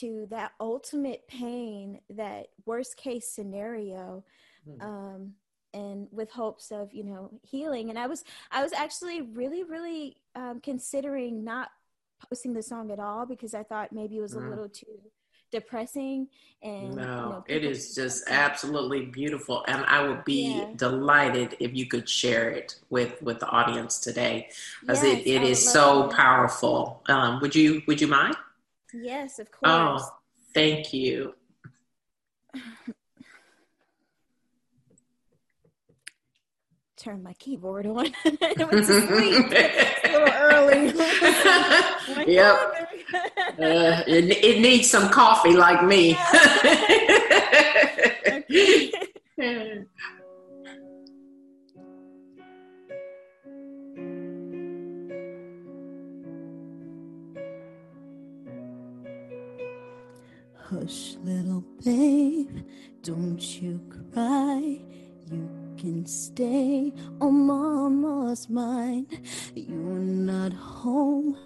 to 0.00 0.26
that 0.30 0.52
ultimate 0.60 1.26
pain, 1.28 2.00
that 2.10 2.48
worst 2.66 2.96
case 2.96 3.28
scenario. 3.28 4.24
Mm-hmm. 4.68 4.82
Um, 4.82 5.32
and 5.74 6.08
with 6.10 6.30
hopes 6.30 6.70
of 6.70 6.92
you 6.92 7.04
know 7.04 7.30
healing 7.42 7.90
and 7.90 7.98
i 7.98 8.06
was 8.06 8.24
i 8.50 8.62
was 8.62 8.72
actually 8.72 9.22
really 9.22 9.62
really 9.64 10.16
um, 10.34 10.60
considering 10.60 11.44
not 11.44 11.70
posting 12.28 12.52
the 12.52 12.62
song 12.62 12.90
at 12.90 12.98
all 12.98 13.26
because 13.26 13.54
i 13.54 13.62
thought 13.62 13.92
maybe 13.92 14.16
it 14.16 14.20
was 14.20 14.34
mm. 14.34 14.44
a 14.44 14.48
little 14.48 14.68
too 14.68 14.86
depressing 15.50 16.28
and 16.62 16.94
no 16.94 17.02
you 17.02 17.06
know, 17.06 17.44
it 17.46 17.64
is 17.64 17.94
just 17.94 18.24
absolutely 18.28 19.06
beautiful 19.06 19.64
and 19.66 19.82
i 19.86 20.06
would 20.06 20.22
be 20.24 20.58
yeah. 20.58 20.66
delighted 20.76 21.56
if 21.58 21.74
you 21.74 21.86
could 21.86 22.06
share 22.08 22.50
it 22.50 22.76
with 22.90 23.20
with 23.22 23.40
the 23.40 23.46
audience 23.46 23.98
today 23.98 24.46
because 24.80 25.02
yes, 25.02 25.18
it, 25.18 25.26
it 25.26 25.42
is 25.42 25.72
so 25.72 26.04
it. 26.04 26.12
powerful 26.12 27.02
um, 27.08 27.40
would 27.40 27.54
you 27.54 27.80
would 27.86 28.00
you 28.00 28.06
mind 28.08 28.36
yes 28.92 29.38
of 29.38 29.50
course 29.50 30.02
oh 30.02 30.10
thank 30.52 30.92
you 30.92 31.32
turn 36.98 37.22
my 37.22 37.32
keyboard 37.34 37.86
on. 37.86 38.06
it 38.24 38.70
was 38.70 38.90
asleep. 38.90 39.46
a 39.52 40.12
little 40.12 40.28
early. 40.34 40.86
yep. 42.32 42.56
Uh, 43.58 44.02
it, 44.06 44.44
it, 44.44 44.60
needs 44.60 44.90
some 44.90 45.08
coffee 45.08 45.54
like 45.54 45.82
me. 45.84 46.12
Hush, 60.68 61.16
little 61.24 61.64
babe, 61.82 62.58
don't 63.02 63.40
you 63.62 63.80
cry. 64.12 64.80
You 65.30 65.67
can 65.78 66.04
stay 66.06 66.92
on 67.20 67.46
mama's 67.46 68.50
mind. 68.50 69.06
You're 69.54 70.00
not 70.32 70.52
home, 70.52 71.36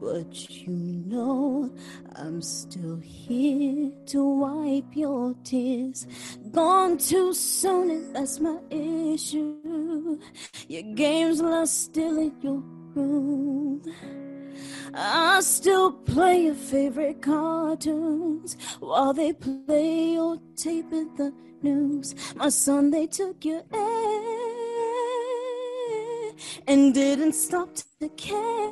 but 0.00 0.48
you 0.48 0.72
know 0.72 1.70
I'm 2.14 2.40
still 2.40 2.98
here 2.98 3.90
to 4.06 4.24
wipe 4.24 4.94
your 4.94 5.34
tears. 5.42 6.06
Gone 6.52 6.98
too 6.98 7.34
soon, 7.34 7.90
and 7.90 8.14
that's 8.14 8.38
my 8.38 8.58
issue. 8.70 10.18
Your 10.68 10.82
game's 10.94 11.40
lost 11.40 11.82
still 11.84 12.18
in 12.18 12.32
your 12.40 12.62
room. 12.94 13.82
I 14.94 15.40
still 15.40 15.92
play 15.92 16.44
your 16.44 16.54
favorite 16.54 17.22
cartoons 17.22 18.56
while 18.80 19.12
they 19.12 19.32
play 19.32 20.14
your 20.14 20.38
tape 20.56 20.92
at 20.92 21.16
the 21.16 21.32
news. 21.62 22.14
My 22.34 22.48
son, 22.48 22.90
they 22.90 23.06
took 23.06 23.44
your 23.44 23.62
air 23.72 24.30
and 26.66 26.94
didn't 26.94 27.34
stop 27.34 27.74
to 28.00 28.08
care. 28.10 28.70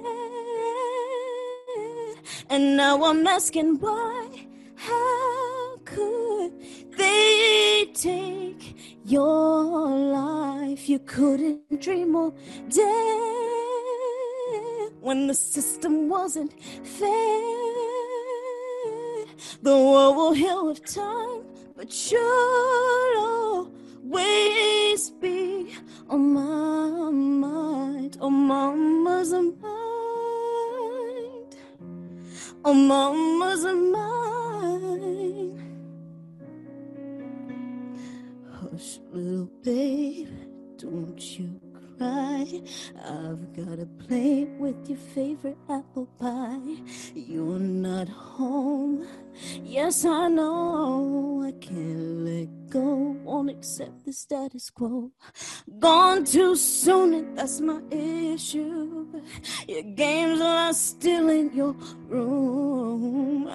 And 2.50 2.76
now 2.76 3.04
I'm 3.04 3.26
asking 3.26 3.78
why, 3.78 4.46
how 4.74 5.76
could 5.84 6.52
they 6.96 7.90
take 7.94 8.76
your 9.04 9.64
life? 9.64 10.88
You 10.88 10.98
couldn't 11.00 11.80
dream 11.80 12.16
or 12.16 12.32
dare 12.70 13.67
when 15.08 15.26
the 15.26 15.34
system 15.34 16.10
wasn't 16.10 16.52
fair. 16.84 17.08
The 19.62 19.76
world 19.90 20.16
will 20.16 20.34
heal 20.34 20.66
with 20.66 20.84
time 20.84 21.48
but 21.78 21.90
you'll 22.10 23.70
always 24.12 25.10
be 25.10 25.72
on 26.08 26.34
my 26.34 27.10
mind, 27.10 28.18
on 28.20 28.32
mama's 28.32 29.32
mind, 29.32 29.54
on 32.64 32.88
mama's 32.88 33.64
mind. 33.64 35.58
Hush, 38.52 38.98
little 39.12 39.48
babe, 39.62 40.28
don't 40.78 41.38
you 41.38 41.60
I've 42.00 43.52
got 43.56 43.78
a 43.80 43.86
plate 44.06 44.48
with 44.58 44.88
your 44.88 44.98
favorite 44.98 45.58
apple 45.68 46.06
pie. 46.18 46.76
You're 47.14 47.58
not 47.58 48.08
home. 48.08 49.06
Yes, 49.62 50.04
I 50.04 50.28
know 50.28 51.44
I 51.46 51.52
can't 51.64 52.24
let 52.24 52.70
go. 52.70 53.16
Won't 53.24 53.50
accept 53.50 54.04
the 54.04 54.12
status 54.12 54.70
quo. 54.70 55.10
Gone 55.78 56.24
too 56.24 56.54
soon, 56.56 57.14
and 57.14 57.38
that's 57.38 57.60
my 57.60 57.80
issue. 57.90 59.06
Your 59.66 59.82
games 59.82 60.40
are 60.40 60.72
still 60.72 61.28
in 61.28 61.52
your 61.54 61.74
room. 62.08 63.50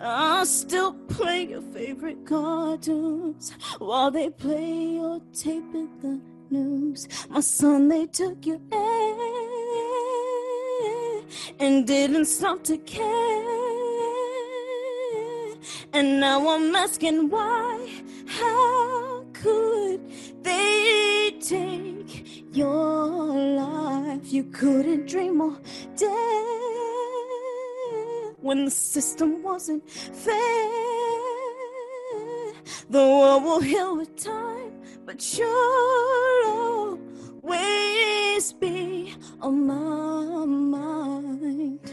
I 0.00 0.44
still 0.44 0.92
play 1.08 1.48
your 1.48 1.62
favorite 1.62 2.24
cartoons 2.26 3.52
while 3.78 4.10
they 4.10 4.30
play 4.30 4.94
your 4.94 5.20
tape 5.32 5.74
at 5.74 6.00
the 6.00 6.20
news. 6.50 7.08
My 7.28 7.40
son, 7.40 7.88
they 7.88 8.06
took 8.06 8.46
your 8.46 8.60
air 8.72 9.18
and 11.60 11.86
didn't 11.86 12.26
stop 12.26 12.62
to 12.64 12.78
care. 12.78 13.58
And 15.92 16.20
now 16.20 16.48
I'm 16.48 16.74
asking 16.74 17.30
why, 17.30 17.88
how 18.26 19.24
could 19.32 20.00
they 20.42 21.36
take 21.40 22.44
your 22.54 23.06
life? 23.06 24.32
You 24.32 24.44
couldn't 24.44 25.08
dream 25.08 25.40
or 25.40 25.58
dare 25.96 26.48
when 28.40 28.64
the 28.64 28.70
system 28.70 29.42
wasn't 29.42 29.88
fair. 29.90 30.34
The 32.90 32.98
world 32.98 33.44
will 33.44 33.60
heal 33.60 33.96
with 33.96 34.16
time 34.16 34.47
but 35.08 35.38
you'll 35.38 36.98
always 37.42 38.52
be 38.52 39.14
on 39.40 39.66
my 39.66 40.44
mind. 40.44 41.90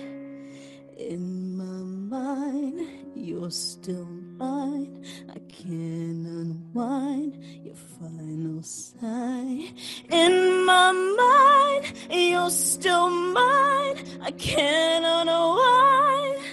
In 0.97 1.55
my 1.55 2.17
mind, 2.17 2.89
you're 3.15 3.49
still 3.51 4.05
mine. 4.37 5.05
I 5.29 5.39
can't 5.47 6.27
unwind 6.27 7.41
your 7.63 7.75
final 7.75 8.61
sigh. 8.61 9.71
In 10.11 10.65
my 10.65 10.91
mind, 10.91 11.93
you're 12.11 12.49
still 12.49 13.09
mine. 13.09 13.95
I 14.23 14.31
can't 14.31 15.05
unwind 15.05 16.43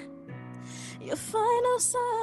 your 1.00 1.16
final 1.16 1.78
sigh. 1.80 2.21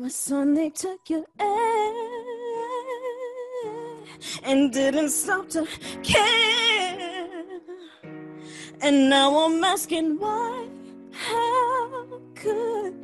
My 0.00 0.06
son, 0.06 0.54
they 0.54 0.70
took 0.70 1.10
your 1.10 1.24
air 1.40 1.92
and 4.44 4.72
didn't 4.72 5.08
stop 5.08 5.48
to 5.48 5.66
care. 6.04 7.60
And 8.80 9.10
now 9.10 9.36
I'm 9.36 9.64
asking 9.64 10.20
why, 10.20 10.68
how 11.10 12.20
could 12.36 12.94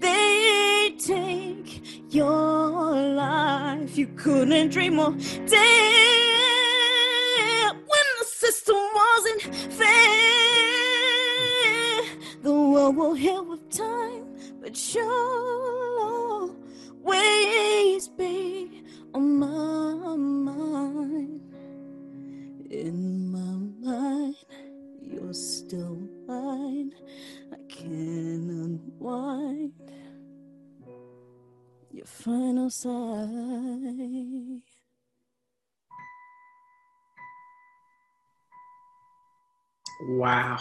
they 0.00 0.94
take 0.96 1.82
your 2.14 2.92
life? 3.02 3.98
You 3.98 4.06
couldn't 4.14 4.68
dream 4.68 5.00
or 5.00 5.10
dare 5.10 5.58
when 7.72 8.06
the 8.20 8.26
system 8.26 8.76
wasn't 8.94 9.42
fair. 9.72 9.90
The 12.44 12.52
world 12.52 12.96
will 12.96 13.14
heal 13.14 13.44
with 13.44 13.68
time, 13.70 14.36
but 14.60 14.94
you're 14.94 16.23
always 17.04 18.08
be 18.08 18.82
on 19.12 19.38
my 19.38 20.16
mind. 20.16 21.40
In 22.70 23.30
my 23.30 23.88
mind, 23.88 24.36
you're 25.00 25.34
still 25.34 25.98
mine. 26.26 26.92
I 27.52 27.56
can't 27.68 28.50
unwind 28.50 29.72
your 31.92 32.06
final 32.06 32.70
sigh. 32.70 32.90
Wow. 40.08 40.58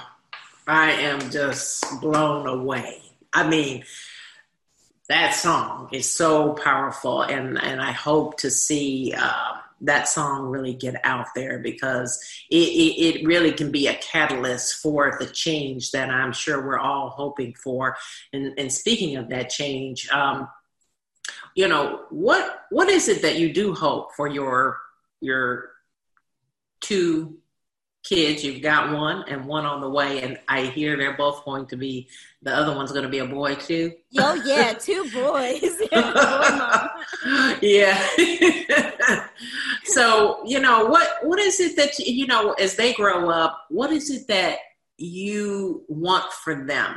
I 0.67 0.91
am 0.91 1.29
just 1.29 1.83
blown 1.99 2.47
away. 2.47 3.01
I 3.33 3.47
mean, 3.47 3.83
that 5.09 5.31
song 5.31 5.89
is 5.91 6.09
so 6.09 6.53
powerful, 6.53 7.21
and 7.21 7.61
and 7.61 7.81
I 7.81 7.91
hope 7.91 8.37
to 8.39 8.49
see 8.49 9.13
uh, 9.17 9.53
that 9.81 10.07
song 10.07 10.49
really 10.49 10.73
get 10.73 10.95
out 11.03 11.27
there 11.35 11.59
because 11.59 12.23
it, 12.49 12.55
it, 12.55 13.19
it, 13.19 13.27
really 13.27 13.51
can 13.51 13.69
be 13.69 13.87
a 13.87 13.95
catalyst 13.95 14.75
for 14.75 15.17
the 15.19 15.25
change 15.25 15.91
that 15.91 16.09
I'm 16.09 16.31
sure 16.31 16.65
we're 16.65 16.79
all 16.79 17.09
hoping 17.09 17.53
for. 17.53 17.97
And, 18.31 18.53
and 18.57 18.71
speaking 18.71 19.17
of 19.17 19.27
that 19.29 19.49
change, 19.49 20.09
um, 20.09 20.47
you 21.55 21.67
know 21.67 22.01
what 22.09 22.63
what 22.69 22.89
is 22.89 23.07
it 23.07 23.21
that 23.21 23.37
you 23.37 23.53
do 23.53 23.73
hope 23.73 24.13
for 24.15 24.27
your 24.27 24.79
your 25.21 25.69
two 26.79 27.37
kids. 28.03 28.43
You've 28.43 28.61
got 28.61 28.93
one 28.93 29.23
and 29.27 29.45
one 29.45 29.65
on 29.65 29.81
the 29.81 29.89
way, 29.89 30.21
and 30.21 30.37
I 30.47 30.63
hear 30.63 30.97
they're 30.97 31.17
both 31.17 31.43
going 31.45 31.65
to 31.67 31.77
be. 31.77 32.09
The 32.41 32.53
other 32.53 32.75
one's 32.75 32.91
going 32.91 33.03
to 33.03 33.09
be 33.09 33.19
a 33.19 33.25
boy 33.25 33.55
too. 33.55 33.93
Oh 34.17 34.35
yeah, 34.45 34.73
two 34.79 35.09
boys. 35.13 35.81
yeah. 37.61 37.97
so 39.85 40.41
you 40.45 40.59
know 40.59 40.85
what? 40.85 41.09
What 41.23 41.39
is 41.39 41.59
it 41.59 41.75
that 41.77 41.97
you 41.99 42.27
know 42.27 42.53
as 42.53 42.75
they 42.75 42.93
grow 42.93 43.29
up? 43.29 43.65
What 43.69 43.91
is 43.91 44.09
it 44.09 44.27
that 44.27 44.57
you 44.97 45.83
want 45.87 46.31
for 46.31 46.65
them? 46.65 46.95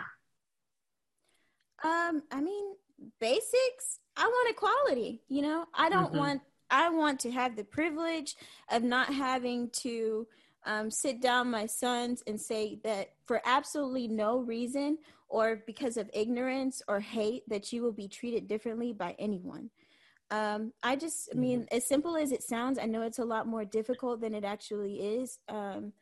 Um, 1.85 2.23
I 2.31 2.41
mean, 2.41 2.75
basics. 3.21 4.01
I 4.17 4.27
want 4.27 4.51
equality. 4.51 5.21
You 5.29 5.43
know, 5.43 5.67
I 5.75 5.89
don't 5.89 6.07
mm-hmm. 6.07 6.19
want. 6.19 6.43
I 6.69 6.91
want 6.91 7.21
to 7.21 7.31
have 7.31 7.55
the 7.55 7.63
privilege 7.63 8.35
of 8.73 8.83
not 8.83 9.15
having 9.15 9.71
to 9.83 10.27
um, 10.67 10.91
sit 10.91 11.23
down 11.23 11.51
my 11.51 11.65
sons 11.67 12.23
and 12.27 12.41
say 12.41 12.79
that 12.85 13.11
for 13.25 13.41
absolutely 13.47 14.09
no 14.09 14.39
reason 14.39 14.99
or 15.29 15.63
because 15.67 15.97
of 15.97 16.11
ignorance 16.13 16.83
or 16.89 17.01
hate 17.01 17.49
that 17.49 17.73
you 17.73 17.83
will 17.83 17.93
be 17.93 18.09
treated 18.09 18.47
differently 18.47 18.93
by 18.93 19.15
anyone 19.19 19.71
um, 20.31 20.73
i 20.83 20.97
just 20.97 21.29
i 21.33 21.37
mean 21.37 21.61
mm-hmm. 21.61 21.77
as 21.77 21.87
simple 21.87 22.17
as 22.17 22.33
it 22.33 22.43
sounds 22.43 22.79
i 22.79 22.85
know 22.85 23.03
it's 23.03 23.21
a 23.21 23.25
lot 23.25 23.47
more 23.47 23.65
difficult 23.65 24.21
than 24.21 24.35
it 24.35 24.45
actually 24.45 24.97
is 24.97 25.39
um, 25.49 25.93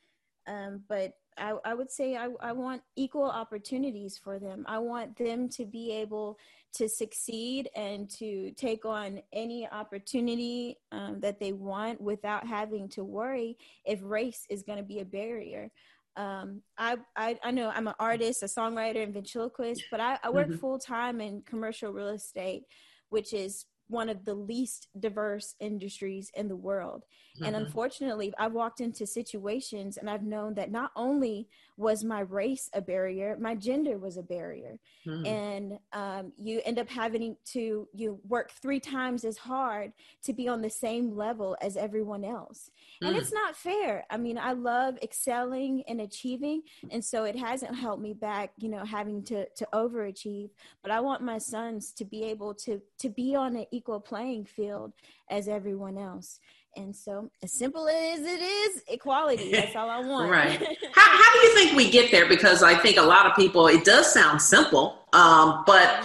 um, 0.46 0.82
but 0.88 1.14
I, 1.36 1.54
I, 1.64 1.74
would 1.74 1.90
say 1.90 2.16
I, 2.16 2.28
I 2.40 2.52
want 2.52 2.82
equal 2.96 3.24
opportunities 3.24 4.18
for 4.22 4.38
them. 4.38 4.64
I 4.68 4.78
want 4.78 5.16
them 5.16 5.48
to 5.50 5.64
be 5.64 5.92
able 5.92 6.38
to 6.74 6.88
succeed 6.88 7.68
and 7.76 8.10
to 8.10 8.50
take 8.52 8.84
on 8.84 9.20
any 9.32 9.68
opportunity 9.70 10.78
um, 10.92 11.20
that 11.20 11.38
they 11.38 11.52
want 11.52 12.00
without 12.00 12.46
having 12.46 12.88
to 12.90 13.04
worry 13.04 13.56
if 13.84 14.00
race 14.02 14.44
is 14.50 14.62
going 14.62 14.78
to 14.78 14.84
be 14.84 15.00
a 15.00 15.04
barrier. 15.04 15.70
Um, 16.16 16.62
I, 16.78 16.96
I, 17.16 17.38
I 17.42 17.50
know 17.50 17.70
I'm 17.74 17.88
an 17.88 17.94
artist, 17.98 18.42
a 18.42 18.46
songwriter, 18.46 19.02
and 19.02 19.14
ventriloquist, 19.14 19.84
but 19.90 20.00
I, 20.00 20.18
I 20.22 20.30
work 20.30 20.48
mm-hmm. 20.48 20.58
full 20.58 20.78
time 20.78 21.20
in 21.20 21.42
commercial 21.42 21.92
real 21.92 22.08
estate, 22.08 22.64
which 23.08 23.32
is 23.32 23.66
one 23.88 24.08
of 24.08 24.24
the 24.24 24.34
least 24.34 24.88
diverse 24.98 25.54
industries 25.60 26.30
in 26.34 26.48
the 26.48 26.56
world. 26.56 27.04
Mm-hmm. 27.36 27.44
And 27.44 27.56
unfortunately, 27.56 28.32
I've 28.38 28.52
walked 28.52 28.80
into 28.80 29.06
situations 29.06 29.96
and 29.96 30.08
I've 30.08 30.22
known 30.22 30.54
that 30.54 30.70
not 30.70 30.90
only 30.96 31.48
was 31.76 32.04
my 32.04 32.20
race 32.20 32.70
a 32.72 32.80
barrier, 32.80 33.36
my 33.40 33.54
gender 33.54 33.98
was 33.98 34.16
a 34.16 34.22
barrier. 34.22 34.78
Mm-hmm. 35.06 35.26
And 35.26 35.78
um, 35.92 36.32
you 36.38 36.60
end 36.64 36.78
up 36.78 36.88
having 36.88 37.36
to 37.52 37.88
you 37.92 38.20
work 38.28 38.52
three 38.52 38.80
times 38.80 39.24
as 39.24 39.36
hard 39.36 39.92
to 40.24 40.32
be 40.32 40.48
on 40.48 40.62
the 40.62 40.70
same 40.70 41.16
level 41.16 41.56
as 41.60 41.76
everyone 41.76 42.24
else. 42.24 42.70
Mm-hmm. 43.02 43.06
And 43.06 43.16
it's 43.16 43.30
mm. 43.30 43.34
not 43.34 43.56
fair. 43.56 44.04
I 44.10 44.16
mean, 44.16 44.38
I 44.38 44.52
love 44.52 44.98
excelling 45.02 45.82
and 45.88 46.00
achieving. 46.00 46.62
And 46.90 47.04
so 47.04 47.24
it 47.24 47.36
hasn't 47.36 47.74
held 47.74 48.00
me 48.00 48.12
back, 48.12 48.52
you 48.58 48.68
know, 48.68 48.84
having 48.84 49.22
to, 49.24 49.48
to 49.48 49.68
overachieve. 49.72 50.50
But 50.82 50.92
I 50.92 51.00
want 51.00 51.22
my 51.22 51.38
sons 51.38 51.92
to 51.92 52.04
be 52.04 52.24
able 52.24 52.54
to, 52.54 52.80
to 53.00 53.08
be 53.08 53.34
on 53.34 53.56
an 53.56 53.66
equal 53.70 54.00
playing 54.00 54.44
field 54.44 54.92
as 55.30 55.48
everyone 55.48 55.98
else. 55.98 56.38
And 56.76 56.94
so, 56.94 57.30
as 57.42 57.52
simple 57.52 57.88
as 57.88 58.20
it 58.20 58.42
is, 58.42 58.82
equality. 58.88 59.52
That's 59.52 59.76
all 59.76 59.88
I 59.88 60.00
want. 60.00 60.30
right. 60.30 60.58
How, 60.92 61.22
how 61.22 61.32
do 61.32 61.38
you 61.46 61.54
think 61.54 61.76
we 61.76 61.90
get 61.90 62.10
there? 62.10 62.28
Because 62.28 62.62
I 62.62 62.74
think 62.74 62.96
a 62.96 63.02
lot 63.02 63.26
of 63.26 63.36
people, 63.36 63.66
it 63.68 63.84
does 63.84 64.12
sound 64.12 64.42
simple, 64.42 65.06
um, 65.12 65.62
but 65.66 66.04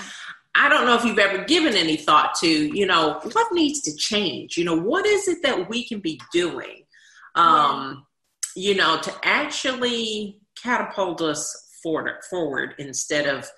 I 0.56 0.70
don't 0.70 0.86
know 0.86 0.96
if 0.96 1.06
you've 1.06 1.20
ever 1.20 1.44
given 1.46 1.76
any 1.76 1.96
thought 1.96 2.36
to, 2.42 2.48
you 2.48 2.86
know, 2.86 3.20
what 3.32 3.54
needs 3.54 3.82
to 3.82 3.96
change? 3.96 4.58
You 4.58 4.66
know, 4.66 4.76
what 4.76 5.06
is 5.06 5.28
it 5.28 5.42
that 5.44 5.70
we 5.70 5.88
can 5.88 6.00
be 6.00 6.20
doing, 6.34 6.84
um, 7.36 8.06
yeah. 8.56 8.70
you 8.70 8.76
know, 8.76 9.00
to 9.00 9.14
actually 9.24 10.40
catapult 10.62 11.22
us 11.22 11.78
forward, 11.82 12.16
forward 12.30 12.76
instead 12.78 13.26
of 13.26 13.50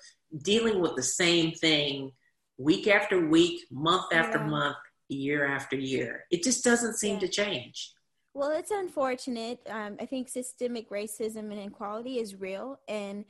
dealing 0.42 0.80
with 0.80 0.94
the 0.96 1.02
same 1.02 1.52
thing 1.52 2.12
week 2.58 2.86
after 2.86 3.26
week, 3.26 3.60
month 3.70 4.12
after 4.12 4.38
yeah. 4.38 4.46
month, 4.46 4.76
year 5.12 5.46
after 5.46 5.76
year. 5.76 6.24
It 6.30 6.42
just 6.42 6.64
doesn't 6.64 6.96
seem 6.96 7.14
yeah. 7.14 7.20
to 7.20 7.28
change. 7.28 7.92
Well, 8.34 8.50
it's 8.50 8.70
unfortunate. 8.70 9.60
Um, 9.68 9.96
I 10.00 10.06
think 10.06 10.28
systemic 10.28 10.90
racism 10.90 11.50
and 11.50 11.52
inequality 11.52 12.18
is 12.18 12.34
real, 12.34 12.80
and 12.88 13.24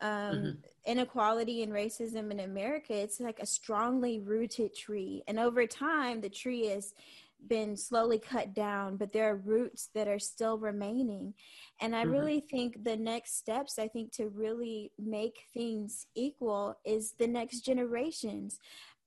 um, 0.00 0.10
mm-hmm. 0.10 0.50
inequality 0.84 1.62
and 1.62 1.72
racism 1.72 2.30
in 2.30 2.40
America, 2.40 2.94
it's 2.94 3.20
like 3.20 3.38
a 3.40 3.46
strongly 3.46 4.20
rooted 4.20 4.74
tree. 4.74 5.22
And 5.28 5.38
over 5.38 5.66
time, 5.66 6.20
the 6.20 6.28
tree 6.28 6.66
has 6.66 6.94
been 7.46 7.76
slowly 7.76 8.18
cut 8.18 8.52
down, 8.52 8.96
but 8.96 9.12
there 9.12 9.30
are 9.30 9.36
roots 9.36 9.90
that 9.94 10.08
are 10.08 10.18
still 10.18 10.58
remaining. 10.58 11.34
And 11.80 11.94
I 11.94 12.02
mm-hmm. 12.02 12.10
really 12.10 12.40
think 12.40 12.82
the 12.82 12.96
next 12.96 13.38
steps, 13.38 13.78
I 13.78 13.86
think, 13.86 14.12
to 14.14 14.28
really 14.28 14.90
make 14.98 15.44
things 15.54 16.06
equal 16.16 16.78
is 16.84 17.12
the 17.12 17.28
next 17.28 17.60
generations 17.60 18.58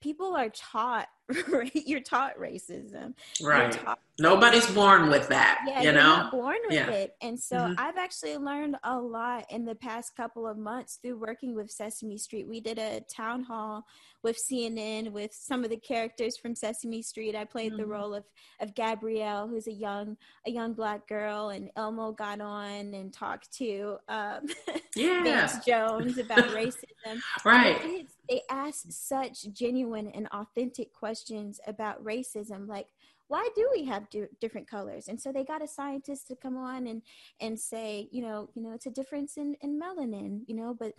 people 0.01 0.36
are 0.36 0.49
taught 0.49 1.07
you're 1.73 2.01
taught 2.01 2.38
racism. 2.38 3.13
Right. 3.41 3.71
taught 3.71 3.99
nobody's 4.21 4.69
born 4.71 5.09
with 5.09 5.27
that 5.29 5.61
yeah, 5.67 5.82
you 5.82 5.91
know? 5.91 6.29
born 6.32 6.57
with 6.65 6.73
yeah. 6.73 6.89
it. 6.89 7.15
And 7.21 7.39
so 7.39 7.57
mm-hmm. 7.57 7.73
i've 7.77 7.97
actually 7.97 8.38
learned 8.38 8.77
a 8.84 8.97
lot 8.97 9.45
in 9.49 9.65
the 9.65 9.75
past 9.75 10.15
couple 10.15 10.47
of 10.47 10.57
months 10.57 10.99
through 11.01 11.17
working 11.17 11.55
with 11.55 11.71
sesame 11.71 12.17
street. 12.17 12.47
We 12.47 12.61
did 12.61 12.77
a 12.77 13.01
town 13.13 13.43
hall 13.43 13.86
with 14.23 14.38
cnn 14.51 15.11
with 15.11 15.34
some 15.34 15.63
of 15.63 15.71
the 15.71 15.77
characters 15.77 16.38
from 16.38 16.55
sesame 16.55 17.01
street. 17.01 17.36
I 17.36 17.45
played 17.45 17.71
mm-hmm. 17.71 17.82
the 17.82 17.88
role 17.88 18.13
of 18.13 18.23
of 18.59 18.75
gabrielle 18.75 19.47
who's 19.47 19.67
a 19.67 19.73
young 19.73 20.17
a 20.45 20.51
young 20.51 20.73
black 20.73 21.07
girl 21.07 21.49
and 21.49 21.69
elmo 21.75 22.11
got 22.11 22.39
on 22.41 22.93
and 22.93 23.11
talked 23.11 23.51
to 23.57 23.97
um 24.07 24.41
yeah. 24.95 25.23
Van 25.23 25.61
Jones 25.65 26.17
about 26.17 26.45
racism. 26.49 27.19
Right. 27.43 28.07
they 28.29 28.41
asked 28.49 28.91
such 28.93 29.51
genuine 29.53 30.09
and 30.09 30.27
authentic 30.27 30.93
questions 30.93 31.20
about 31.67 32.03
racism 32.03 32.67
like 32.67 32.88
why 33.32 33.47
do 33.55 33.69
we 33.74 33.86
have 33.86 34.09
do- 34.09 34.28
different 34.41 34.67
colors? 34.67 35.07
And 35.07 35.19
so 35.19 35.32
they 35.32 35.45
got 35.45 35.63
a 35.63 35.67
scientist 35.67 36.28
to 36.28 36.36
come 36.36 36.57
on 36.57 36.86
and 36.88 37.01
and 37.39 37.57
say 37.57 38.09
you 38.11 38.22
know 38.22 38.49
you 38.55 38.61
know 38.61 38.74
it's 38.74 38.88
a 38.88 38.91
difference 38.91 39.38
in 39.38 39.55
in 39.61 39.80
melanin 39.80 40.41
you 40.47 40.55
know 40.55 40.76
but 40.78 40.91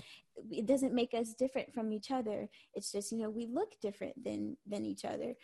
it 0.50 0.64
doesn't 0.64 0.94
make 0.94 1.12
us 1.12 1.34
different 1.34 1.74
from 1.74 1.92
each 1.92 2.10
other. 2.10 2.48
It's 2.72 2.90
just 2.90 3.12
you 3.12 3.18
know 3.18 3.28
we 3.28 3.46
look 3.46 3.72
different 3.82 4.14
than 4.24 4.56
than 4.66 4.86
each 4.86 5.04
other. 5.04 5.34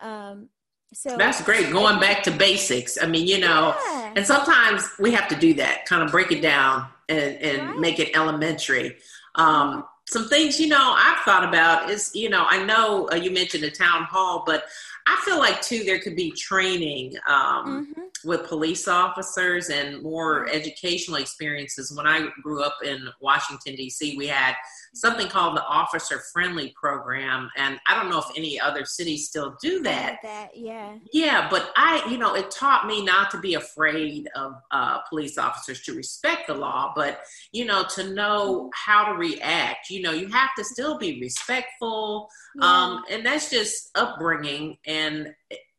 Um 0.00 0.48
so 0.94 1.18
that's 1.18 1.44
great. 1.44 1.70
Going 1.70 2.00
back 2.00 2.22
to 2.22 2.30
basics 2.30 2.96
i 3.02 3.06
mean 3.06 3.26
you 3.26 3.40
know 3.40 3.74
yeah. 3.84 4.14
and 4.16 4.26
sometimes 4.26 4.88
we 4.98 5.10
have 5.12 5.28
to 5.28 5.36
do 5.36 5.52
that 5.52 5.84
kind 5.84 6.02
of 6.02 6.10
break 6.10 6.32
it 6.32 6.40
down 6.40 6.86
and 7.10 7.36
and 7.42 7.68
right. 7.68 7.78
make 7.78 7.98
it 7.98 8.16
elementary. 8.16 8.96
Um 9.34 9.84
some 10.08 10.28
things 10.28 10.58
you 10.58 10.68
know 10.68 10.94
i've 10.96 11.18
thought 11.18 11.44
about 11.44 11.90
is 11.90 12.10
you 12.14 12.30
know 12.30 12.46
i 12.48 12.62
know 12.64 13.08
uh, 13.12 13.14
you 13.14 13.30
mentioned 13.30 13.62
a 13.64 13.70
town 13.70 14.04
hall 14.04 14.42
but 14.46 14.64
i 15.08 15.20
feel 15.24 15.38
like 15.38 15.60
too 15.60 15.84
there 15.84 15.98
could 15.98 16.14
be 16.14 16.30
training 16.32 17.14
um, 17.26 17.88
mm-hmm. 17.96 18.28
with 18.28 18.46
police 18.46 18.86
officers 18.86 19.70
and 19.70 20.02
more 20.02 20.48
educational 20.48 21.16
experiences. 21.16 21.92
When 21.94 22.06
i 22.06 22.28
grew 22.42 22.62
up 22.62 22.76
in 22.84 23.08
washington 23.20 23.74
d.c 23.74 24.16
we 24.16 24.26
had 24.26 24.54
something 24.94 25.28
called 25.28 25.56
the 25.56 25.64
officer 25.64 26.20
friendly 26.32 26.74
program 26.80 27.50
and 27.56 27.78
i 27.88 27.94
don't 27.94 28.10
know 28.10 28.18
if 28.18 28.30
any 28.36 28.60
other 28.60 28.84
cities 28.84 29.26
still 29.26 29.56
do 29.60 29.82
that. 29.82 30.18
that 30.22 30.50
yeah. 30.54 30.96
Yeah 31.12 31.48
but 31.50 31.72
i 31.76 32.06
you 32.10 32.18
know 32.18 32.34
it 32.34 32.50
taught 32.50 32.86
me 32.86 33.04
not 33.04 33.30
to 33.30 33.40
be 33.40 33.54
afraid 33.54 34.28
of 34.36 34.54
uh, 34.70 34.98
police 35.08 35.38
officers 35.38 35.82
to 35.82 35.94
respect 35.94 36.46
the 36.46 36.54
law 36.54 36.92
but 36.94 37.20
you 37.52 37.64
know 37.64 37.84
to 37.94 38.12
know 38.12 38.70
how 38.74 39.12
to 39.12 39.18
react. 39.18 39.90
You 39.90 40.02
know 40.02 40.12
you 40.12 40.28
have 40.28 40.50
to 40.56 40.64
still 40.64 40.98
be 40.98 41.20
respectful 41.20 42.28
yeah. 42.60 42.66
um, 42.66 43.04
and 43.10 43.24
that's 43.24 43.50
just 43.50 43.90
upbringing 43.94 44.76
and 44.86 44.97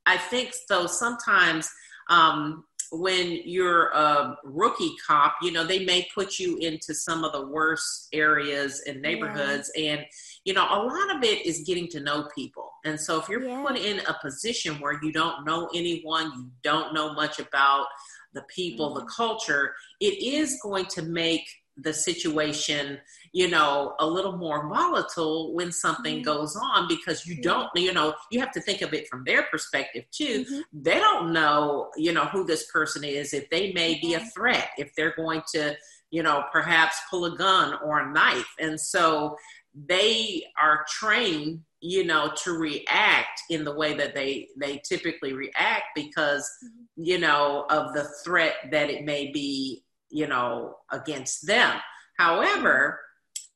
i 0.05 0.17
think 0.17 0.53
so 0.67 0.87
sometimes 0.87 1.69
um, 2.09 2.63
when 2.91 3.39
you're 3.45 3.89
a 3.89 4.35
rookie 4.43 4.95
cop, 5.05 5.35
you 5.41 5.51
know, 5.51 5.63
they 5.63 5.85
may 5.85 6.07
put 6.13 6.39
you 6.39 6.57
into 6.57 6.93
some 6.93 7.23
of 7.23 7.31
the 7.31 7.47
worst 7.47 8.07
areas 8.13 8.81
and 8.87 9.01
neighborhoods. 9.01 9.71
Yeah. 9.75 9.93
And, 9.93 10.05
you 10.43 10.53
know, 10.53 10.65
a 10.65 10.81
lot 10.81 11.15
of 11.15 11.23
it 11.23 11.45
is 11.45 11.63
getting 11.65 11.87
to 11.89 11.99
know 11.99 12.27
people. 12.33 12.71
And 12.85 12.99
so 12.99 13.19
if 13.19 13.29
you're 13.29 13.43
yeah. 13.43 13.63
put 13.65 13.77
in 13.77 13.99
a 14.07 14.17
position 14.21 14.75
where 14.75 14.99
you 15.03 15.11
don't 15.11 15.45
know 15.45 15.69
anyone, 15.73 16.31
you 16.35 16.49
don't 16.63 16.93
know 16.93 17.13
much 17.13 17.39
about 17.39 17.85
the 18.33 18.41
people, 18.43 18.89
mm-hmm. 18.89 19.05
the 19.05 19.11
culture, 19.11 19.73
it 19.99 20.23
is 20.23 20.59
going 20.63 20.85
to 20.85 21.03
make 21.03 21.47
the 21.77 21.93
situation, 21.93 22.97
you 23.31 23.49
know, 23.49 23.95
a 23.99 24.05
little 24.05 24.37
more 24.37 24.67
volatile 24.67 25.53
when 25.53 25.71
something 25.71 26.17
mm-hmm. 26.17 26.23
goes 26.23 26.55
on 26.55 26.87
because 26.87 27.25
you 27.25 27.41
don't, 27.41 27.69
you 27.75 27.93
know, 27.93 28.13
you 28.31 28.39
have 28.39 28.51
to 28.51 28.61
think 28.61 28.81
of 28.81 28.93
it 28.93 29.07
from 29.07 29.23
their 29.23 29.43
perspective 29.43 30.05
too. 30.11 30.45
Mm-hmm. 30.45 30.59
They 30.73 30.95
don't 30.95 31.33
know, 31.33 31.89
you 31.97 32.11
know, 32.13 32.25
who 32.25 32.45
this 32.45 32.69
person 32.71 33.03
is, 33.03 33.33
if 33.33 33.49
they 33.49 33.71
may 33.73 33.99
be 33.99 34.13
a 34.13 34.19
threat, 34.19 34.69
if 34.77 34.95
they're 34.95 35.15
going 35.15 35.41
to, 35.53 35.75
you 36.11 36.23
know, 36.23 36.43
perhaps 36.51 36.97
pull 37.09 37.25
a 37.25 37.37
gun 37.37 37.75
or 37.83 37.99
a 37.99 38.11
knife. 38.11 38.53
And 38.59 38.79
so 38.79 39.35
they 39.73 40.43
are 40.59 40.85
trained 40.87 41.61
you 41.81 42.03
know 42.03 42.31
to 42.43 42.57
react 42.57 43.41
in 43.49 43.63
the 43.63 43.73
way 43.73 43.93
that 43.93 44.13
they 44.13 44.47
they 44.57 44.81
typically 44.85 45.33
react 45.33 45.85
because 45.95 46.49
mm-hmm. 46.63 47.03
you 47.03 47.19
know 47.19 47.65
of 47.69 47.93
the 47.93 48.03
threat 48.23 48.55
that 48.71 48.89
it 48.89 49.05
may 49.05 49.31
be 49.31 49.83
you 50.09 50.27
know 50.27 50.75
against 50.91 51.45
them 51.47 51.77
however 52.17 52.99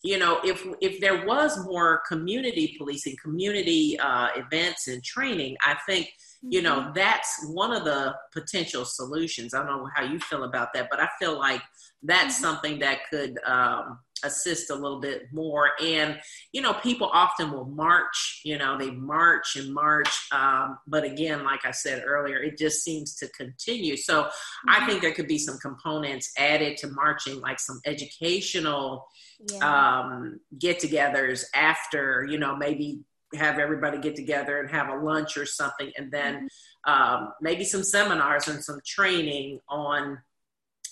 you 0.03 0.19
know 0.19 0.39
if 0.43 0.65
if 0.81 0.99
there 0.99 1.25
was 1.25 1.57
more 1.65 2.01
community 2.07 2.75
policing 2.77 3.15
community 3.21 3.97
uh, 3.99 4.27
events 4.35 4.87
and 4.87 5.03
training 5.03 5.55
i 5.65 5.75
think 5.87 6.09
you 6.41 6.61
know 6.61 6.81
mm-hmm. 6.81 6.93
that's 6.93 7.45
one 7.47 7.71
of 7.71 7.85
the 7.85 8.13
potential 8.31 8.85
solutions 8.85 9.53
i 9.53 9.59
don't 9.59 9.67
know 9.67 9.89
how 9.95 10.03
you 10.03 10.19
feel 10.19 10.43
about 10.43 10.73
that 10.73 10.87
but 10.91 10.99
i 10.99 11.07
feel 11.19 11.39
like 11.39 11.61
that's 12.03 12.35
mm-hmm. 12.35 12.43
something 12.43 12.79
that 12.79 12.99
could 13.09 13.39
um, 13.45 13.99
assist 14.23 14.69
a 14.69 14.75
little 14.75 14.99
bit 14.99 15.31
more. 15.31 15.71
And, 15.81 16.19
you 16.51 16.61
know, 16.61 16.73
people 16.73 17.09
often 17.11 17.51
will 17.51 17.65
march, 17.65 18.41
you 18.43 18.57
know, 18.57 18.77
they 18.77 18.91
march 18.91 19.55
and 19.55 19.73
march. 19.73 20.27
Um, 20.31 20.77
but 20.87 21.03
again, 21.03 21.43
like 21.43 21.65
I 21.65 21.71
said 21.71 22.03
earlier, 22.05 22.37
it 22.37 22.57
just 22.57 22.83
seems 22.83 23.15
to 23.15 23.27
continue. 23.29 23.97
So 23.97 24.23
mm-hmm. 24.23 24.69
I 24.69 24.85
think 24.85 25.01
there 25.01 25.13
could 25.13 25.27
be 25.27 25.37
some 25.37 25.57
components 25.57 26.31
added 26.37 26.77
to 26.77 26.87
marching, 26.87 27.39
like 27.39 27.59
some 27.59 27.79
educational 27.85 29.07
yeah. 29.51 29.99
um, 30.01 30.39
get 30.57 30.79
togethers 30.79 31.45
after, 31.53 32.25
you 32.29 32.37
know, 32.37 32.55
maybe 32.55 33.01
have 33.35 33.57
everybody 33.57 33.97
get 33.97 34.15
together 34.15 34.59
and 34.59 34.69
have 34.69 34.89
a 34.89 34.95
lunch 34.95 35.37
or 35.37 35.45
something. 35.45 35.91
And 35.97 36.11
then 36.11 36.47
mm-hmm. 36.87 36.91
um, 36.91 37.33
maybe 37.41 37.63
some 37.63 37.83
seminars 37.83 38.47
and 38.47 38.63
some 38.63 38.79
training 38.85 39.59
on 39.67 40.19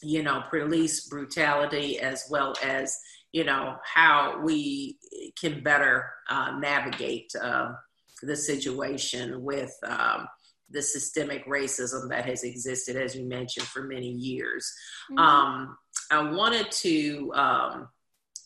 you 0.02 0.24
know 0.24 0.44
police 0.50 1.08
brutality 1.08 2.00
as 2.00 2.26
well 2.30 2.54
as 2.64 2.98
you 3.32 3.44
know, 3.44 3.76
how 3.84 4.42
we 4.44 4.98
can 5.40 5.64
better 5.64 6.10
uh, 6.30 6.58
navigate 6.60 7.32
uh, 7.42 7.74
the 8.22 8.36
situation 8.36 9.44
with 9.44 9.74
um, 9.84 10.28
the 10.70 10.82
systemic 10.82 11.46
racism 11.48 12.10
that 12.10 12.26
has 12.26 12.44
existed, 12.44 12.96
as 12.96 13.16
you 13.16 13.26
mentioned, 13.26 13.68
for 13.68 13.84
many 13.84 14.10
years. 14.10 14.72
Mm-hmm. 15.12 15.20
Um, 15.20 15.78
I 16.10 16.22
wanted 16.32 16.72
to 16.72 17.32
um, 17.36 17.90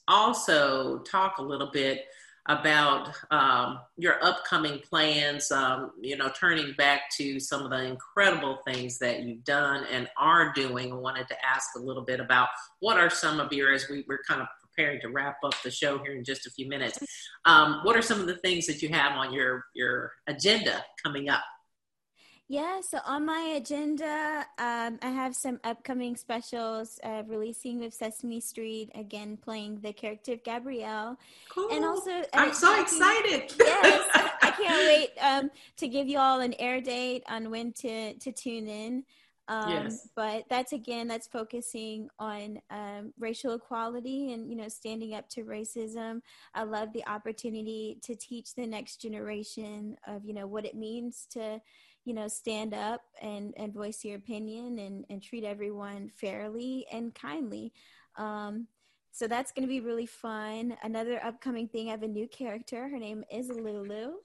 also 0.07 0.99
talk 0.99 1.37
a 1.37 1.43
little 1.43 1.71
bit 1.71 2.05
about 2.47 3.09
um, 3.31 3.79
your 3.97 4.23
upcoming 4.23 4.79
plans, 4.87 5.51
um, 5.51 5.91
you 5.99 6.15
know, 6.15 6.29
turning 6.29 6.73
back 6.77 7.09
to 7.17 7.39
some 7.39 7.63
of 7.63 7.71
the 7.71 7.83
incredible 7.83 8.59
things 8.67 8.99
that 8.99 9.23
you've 9.23 9.43
done 9.43 9.83
and 9.91 10.07
are 10.15 10.53
doing. 10.53 10.91
I 10.91 10.95
wanted 10.95 11.27
to 11.29 11.35
ask 11.43 11.69
a 11.75 11.79
little 11.79 12.03
bit 12.03 12.19
about 12.19 12.49
what 12.81 12.99
are 12.99 13.09
some 13.09 13.39
of 13.39 13.51
your, 13.51 13.73
as 13.73 13.89
we 13.89 14.05
were 14.07 14.21
kind 14.27 14.41
of 14.41 14.47
preparing 14.75 15.01
to 15.01 15.09
wrap 15.09 15.37
up 15.43 15.53
the 15.63 15.71
show 15.71 15.97
here 15.99 16.13
in 16.13 16.23
just 16.23 16.45
a 16.45 16.49
few 16.49 16.67
minutes. 16.67 16.99
Um, 17.45 17.81
what 17.83 17.95
are 17.95 18.01
some 18.01 18.19
of 18.19 18.27
the 18.27 18.37
things 18.37 18.65
that 18.67 18.81
you 18.81 18.89
have 18.89 19.13
on 19.13 19.33
your 19.33 19.65
your 19.73 20.11
agenda 20.27 20.83
coming 21.03 21.29
up? 21.29 21.43
Yeah, 22.47 22.81
so 22.81 22.99
on 23.07 23.25
my 23.25 23.55
agenda, 23.57 24.45
um, 24.59 24.99
I 25.01 25.09
have 25.09 25.35
some 25.35 25.59
upcoming 25.63 26.15
specials 26.15 26.99
uh, 27.03 27.23
releasing 27.25 27.79
with 27.79 27.91
Sesame 27.91 28.39
Street, 28.39 28.91
again, 28.93 29.35
playing 29.35 29.79
the 29.81 29.91
character 29.91 30.33
of 30.33 30.43
Gabrielle. 30.43 31.17
Cool. 31.49 31.69
And 31.71 31.83
also, 31.83 32.11
uh, 32.11 32.25
I'm 32.35 32.53
so 32.53 32.79
excited. 32.79 33.51
yes, 33.59 34.07
I 34.43 34.51
can't 34.51 34.87
wait 34.87 35.09
um, 35.19 35.49
to 35.77 35.87
give 35.87 36.07
you 36.07 36.19
all 36.19 36.39
an 36.39 36.53
air 36.59 36.81
date 36.81 37.23
on 37.27 37.49
when 37.49 37.73
to, 37.81 38.13
to 38.13 38.31
tune 38.31 38.67
in. 38.67 39.05
Um, 39.47 39.69
yes. 39.69 40.09
But 40.15 40.45
that's 40.49 40.73
again, 40.73 41.07
that's 41.07 41.27
focusing 41.27 42.09
on 42.19 42.59
um, 42.69 43.13
racial 43.19 43.53
equality 43.53 44.33
and 44.33 44.49
you 44.49 44.55
know 44.55 44.67
standing 44.67 45.13
up 45.13 45.29
to 45.29 45.43
racism. 45.43 46.21
I 46.53 46.63
love 46.63 46.93
the 46.93 47.07
opportunity 47.07 47.99
to 48.03 48.15
teach 48.15 48.55
the 48.55 48.65
next 48.65 49.01
generation 49.01 49.97
of 50.07 50.25
you 50.25 50.33
know 50.33 50.47
what 50.47 50.65
it 50.65 50.75
means 50.75 51.27
to 51.31 51.61
you 52.05 52.13
know 52.13 52.27
stand 52.27 52.73
up 52.73 53.01
and 53.21 53.53
and 53.57 53.73
voice 53.73 54.03
your 54.03 54.17
opinion 54.17 54.79
and 54.79 55.05
and 55.09 55.21
treat 55.21 55.43
everyone 55.43 56.09
fairly 56.09 56.87
and 56.91 57.13
kindly. 57.13 57.71
Um, 58.17 58.67
so 59.11 59.27
that's 59.27 59.53
going 59.53 59.63
to 59.63 59.69
be 59.69 59.79
really 59.79 60.07
fun. 60.07 60.75
Another 60.83 61.23
upcoming 61.23 61.69
thing, 61.69 61.87
I 61.87 61.91
have 61.91 62.03
a 62.03 62.07
new 62.07 62.27
character. 62.27 62.89
Her 62.89 62.99
name 62.99 63.23
is 63.31 63.47
Lulu 63.47 64.15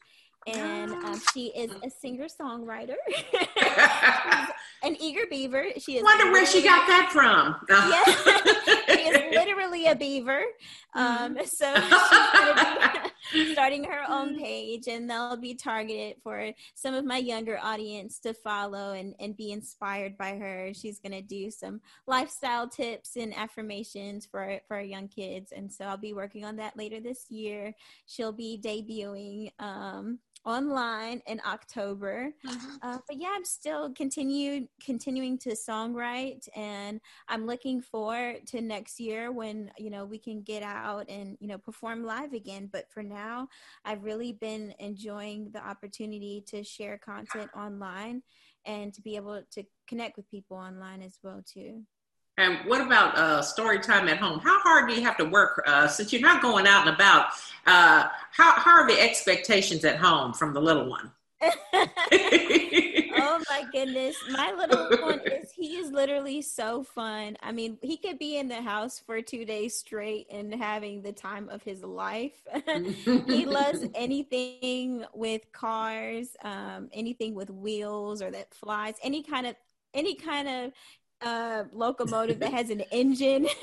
and 0.47 0.93
um, 0.93 1.21
she 1.35 1.49
is 1.49 1.71
a 1.83 1.91
singer 1.91 2.27
songwriter. 2.27 2.95
an 4.83 4.97
eager 5.01 5.23
beaver. 5.29 5.67
She 5.79 5.97
is. 5.97 6.03
Wonder 6.03 6.31
where 6.31 6.47
she 6.47 6.63
got 6.63 6.87
that 6.87 7.11
from. 7.13 7.57
yeah, 7.69 8.95
she 8.95 9.09
is 9.09 9.35
literally 9.35 9.87
a 9.87 9.95
beaver. 9.95 10.43
Um, 10.95 11.37
mm-hmm. 11.37 11.45
so 11.45 11.75
she's 13.33 13.47
be 13.47 13.53
starting 13.53 13.85
her 13.85 14.03
own 14.09 14.39
page, 14.39 14.89
and 14.89 15.09
they'll 15.09 15.37
be 15.37 15.55
targeted 15.55 16.17
for 16.23 16.53
some 16.75 16.95
of 16.95 17.05
my 17.05 17.19
younger 17.19 17.59
audience 17.63 18.19
to 18.21 18.35
follow 18.35 18.93
and 18.93 19.15
and 19.21 19.37
be 19.37 19.53
inspired 19.53 20.17
by 20.17 20.37
her. 20.37 20.73
She's 20.75 20.99
going 20.99 21.13
to 21.13 21.23
do 21.23 21.51
some 21.51 21.81
lifestyle 22.07 22.69
tips 22.69 23.17
and 23.17 23.37
affirmations 23.37 24.27
for 24.27 24.61
for 24.67 24.77
our 24.77 24.83
young 24.83 25.09
kids, 25.09 25.53
and 25.53 25.71
so 25.71 25.85
I'll 25.85 25.97
be 25.97 26.15
working 26.15 26.45
on 26.45 26.57
that 26.57 26.77
later 26.77 27.01
this 27.01 27.31
year. 27.31 27.75
She'll 28.07 28.33
be 28.33 28.61
debuting. 28.63 29.53
Um, 29.59 30.19
online 30.45 31.21
in 31.27 31.41
October. 31.47 32.33
Mm-hmm. 32.47 32.77
Uh, 32.83 32.99
but 33.07 33.19
yeah, 33.19 33.31
I'm 33.35 33.45
still 33.45 33.93
continued 33.93 34.69
continuing 34.85 35.39
to 35.39 35.51
songwrite, 35.51 36.49
and 36.57 37.01
I'm 37.29 37.47
looking 37.47 37.81
forward 37.81 38.47
to 38.49 38.61
next 38.61 39.01
year 39.01 39.33
when 39.33 39.71
you 39.79 39.91
know 39.91 40.05
we 40.05 40.19
can 40.19 40.43
get 40.43 40.63
out 40.63 41.09
and 41.09 41.37
you 41.41 41.49
know 41.49 41.59
perform 41.59 42.05
live 42.05 42.33
again. 42.33 42.69
But 42.73 42.91
for 42.91 43.03
now, 43.03 43.49
I've 43.85 44.05
really 44.05 44.33
been 44.33 44.75
enjoying 44.79 45.51
the 45.53 45.67
opportunity 45.67 46.45
to 46.49 46.65
share 46.65 46.99
content 46.99 47.51
online 47.57 48.23
and 48.67 48.93
to 48.95 49.01
be 49.01 49.17
able 49.17 49.43
to 49.53 49.65
connect 49.87 50.17
with 50.17 50.31
people 50.31 50.57
online 50.57 51.03
as 51.03 51.19
well 51.23 51.43
too. 51.47 51.83
And 52.41 52.59
what 52.65 52.81
about 52.81 53.19
uh, 53.19 53.43
story 53.43 53.81
time 53.81 54.09
at 54.09 54.17
home? 54.17 54.41
How 54.41 54.59
hard 54.61 54.89
do 54.89 54.95
you 54.95 55.03
have 55.03 55.19
to 55.19 55.27
work 55.27 55.63
uh, 55.67 55.87
since 55.87 56.11
you're 56.11 56.23
not 56.23 56.41
going 56.41 56.67
out 56.67 56.87
and 56.87 56.95
about? 56.95 57.33
Uh, 57.67 58.09
how, 58.33 58.53
how 58.53 58.81
are 58.81 58.89
the 58.89 58.99
expectations 58.99 59.85
at 59.85 59.97
home 59.97 60.33
from 60.33 60.55
the 60.55 60.61
little 60.61 60.89
one? 60.89 61.11
oh 61.43 63.43
my 63.51 63.65
goodness. 63.71 64.17
My 64.31 64.53
little 64.53 64.89
one 65.03 65.21
is, 65.27 65.53
he 65.53 65.77
is 65.77 65.93
literally 65.93 66.41
so 66.41 66.83
fun. 66.83 67.37
I 67.43 67.53
mean, 67.53 67.77
he 67.83 67.99
could 67.99 68.19
be 68.19 68.39
in 68.39 68.49
the 68.49 68.63
house 68.63 68.99
for 68.99 69.21
two 69.21 69.45
days 69.45 69.77
straight 69.77 70.27
and 70.31 70.55
having 70.55 71.03
the 71.03 71.13
time 71.13 71.51
of 71.51 71.63
his 71.63 71.83
life. 71.83 72.41
he 73.05 73.45
loves 73.45 73.85
anything 73.95 75.05
with 75.13 75.53
cars, 75.53 76.39
um, 76.43 76.89
anything 76.95 77.35
with 77.35 77.51
wheels 77.51 78.23
or 78.23 78.31
that 78.31 78.55
flies, 78.55 78.95
any 79.03 79.23
kind 79.23 79.47
of 79.47 79.57
any 79.95 80.15
kind 80.15 80.49
of 80.49 80.73
uh, 81.23 81.65
locomotive 81.73 82.39
that 82.41 82.53
has 82.53 82.71
an 82.71 82.81
engine. 82.91 83.47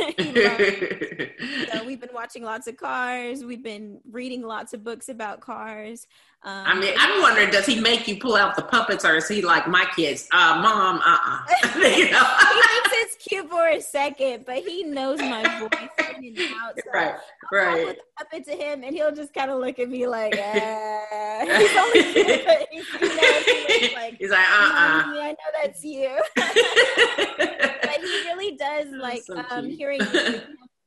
so 1.72 1.86
we've 1.86 2.00
been 2.00 2.14
watching 2.14 2.44
lots 2.44 2.68
of 2.68 2.78
cars. 2.78 3.44
We've 3.44 3.64
been 3.64 4.00
reading 4.10 4.44
lots 4.44 4.74
of 4.74 4.84
books 4.84 5.10
about 5.10 5.42
cars. 5.42 6.08
Um, 6.44 6.64
I 6.66 6.80
mean, 6.80 6.94
I'm 6.98 7.22
wondering, 7.22 7.50
does 7.50 7.66
he 7.66 7.82
make 7.82 8.08
you 8.08 8.18
pull 8.18 8.36
out 8.36 8.56
the 8.56 8.62
puppets, 8.62 9.04
or 9.04 9.16
is 9.16 9.28
he 9.28 9.42
like 9.42 9.68
my 9.68 9.86
kids? 9.96 10.28
Uh, 10.32 10.60
Mom, 10.62 11.02
uh, 11.04 11.18
uh-uh. 11.18 11.80
you 11.98 12.12
know? 12.12 12.24
he 12.24 12.62
thinks 12.62 12.90
it's 12.94 13.16
cute 13.28 13.50
for 13.50 13.68
a 13.68 13.82
second, 13.82 14.46
but 14.46 14.60
he 14.60 14.84
knows 14.84 15.20
my 15.20 15.42
voice 15.60 16.16
in 16.20 16.26
and 16.26 16.40
out. 16.62 16.76
So 16.78 16.92
right, 16.94 17.16
right. 17.52 17.88
I'll 17.88 18.26
puppet 18.26 18.46
to 18.46 18.52
him, 18.52 18.84
and 18.84 18.96
he'll 18.96 19.14
just 19.14 19.34
kind 19.34 19.50
of 19.50 19.60
look 19.60 19.80
at 19.80 19.90
me 19.90 20.08
like, 20.08 20.34
uh. 20.38 21.46
he's 21.58 21.76
only 21.76 22.14
cute, 22.14 22.46
but 22.46 22.68
he's, 22.72 22.88
he 22.88 23.08
knows 23.08 23.44
he 23.46 23.96
like, 23.96 24.18
he's 24.18 24.30
like, 24.30 24.48
uh, 24.48 24.54
uh. 24.54 25.04
I 25.18 25.32
know 25.32 25.62
that's 25.62 25.84
you. 25.84 26.22
but 26.36 28.00
he 28.00 28.22
really 28.26 28.56
does 28.56 28.88
like 28.92 29.24
so 29.24 29.44
um, 29.50 29.70
hearing 29.70 30.02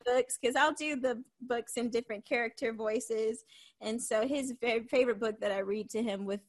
books 0.04 0.38
because 0.40 0.56
I'll 0.56 0.72
do 0.72 0.96
the 0.96 1.22
books 1.40 1.76
in 1.76 1.90
different 1.90 2.24
character 2.24 2.72
voices. 2.72 3.44
And 3.80 4.00
so 4.00 4.26
his 4.26 4.54
very 4.60 4.84
favorite 4.84 5.20
book 5.20 5.40
that 5.40 5.52
I 5.52 5.58
read 5.58 5.90
to 5.90 6.02
him 6.02 6.24
with 6.24 6.40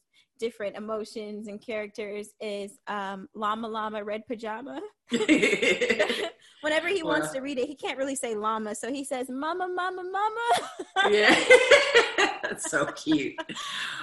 different 0.42 0.76
emotions 0.76 1.48
and 1.48 1.62
characters 1.62 2.30
is 2.42 2.80
um, 2.88 3.30
Llama 3.36 3.68
Llama 3.68 4.04
Red 4.04 4.26
Pajama. 4.28 4.82
Whenever 6.62 6.88
he 6.88 7.04
well, 7.04 7.20
wants 7.20 7.32
to 7.34 7.42
read 7.42 7.60
it, 7.60 7.68
he 7.68 7.76
can't 7.76 7.98
really 7.98 8.16
say 8.16 8.36
llama, 8.36 8.76
so 8.76 8.92
he 8.92 9.04
says 9.04 9.30
mama, 9.30 9.68
mama, 9.68 10.04
mama. 10.04 11.10
yeah, 11.16 11.36
that's 12.44 12.70
so 12.70 12.86
cute. 12.94 13.34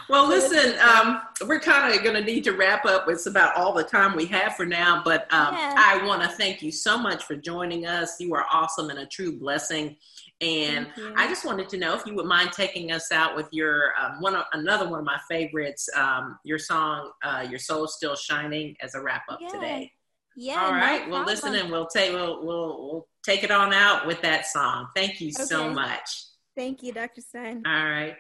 Well, 0.09 0.29
listen, 0.29 0.79
um, 0.81 1.23
we're 1.47 1.61
kind 1.61 1.95
of 1.95 2.03
going 2.03 2.17
to 2.17 2.25
need 2.25 2.45
to 2.45 2.53
wrap 2.53 2.85
up. 2.85 3.09
It's 3.09 3.27
about 3.27 3.57
all 3.57 3.73
the 3.73 3.85
time 3.85 4.17
we 4.17 4.27
have 4.27 4.57
for 4.57 4.67
now, 4.67 5.03
but 5.05 5.33
um, 5.33 5.55
yeah. 5.55 5.75
I 5.77 6.05
want 6.05 6.23
to 6.23 6.29
thank 6.29 6.63
you 6.63 6.73
so 6.73 6.99
much 6.99 7.25
for 7.25 7.37
joining 7.37 7.87
us. 7.87 8.21
You 8.21 8.35
are 8.35 8.47
awesome 8.53 8.91
and 8.91 9.01
a 9.01 9.07
true 9.07 9.39
blessing. 9.39 9.97
And 10.41 10.87
I 11.17 11.27
just 11.27 11.45
wanted 11.45 11.69
to 11.71 11.79
know 11.79 11.97
if 11.97 12.07
you 12.07 12.15
would 12.15 12.27
mind 12.27 12.53
taking 12.53 12.93
us 12.93 13.11
out 13.11 13.35
with 13.35 13.49
your 13.51 13.93
um, 14.01 14.21
one 14.21 14.41
another 14.53 14.89
one 14.89 15.01
of 15.01 15.05
my 15.05 15.19
favorites, 15.29 15.89
um, 15.97 16.39
your 16.45 16.61
song 16.61 17.11
uh, 17.25 17.45
"Your 17.49 17.59
Soul 17.59 17.89
Still 17.89 18.15
Shining" 18.15 18.77
as 18.81 18.95
a 18.95 19.03
wrap 19.03 19.23
up 19.29 19.39
yeah. 19.41 19.49
today. 19.49 19.93
Yeah. 20.37 20.65
All 20.65 20.73
right. 20.73 21.09
No 21.09 21.15
well, 21.15 21.25
listen, 21.25 21.57
and 21.57 21.73
we'll 21.73 21.89
take 21.89 22.13
we'll, 22.13 22.47
we'll 22.47 22.89
we'll 22.89 23.09
take 23.25 23.43
it 23.43 23.51
on 23.51 23.73
out 23.73 24.07
with 24.07 24.23
that 24.23 24.47
song. 24.47 24.87
Thank 24.95 25.21
you 25.21 25.29
okay. 25.29 25.43
so 25.43 25.71
much. 25.71 26.27
Thank 26.57 26.85
you, 26.85 26.93
Dr. 26.93 27.21
Stein. 27.21 27.65
All 27.67 27.73
right. 27.73 28.17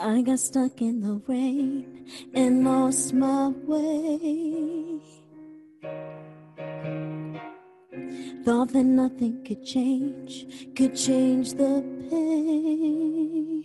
I 0.00 0.22
got 0.22 0.38
stuck 0.38 0.80
in 0.80 1.00
the 1.00 1.20
rain 1.26 2.06
and 2.32 2.64
lost 2.64 3.12
my 3.12 3.48
way. 3.48 5.00
Thought 8.44 8.72
that 8.72 8.84
nothing 8.84 9.44
could 9.44 9.64
change, 9.64 10.46
could 10.74 10.96
change 10.96 11.52
the 11.54 11.84
pain. 12.10 13.64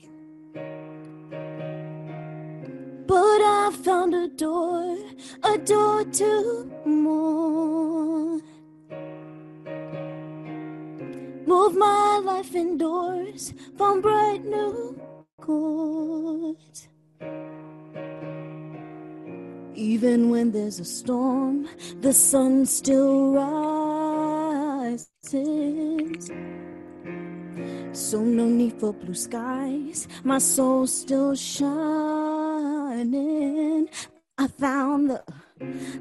But 3.08 3.42
I 3.42 3.72
found 3.84 4.14
a 4.14 4.28
door, 4.28 4.98
a 5.44 5.58
door 5.58 6.04
to 6.04 6.72
more. 6.86 8.40
Move 11.46 11.76
my 11.76 12.22
life 12.24 12.56
indoors, 12.56 13.54
found 13.78 14.02
bright 14.02 14.44
new 14.44 15.00
chords. 15.40 16.88
Even 19.76 20.30
when 20.30 20.52
there's 20.52 20.80
a 20.80 20.86
storm, 20.86 21.68
the 22.02 22.14
sun 22.14 22.66
still 22.66 23.34
rises. 23.34 23.93
So 25.26 25.40
no 28.20 28.46
need 28.46 28.74
for 28.78 28.92
blue 28.92 29.14
skies, 29.14 30.10
my 30.26 30.38
soul 30.38 30.86
still 30.86 31.34
shining. 31.34 31.78
I 34.38 34.48
found 34.48 35.12
the 35.12 35.24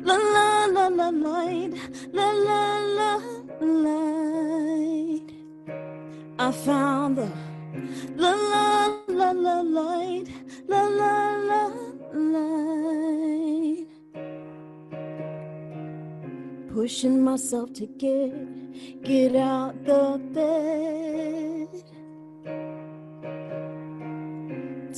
la 0.00 0.16
la 0.16 0.66
la 0.66 0.88
la 0.88 1.10
light, 1.10 1.72
la 2.12 2.32
la 2.32 2.78
la 2.98 3.20
light. 3.60 5.30
I 6.40 6.50
found 6.50 7.18
the 7.18 7.30
la 8.16 8.32
la 8.32 8.98
la 9.06 9.30
la 9.30 9.60
light, 9.60 10.26
la 10.66 10.82
la 10.88 11.36
la 11.36 11.70
light. 12.12 13.51
Pushing 16.72 17.22
myself 17.22 17.74
to 17.74 17.86
get 17.86 18.32
get 19.02 19.36
out 19.36 19.84
the 19.84 20.18
bed. 20.32 21.68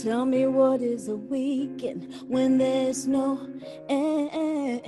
Tell 0.01 0.25
me 0.25 0.47
what 0.47 0.83
is 0.83 1.09
a 1.09 1.17
weekend 1.17 2.15
when 2.29 2.59
there's 2.59 3.09
no 3.09 3.41
end. 3.89 4.85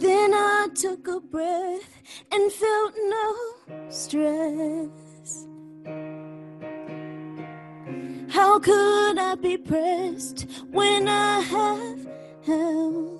Then 0.00 0.32
I 0.32 0.68
took 0.74 1.06
a 1.08 1.20
breath 1.20 2.02
and 2.32 2.50
felt 2.50 2.94
no 2.96 3.36
stress. 3.90 5.46
How 8.30 8.58
could 8.58 9.18
I 9.18 9.34
be 9.34 9.58
pressed 9.58 10.46
when 10.70 11.08
I 11.08 11.40
have 11.40 12.06
health? 12.46 13.17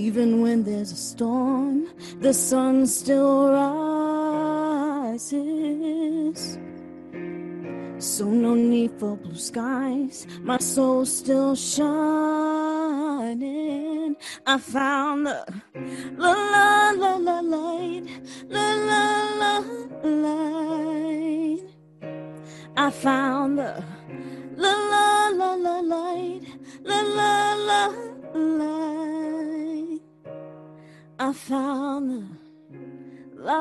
Even 0.00 0.40
when 0.40 0.64
there's 0.64 0.92
a 0.92 0.96
storm, 0.96 1.86
the 2.20 2.32
sun 2.32 2.86
still 2.86 3.52
rises. 5.12 5.20
So 7.98 8.24
no 8.24 8.54
need 8.54 8.92
for 8.98 9.14
blue 9.18 9.34
skies, 9.34 10.26
my 10.40 10.56
soul's 10.56 11.14
still 11.14 11.54
shining. 11.54 11.86
I 14.46 14.56
found 14.56 15.26
the 15.26 15.44
la 16.16 16.32
la 16.32 16.92
la 16.92 17.16
la 17.16 17.40
light, 17.40 18.06
la 18.48 18.74
la 18.90 19.04
la 19.40 19.62
light. 20.02 21.60
I 22.74 22.90
found 22.90 23.58
the 23.58 23.84
la 24.56 24.72
la 24.92 25.28
la 25.28 25.54
la 25.56 25.80
light, 25.80 26.42
la 26.84 27.00
la 27.02 27.54
la 27.68 27.82
light. 28.32 29.39
I 31.22 31.34
found 31.34 32.38
the 32.70 33.42
light. 33.42 33.60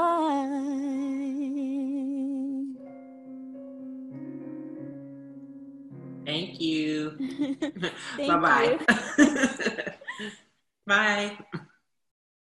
Thank 6.26 6.62
you. 6.62 7.18
Bye 8.18 8.38
bye. 8.38 8.80
Bye. 10.88 11.38